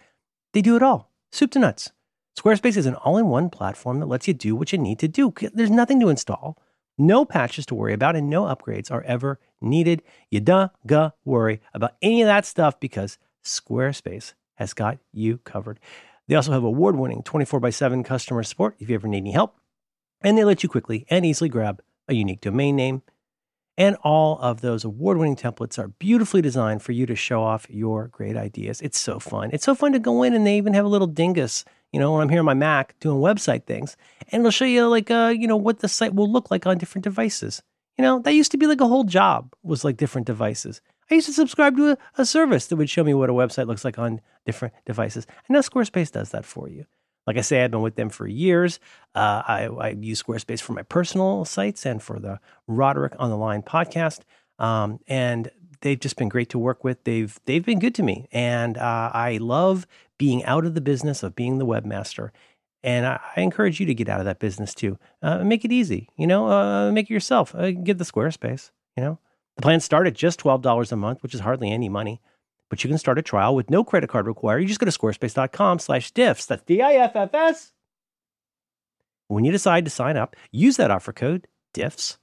[0.53, 1.11] they do it all.
[1.31, 1.91] Soup to nuts.
[2.39, 5.07] Squarespace is an all in one platform that lets you do what you need to
[5.09, 5.33] do.
[5.53, 6.57] There's nothing to install,
[6.97, 10.03] no patches to worry about, and no upgrades are ever needed.
[10.29, 15.79] You guh, worry about any of that stuff because Squarespace has got you covered.
[16.27, 19.31] They also have award winning 24 by 7 customer support if you ever need any
[19.31, 19.57] help.
[20.21, 23.01] And they let you quickly and easily grab a unique domain name.
[23.77, 27.65] And all of those award winning templates are beautifully designed for you to show off
[27.69, 28.81] your great ideas.
[28.81, 29.49] It's so fun.
[29.51, 32.13] It's so fun to go in and they even have a little dingus, you know,
[32.13, 33.97] when I'm here on my Mac doing website things.
[34.31, 36.77] And it'll show you, like, uh, you know, what the site will look like on
[36.77, 37.63] different devices.
[37.97, 40.81] You know, that used to be like a whole job was like different devices.
[41.09, 43.67] I used to subscribe to a, a, service that would show me what a website
[43.67, 45.25] looks like on different devices.
[45.47, 46.85] And now Squarespace does that for you.
[47.25, 48.79] Like I say, I've been with them for years.
[49.15, 53.37] Uh, I, I, use Squarespace for my personal sites and for the Roderick on the
[53.37, 54.21] Line podcast.
[54.59, 55.49] Um, and
[55.81, 57.03] they've just been great to work with.
[57.03, 59.85] They've they've been good to me, and uh, I love
[60.17, 62.31] being out of the business of being the webmaster.
[62.83, 64.97] And I, I encourage you to get out of that business too.
[65.21, 66.47] Uh, make it easy, you know.
[66.47, 67.53] Uh, make it yourself.
[67.55, 68.71] Uh, get the Squarespace.
[68.97, 69.19] You know,
[69.55, 72.21] the plans start at just twelve dollars a month, which is hardly any money.
[72.69, 74.59] But you can start a trial with no credit card required.
[74.59, 76.47] You just go to squarespace.com slash diffs.
[76.47, 77.71] That's D-I-F-F-S.
[79.27, 82.17] When you decide to sign up, use that offer code diffs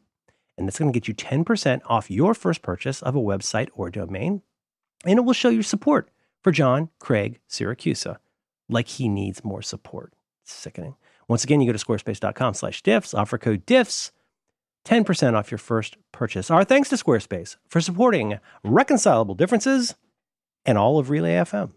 [0.61, 3.89] and that's going to get you 10% off your first purchase of a website or
[3.89, 4.43] domain.
[5.07, 6.11] And it will show your support
[6.44, 8.19] for John Craig Siracusa,
[8.69, 10.12] like he needs more support.
[10.43, 10.97] It's sickening.
[11.28, 14.11] Once again, you go to squarespace.com slash diffs, offer code diffs,
[14.85, 16.51] 10% off your first purchase.
[16.51, 19.94] Our thanks to Squarespace for supporting reconcilable differences
[20.65, 21.73] and all of Relay FM.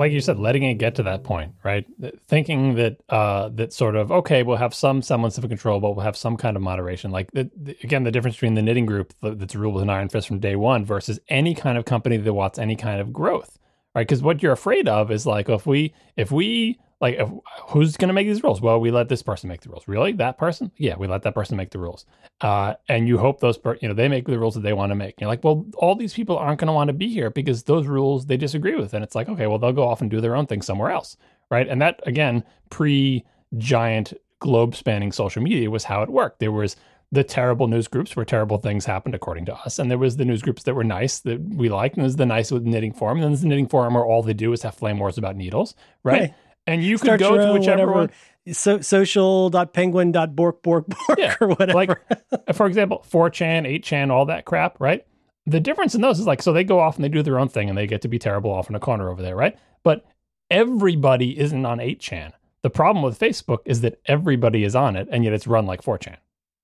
[0.00, 1.86] like you said, letting it get to that point, right?
[2.26, 6.04] Thinking that uh, that sort of okay, we'll have some semblance of control, but we'll
[6.04, 7.10] have some kind of moderation.
[7.10, 10.08] Like the, the, again, the difference between the knitting group that's ruled with an iron
[10.08, 13.58] fist from day one versus any kind of company that wants any kind of growth,
[13.94, 14.06] right?
[14.06, 17.28] Because what you're afraid of is like if we if we like if,
[17.68, 18.60] who's going to make these rules?
[18.60, 19.88] Well we let this person make the rules.
[19.88, 20.12] Really?
[20.12, 20.70] That person?
[20.76, 22.04] Yeah we let that person make the rules.
[22.40, 24.90] Uh, and you hope those per- you know they make the rules that they want
[24.90, 25.14] to make.
[25.14, 27.64] And you're like well all these people aren't going to want to be here because
[27.64, 28.94] those rules they disagree with.
[28.94, 31.16] And it's like okay well they'll go off and do their own thing somewhere else.
[31.50, 31.68] Right?
[31.68, 33.24] And that again pre
[33.58, 36.40] giant globe spanning social media was how it worked.
[36.40, 36.76] There was
[37.12, 39.78] the terrible news groups where terrible things happened according to us.
[39.78, 41.96] And there was the news groups that were nice that we liked.
[41.96, 43.18] And there's the nice with knitting forum.
[43.18, 45.36] And then there's the knitting forum where all they do is have flame wars about
[45.36, 45.74] needles,
[46.04, 46.20] right?
[46.20, 46.34] right
[46.66, 48.10] and you could go to whichever whatever, one.
[48.52, 51.74] So, social.penguin.bork bork bork yeah, or whatever.
[51.74, 51.90] Like,
[52.32, 55.04] uh, for example, 4chan, 8chan, all that crap, right?
[55.46, 57.48] The difference in those is like, so they go off and they do their own
[57.48, 59.58] thing and they get to be terrible off in a corner over there, right?
[59.82, 60.04] But
[60.50, 62.32] everybody isn't on 8chan.
[62.62, 65.82] The problem with Facebook is that everybody is on it and yet it's run like
[65.82, 66.16] 4chan,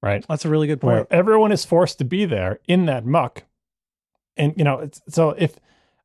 [0.02, 0.24] right?
[0.28, 0.94] That's a really good point.
[0.94, 3.44] Where everyone is forced to be there in that muck.
[4.36, 5.56] And, you know, it's, so if,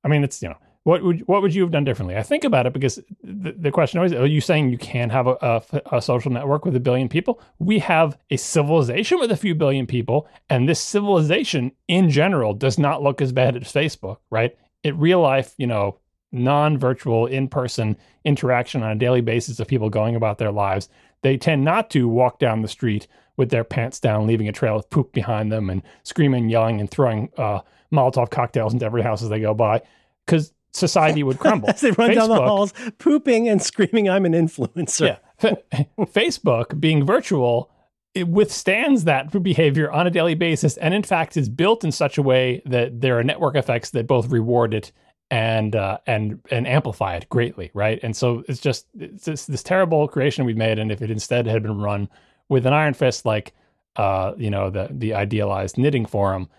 [0.04, 2.18] I mean, it's, you know, what would what would you have done differently?
[2.18, 5.28] I think about it because the, the question always: Are you saying you can't have
[5.28, 7.40] a, a, a, social network with a billion people?
[7.60, 12.80] We have a civilization with a few billion people, and this civilization in general does
[12.80, 14.58] not look as bad as Facebook, right?
[14.84, 16.00] It real life, you know,
[16.32, 17.96] non-virtual, in-person
[18.26, 20.90] interaction on a daily basis of people going about their lives.
[21.22, 23.08] They tend not to walk down the street
[23.42, 26.92] with their pants down, leaving a trail of poop behind them, and screaming, yelling, and
[26.92, 27.62] throwing uh,
[27.92, 29.82] Molotov cocktails into every house as they go by
[30.28, 31.72] because society would crumble.
[31.72, 35.56] As they run Facebook, down the halls, pooping and screaming, "I'm an influencer." Yeah,
[36.02, 37.72] Facebook being virtual,
[38.14, 42.20] it withstands that behavior on a daily basis, and in fact, is built in such
[42.20, 44.92] a way that there are network effects that both reward it
[45.32, 48.00] and uh, and and amplify it greatly, right?
[48.04, 51.48] And so it's just it's this, this terrible creation we've made, and if it instead
[51.48, 52.08] had been run
[52.52, 53.54] with an iron fist, like
[53.96, 56.50] uh, you know the the idealized knitting forum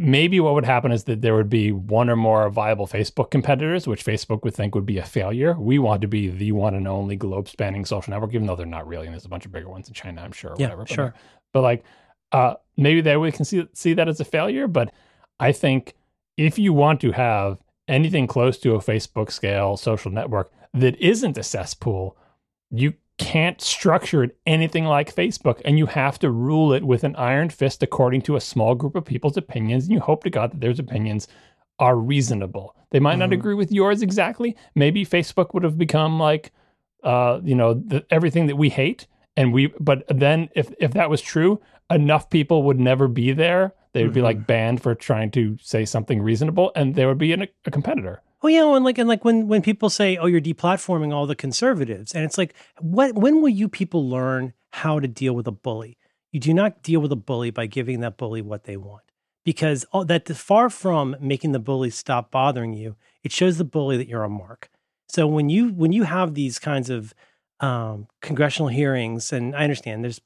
[0.00, 3.86] maybe what would happen is that there would be one or more viable Facebook competitors,
[3.86, 5.52] which Facebook would think would be a failure.
[5.52, 8.64] We want to be the one and only globe spanning social network, even though they're
[8.64, 9.06] not really.
[9.06, 10.54] And there's a bunch of bigger ones in China, I'm sure.
[10.56, 10.82] yeah, whatever.
[10.84, 11.14] But, sure.
[11.52, 11.84] But like,
[12.32, 14.66] uh, maybe they we can see see that as a failure.
[14.66, 14.90] But
[15.38, 15.94] I think
[16.38, 21.36] if you want to have anything close to a Facebook scale social network that isn't
[21.36, 22.16] a cesspool,
[22.70, 27.14] you can't structure it anything like Facebook, and you have to rule it with an
[27.16, 29.84] iron fist according to a small group of people's opinions.
[29.84, 31.28] And you hope to God that those opinions
[31.78, 32.74] are reasonable.
[32.90, 33.20] They might mm-hmm.
[33.20, 34.56] not agree with yours exactly.
[34.74, 36.50] Maybe Facebook would have become like,
[37.04, 39.06] uh, you know, the, everything that we hate.
[39.36, 41.60] And we, but then if if that was true,
[41.90, 43.74] enough people would never be there.
[43.92, 44.14] They would mm-hmm.
[44.14, 47.70] be like banned for trying to say something reasonable, and there would be an, a
[47.70, 48.22] competitor.
[48.42, 51.34] Oh yeah, and like and like when when people say, "Oh, you're deplatforming all the
[51.34, 53.14] conservatives," and it's like, what?
[53.14, 55.98] When will you people learn how to deal with a bully?
[56.32, 59.02] You do not deal with a bully by giving that bully what they want,
[59.44, 63.96] because all, that far from making the bully stop bothering you, it shows the bully
[63.98, 64.70] that you're a mark.
[65.08, 67.12] So when you when you have these kinds of
[67.60, 70.20] um, congressional hearings, and I understand there's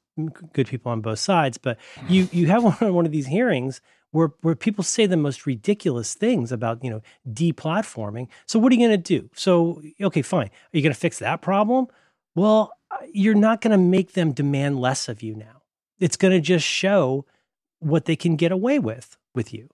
[0.53, 1.77] good people on both sides, but
[2.07, 3.81] you you have one, one of these hearings
[4.15, 8.29] where where people say the most ridiculous things about you know deplatforming.
[8.45, 9.29] So what are you going to do?
[9.35, 10.47] So okay, fine.
[10.47, 11.87] Are you going to fix that problem?
[12.33, 15.63] Well, uh, you're not going to make them demand less of you now.
[15.99, 17.25] It's going to just show
[17.79, 19.69] what they can get away with with you.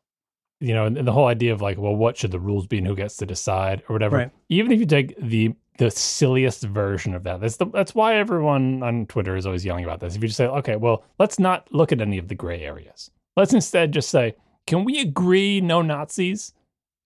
[0.60, 2.88] You know, and the whole idea of like, well, what should the rules be and
[2.88, 4.18] who gets to decide or whatever.
[4.18, 4.32] Right.
[4.50, 7.42] Even if you take the the silliest version of that.
[7.42, 10.16] That's the, that's why everyone on Twitter is always yelling about this.
[10.16, 13.10] If you just say, okay, well, let's not look at any of the gray areas.
[13.36, 14.36] Let's instead just say,
[14.68, 16.54] can we agree no Nazis?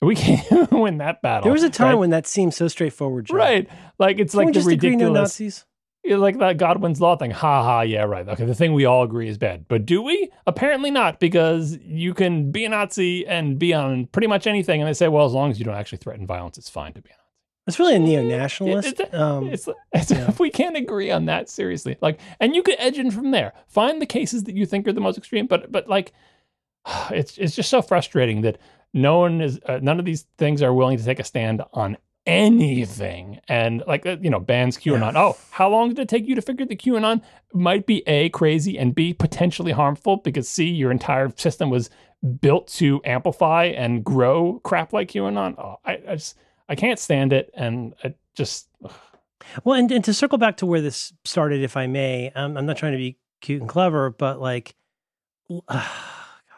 [0.01, 1.43] We can't win that battle.
[1.43, 1.95] There was a time right?
[1.95, 3.29] when that seemed so straightforward.
[3.31, 3.69] Right.
[3.97, 5.01] Like it's can like the ridiculous.
[5.01, 5.65] no Nazis?
[6.05, 7.31] like that Godwin's law thing.
[7.31, 8.27] Ha ha, yeah, right.
[8.27, 9.67] Okay, the thing we all agree is bad.
[9.67, 10.31] But do we?
[10.45, 14.81] Apparently not, because you can be a Nazi and be on pretty much anything.
[14.81, 17.01] And they say, well, as long as you don't actually threaten violence, it's fine to
[17.01, 17.24] be a Nazi.
[17.67, 18.99] It's really a neo-nationalist.
[18.99, 20.27] It's, um, it's, it's yeah.
[20.29, 23.53] if we can't agree on that seriously, like, and you could edge in from there.
[23.67, 26.13] Find the cases that you think are the most extreme, but but like,
[27.11, 28.57] it's it's just so frustrating that
[28.93, 31.97] no one is uh, none of these things are willing to take a stand on
[32.25, 35.21] anything and like uh, you know bans qanon Yeah.
[35.21, 37.21] oh how long did it take you to figure that qanon
[37.53, 41.91] might be a crazy and b potentially harmful because c your entire system was
[42.41, 46.35] built to amplify and grow crap like qanon oh, I, I just
[46.69, 48.91] i can't stand it and i just ugh.
[49.63, 52.65] Well, and, and to circle back to where this started, if I may, um, I'm
[52.65, 54.75] not trying to be cute and clever, but like,
[55.49, 55.85] l- God,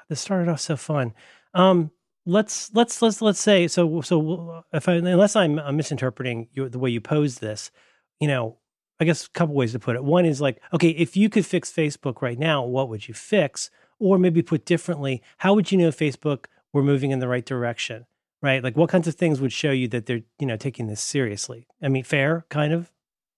[0.10, 1.14] this started off so fun.
[1.54, 1.92] Um,
[2.26, 6.80] let's let's let's let's say so so if I unless I'm, uh misinterpreting you, the
[6.80, 7.72] way you pose this,
[8.20, 8.58] you know,
[9.00, 10.04] I guess a couple ways to put it.
[10.04, 13.70] One is like, okay, if you could fix Facebook right now, what would you fix?
[14.00, 18.06] Or maybe put differently, how would you know Facebook were moving in the right direction?
[18.48, 18.64] Right?
[18.64, 21.68] Like what kinds of things would show you that they're, you know, taking this seriously?
[21.82, 22.92] I mean, fair, kind of,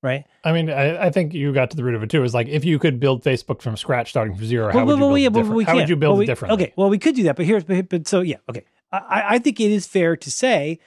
[0.04, 0.24] right?
[0.44, 2.24] I mean, I, I think you got to the root of it too.
[2.24, 4.94] Is like if you could build Facebook from scratch, starting from zero, how Well, would
[4.94, 5.56] you build yeah, it different?
[5.56, 6.64] we How would you build Well, it differently?
[6.64, 8.66] Okay, well, we could do that, but here's but, but so yeah, okay.
[8.92, 10.80] I, I think it is fair to say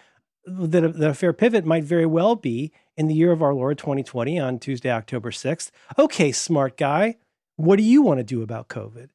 [0.47, 3.55] that a, that a fair pivot might very well be in the year of our
[3.55, 5.71] Lord 2020 on Tuesday, October 6th.
[5.99, 7.17] Okay, smart guy,
[7.57, 9.09] what do you want to do about COVID?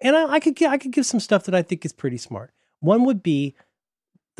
[0.00, 2.52] And I, I could I could give some stuff that I think is pretty smart.
[2.80, 3.54] One would be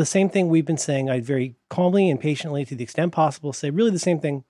[0.00, 1.10] the same thing we've been saying.
[1.10, 4.44] I'd very calmly and patiently, to the extent possible, say really the same thing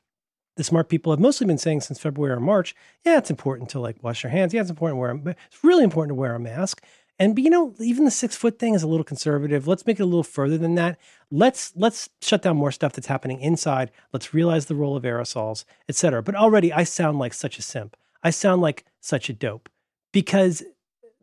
[0.56, 2.74] the smart people have mostly been saying since February or March.
[3.04, 4.52] Yeah, it's important to like wash your hands.
[4.52, 5.10] Yeah, it's important to wear.
[5.10, 6.82] A, it's really important to wear a mask.
[7.18, 9.66] And but, you know, even the six foot thing is a little conservative.
[9.66, 10.98] Let's make it a little further than that.
[11.30, 13.90] Let's let's shut down more stuff that's happening inside.
[14.12, 16.22] Let's realize the role of aerosols, etc.
[16.22, 17.96] But already, I sound like such a simp.
[18.22, 19.68] I sound like such a dope
[20.12, 20.62] because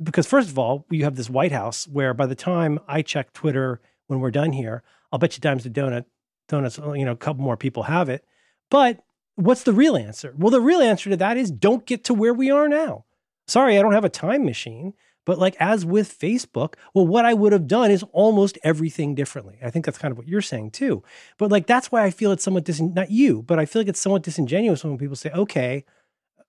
[0.02, 3.34] because first of all, you have this White House where by the time I check
[3.34, 6.06] Twitter when we're done here, I'll bet you dimes a donut
[6.48, 6.80] donuts.
[6.80, 8.26] Uh, you know, a couple more people have it.
[8.70, 9.00] But
[9.36, 10.34] what's the real answer?
[10.38, 13.06] Well, the real answer to that is don't get to where we are now.
[13.48, 14.94] Sorry, I don't have a time machine.
[15.28, 19.58] But like as with Facebook, well, what I would have done is almost everything differently.
[19.62, 21.04] I think that's kind of what you're saying too.
[21.38, 23.90] But like that's why I feel it's somewhat dis not you, but I feel like
[23.90, 25.84] it's somewhat disingenuous when people say, okay,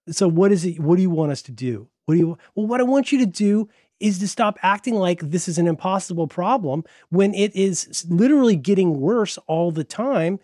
[0.09, 0.79] so what is it?
[0.79, 1.89] What do you want us to do?
[2.05, 3.69] What do you well, what I want you to do
[4.01, 9.01] is to stop acting like this is an impossible problem when it is literally getting
[9.01, 10.39] worse all the time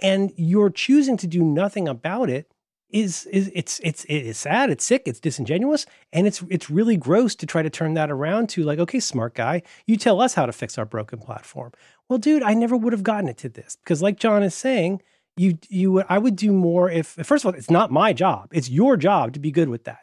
[0.00, 2.50] and you're choosing to do nothing about it
[2.92, 7.34] is is it's it's it's sad, it's sick, it's disingenuous, and it's it's really gross
[7.36, 10.46] to try to turn that around to like, okay, smart guy, you tell us how
[10.46, 11.72] to fix our broken platform.
[12.08, 15.02] Well, dude, I never would have gotten it to this because, like John is saying,
[15.36, 18.48] you you would I would do more if first of all, it's not my job,
[18.52, 20.00] it's your job to be good with that.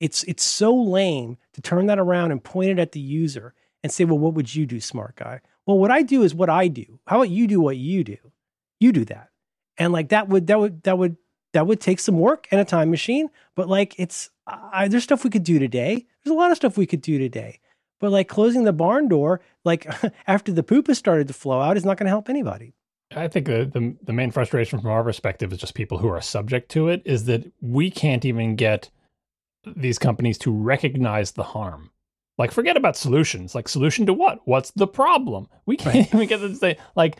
[0.00, 3.92] It's it's so lame to turn that around and point it at the user and
[3.92, 5.40] say, well, what would you do, smart guy?
[5.64, 7.00] Well, what I do is what I do.
[7.06, 8.16] How about you do what you do?
[8.78, 9.30] You do that,
[9.78, 11.16] and like that would that would that would
[11.52, 15.24] that would take some work and a time machine, but like it's I, there's stuff
[15.24, 16.06] we could do today.
[16.22, 17.60] There's a lot of stuff we could do today,
[17.98, 19.86] but like closing the barn door, like
[20.26, 22.74] after the poop has started to flow out, is not going to help anybody.
[23.14, 26.20] I think the, the the main frustration from our perspective is just people who are
[26.20, 28.90] subject to it is that we can't even get
[29.74, 31.90] these companies to recognize the harm.
[32.38, 33.54] Like, forget about solutions.
[33.54, 34.40] Like, solution to what?
[34.46, 35.48] What's the problem?
[35.64, 36.14] We can't Right.
[36.14, 37.16] even get to say like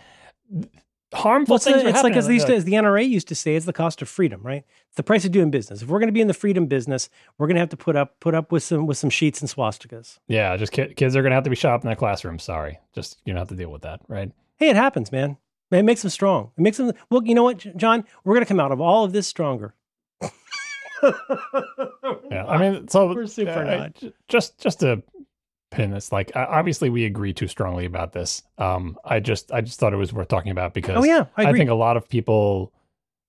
[1.15, 1.83] harmful Well, it's, things.
[1.83, 3.65] a- it's like as, they used to, Like, as the NRA used to say, it's
[3.67, 4.65] the cost of freedom, right?
[4.89, 5.81] It's the price of doing business.
[5.83, 7.09] If we're going to be in the freedom business,
[7.39, 9.49] we're going to have to put up put up with some with some sheets and
[9.51, 10.19] swastikas.
[10.29, 12.39] yeah, just ki- kids are gonna have to be shot up in their classroom.
[12.39, 14.31] Sorry, just you don't have to deal with that, right?
[14.59, 15.37] Hey, it happens, man.
[15.71, 16.51] It makes them strong.
[16.57, 16.93] It makes them.
[17.11, 18.05] Well, you know what, John?
[18.25, 19.75] We're going to come out of all of this stronger.
[22.31, 24.03] Yeah, I mean, so We're super uh, not.
[24.29, 25.03] Just just to
[25.71, 28.43] pin this, like obviously we agree too strongly about this.
[28.59, 31.47] Um, I just I just thought it was worth talking about because Oh yeah, I
[31.47, 32.73] I, think a lot of people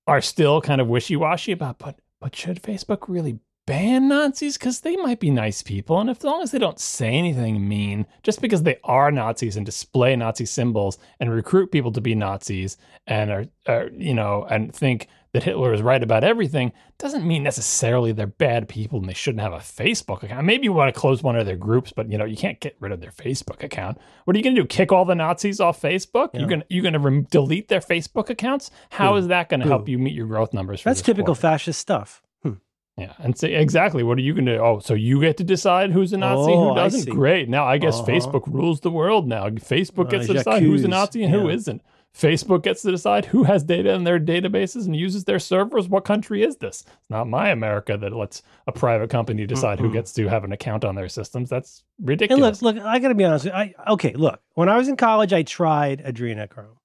[0.06, 3.38] are still kind of wishy washy about, but but should Facebook really
[3.68, 6.80] ban Nazis because they might be nice people, and if, as long as they don't
[6.80, 11.92] say anything mean, just because they are Nazis and display Nazi symbols and recruit people
[11.92, 16.24] to be Nazis and are, are you know and think that Hitler is right about
[16.24, 20.46] everything doesn't mean necessarily they're bad people and they shouldn't have a Facebook account.
[20.46, 22.76] Maybe you want to close one of their groups, but you know you can't get
[22.80, 23.98] rid of their Facebook account.
[24.24, 24.66] What are you going to do?
[24.66, 26.30] Kick all the Nazis off Facebook?
[26.32, 26.40] Yeah.
[26.40, 28.70] You're going to you're going to rem- delete their Facebook accounts?
[28.90, 29.18] How Boo.
[29.18, 30.80] is that going to help you meet your growth numbers?
[30.80, 31.40] For That's typical quarter?
[31.40, 32.22] fascist stuff.
[32.42, 32.52] Hmm.
[32.96, 34.56] Yeah, and say exactly what are you going to?
[34.56, 34.62] Do?
[34.62, 37.08] Oh, so you get to decide who's a Nazi, Oh, who doesn't?
[37.14, 37.48] Great.
[37.48, 38.06] Now I guess Uh-huh.
[38.10, 39.28] Facebook rules the world.
[39.28, 40.88] Now Facebook Uh, gets to decide who's a.
[40.88, 41.54] Nazi and who Yeah.
[41.54, 41.82] isn't.
[42.16, 45.88] Facebook gets to decide who has data in their databases and uses their servers.
[45.88, 46.84] What country is this?
[46.86, 49.88] It's not my America that lets a private company decide mm-hmm.
[49.88, 51.48] who gets to have an account on their systems.
[51.48, 52.60] That's ridiculous.
[52.60, 53.46] And look, look, I got to be honest.
[53.46, 54.40] I okay, look.
[54.54, 56.78] When I was in college, I tried adrenochrome,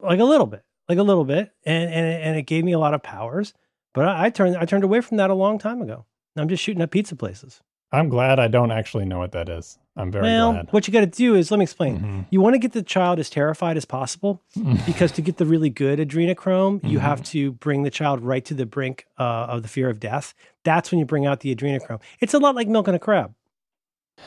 [0.00, 2.78] like a little bit, like a little bit, and and and it gave me a
[2.78, 3.52] lot of powers.
[3.92, 6.06] But I, I turned I turned away from that a long time ago.
[6.36, 7.60] I'm just shooting at pizza places.
[7.92, 9.78] I'm glad I don't actually know what that is.
[9.96, 10.72] I'm very well, glad.
[10.72, 11.98] What you got to do is let me explain.
[11.98, 12.20] Mm-hmm.
[12.30, 14.42] You want to get the child as terrified as possible
[14.86, 16.86] because to get the really good adrenochrome, mm-hmm.
[16.86, 17.32] you have mm-hmm.
[17.32, 20.32] to bring the child right to the brink uh, of the fear of death.
[20.64, 22.00] That's when you bring out the adrenochrome.
[22.20, 23.34] It's a lot like milking a crab.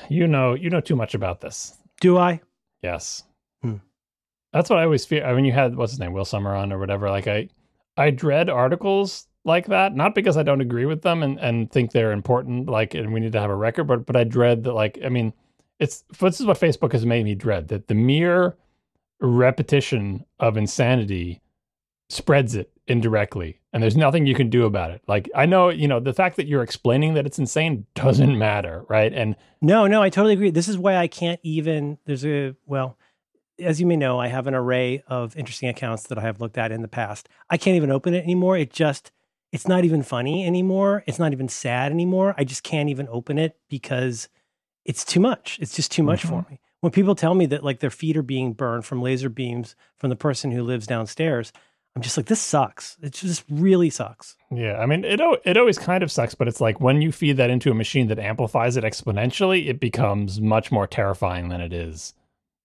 [0.09, 1.75] You know, you know too much about this.
[2.01, 2.41] Do I?
[2.83, 3.23] Yes.
[3.63, 3.77] Hmm.
[4.53, 5.25] That's what I always fear.
[5.25, 7.09] I mean, you had what's his name, Will Sommer on or whatever.
[7.09, 7.49] Like I,
[7.97, 9.95] I dread articles like that.
[9.95, 13.19] Not because I don't agree with them and, and think they're important, like, and we
[13.19, 15.33] need to have a record, but but I dread that, like, I mean,
[15.79, 18.55] it's this is what Facebook has made me dread that the mere
[19.21, 21.41] repetition of insanity
[22.09, 25.01] spreads it indirectly and there's nothing you can do about it.
[25.07, 28.85] Like i know you know the fact that you're explaining that it's insane doesn't matter
[28.87, 29.11] right?
[29.11, 30.51] And no no i totally agree.
[30.51, 32.97] This is why i can't even there's a well
[33.59, 36.57] as you may know i have an array of interesting accounts that i have looked
[36.57, 37.27] at in the past.
[37.49, 38.57] I can't even open it anymore.
[38.57, 39.11] It just
[39.55, 41.01] it's not even funny anymore.
[41.07, 42.35] It's not even sad anymore.
[42.37, 44.27] I just can't even open it because
[44.83, 45.57] it's too much.
[45.61, 46.41] It's just too much mm-hmm.
[46.41, 46.59] for me.
[46.81, 50.09] When people tell me that like their feet are being burned from laser beams from
[50.09, 51.53] the person who lives downstairs,
[51.95, 52.97] I'm just like, this sucks.
[53.01, 54.35] It just really sucks.
[54.51, 57.37] Yeah, I mean, it it always kind of sucks, but it's like when you feed
[57.37, 61.71] that into a machine that amplifies it exponentially, it becomes much more terrifying than it
[61.71, 62.13] is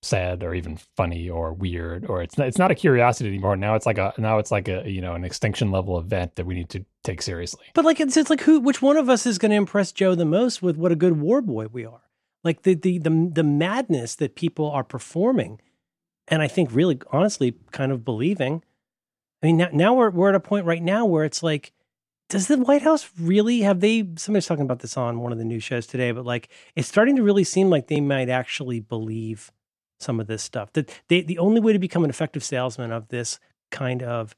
[0.03, 3.57] sad or even funny or weird or it's not, it's not a curiosity anymore.
[3.57, 6.47] Now it's like a now it's like a you know an extinction level event that
[6.47, 7.67] we need to take seriously.
[7.75, 10.15] But like it's, it's like who which one of us is going to impress joe
[10.15, 12.03] the most with what a good war boy we are?
[12.43, 15.61] Like the, the the the madness that people are performing
[16.29, 18.63] and i think really honestly kind of believing.
[19.43, 21.73] I mean now, now we're, we're at a point right now where it's like
[22.31, 24.09] does the White House really have they?
[24.17, 27.17] Somebody's talking about this on one of the news shows today, but like it's starting
[27.17, 29.51] to really seem like they might actually believe
[30.01, 30.73] some of this stuff.
[30.73, 33.39] That they, the only way to become an effective salesman of this
[33.71, 34.35] kind of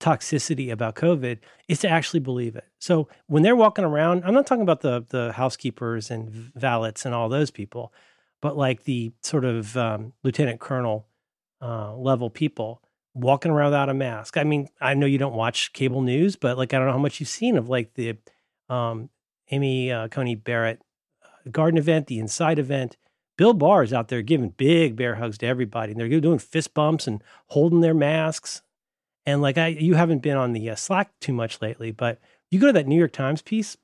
[0.00, 2.64] toxicity about COVID is to actually believe it.
[2.80, 7.14] So when they're walking around, I'm not talking about the the housekeepers and valets and
[7.14, 7.92] all those people,
[8.40, 11.06] but like the sort of um, lieutenant colonel
[11.60, 12.82] uh, level people
[13.14, 14.36] walking around without a mask.
[14.36, 16.98] I mean, I know you don't watch cable news, but like I don't know how
[16.98, 18.16] much you've seen of like the
[18.68, 19.10] um,
[19.50, 20.80] Amy uh, Coney Barrett
[21.22, 22.96] uh, garden event, the inside event.
[23.36, 26.74] Bill Barr is out there giving big bear hugs to everybody, and they're doing fist
[26.74, 28.62] bumps and holding their masks.
[29.24, 32.58] And like I, you haven't been on the uh, Slack too much lately, but you
[32.58, 33.76] go to that New York Times piece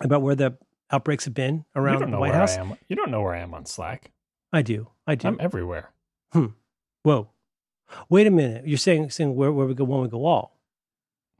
[0.00, 0.56] about where the
[0.90, 2.56] outbreaks have been around the White House.
[2.88, 4.10] You don't know where I am on Slack.
[4.52, 4.88] I do.
[5.06, 5.28] I do.
[5.28, 5.90] I'm everywhere.
[6.32, 6.46] Hmm.
[7.02, 7.28] Whoa.
[8.08, 8.66] Wait a minute.
[8.66, 10.56] You're saying saying where, where we go when we go all.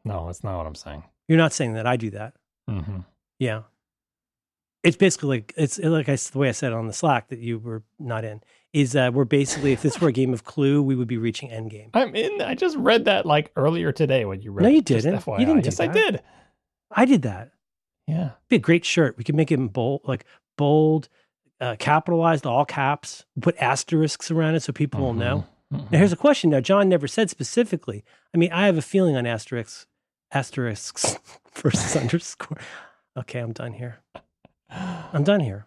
[0.05, 1.03] No, that's not what I'm saying.
[1.27, 1.87] You're not saying that.
[1.87, 2.35] I do that.
[2.71, 3.01] Mm-hmm.
[3.39, 3.63] Yeah
[4.87, 7.59] it's basically like it's like I, the way I said on the Slack that you
[7.59, 8.41] were not in
[8.73, 11.51] is that we're basically if this were a game of Clue, we would be reaching
[11.51, 11.91] Endgame.
[11.95, 12.41] I'm in.
[12.41, 14.63] I just read that like earlier today when you read.
[14.63, 15.27] No, you didn't.
[15.27, 15.65] You didn't.
[15.65, 15.91] yes, that.
[15.91, 16.23] I did.
[16.91, 17.51] I did that.
[18.07, 19.19] Yeah, It'd be a great shirt.
[19.19, 20.25] We could make it in bold, like
[20.57, 21.09] bold,
[21.61, 23.25] uh, capitalized, all caps.
[23.41, 25.07] Put asterisks around it so people mm-hmm.
[25.07, 25.47] will know.
[25.73, 25.87] Mm-hmm.
[25.91, 26.51] Now, here's a question.
[26.51, 28.05] Now, John never said specifically.
[28.33, 29.87] I mean, I have a feeling on asterisks,
[30.31, 31.19] asterisks
[31.55, 32.59] versus underscore.
[33.17, 33.99] Okay, I'm done here.
[34.71, 35.67] I'm done here.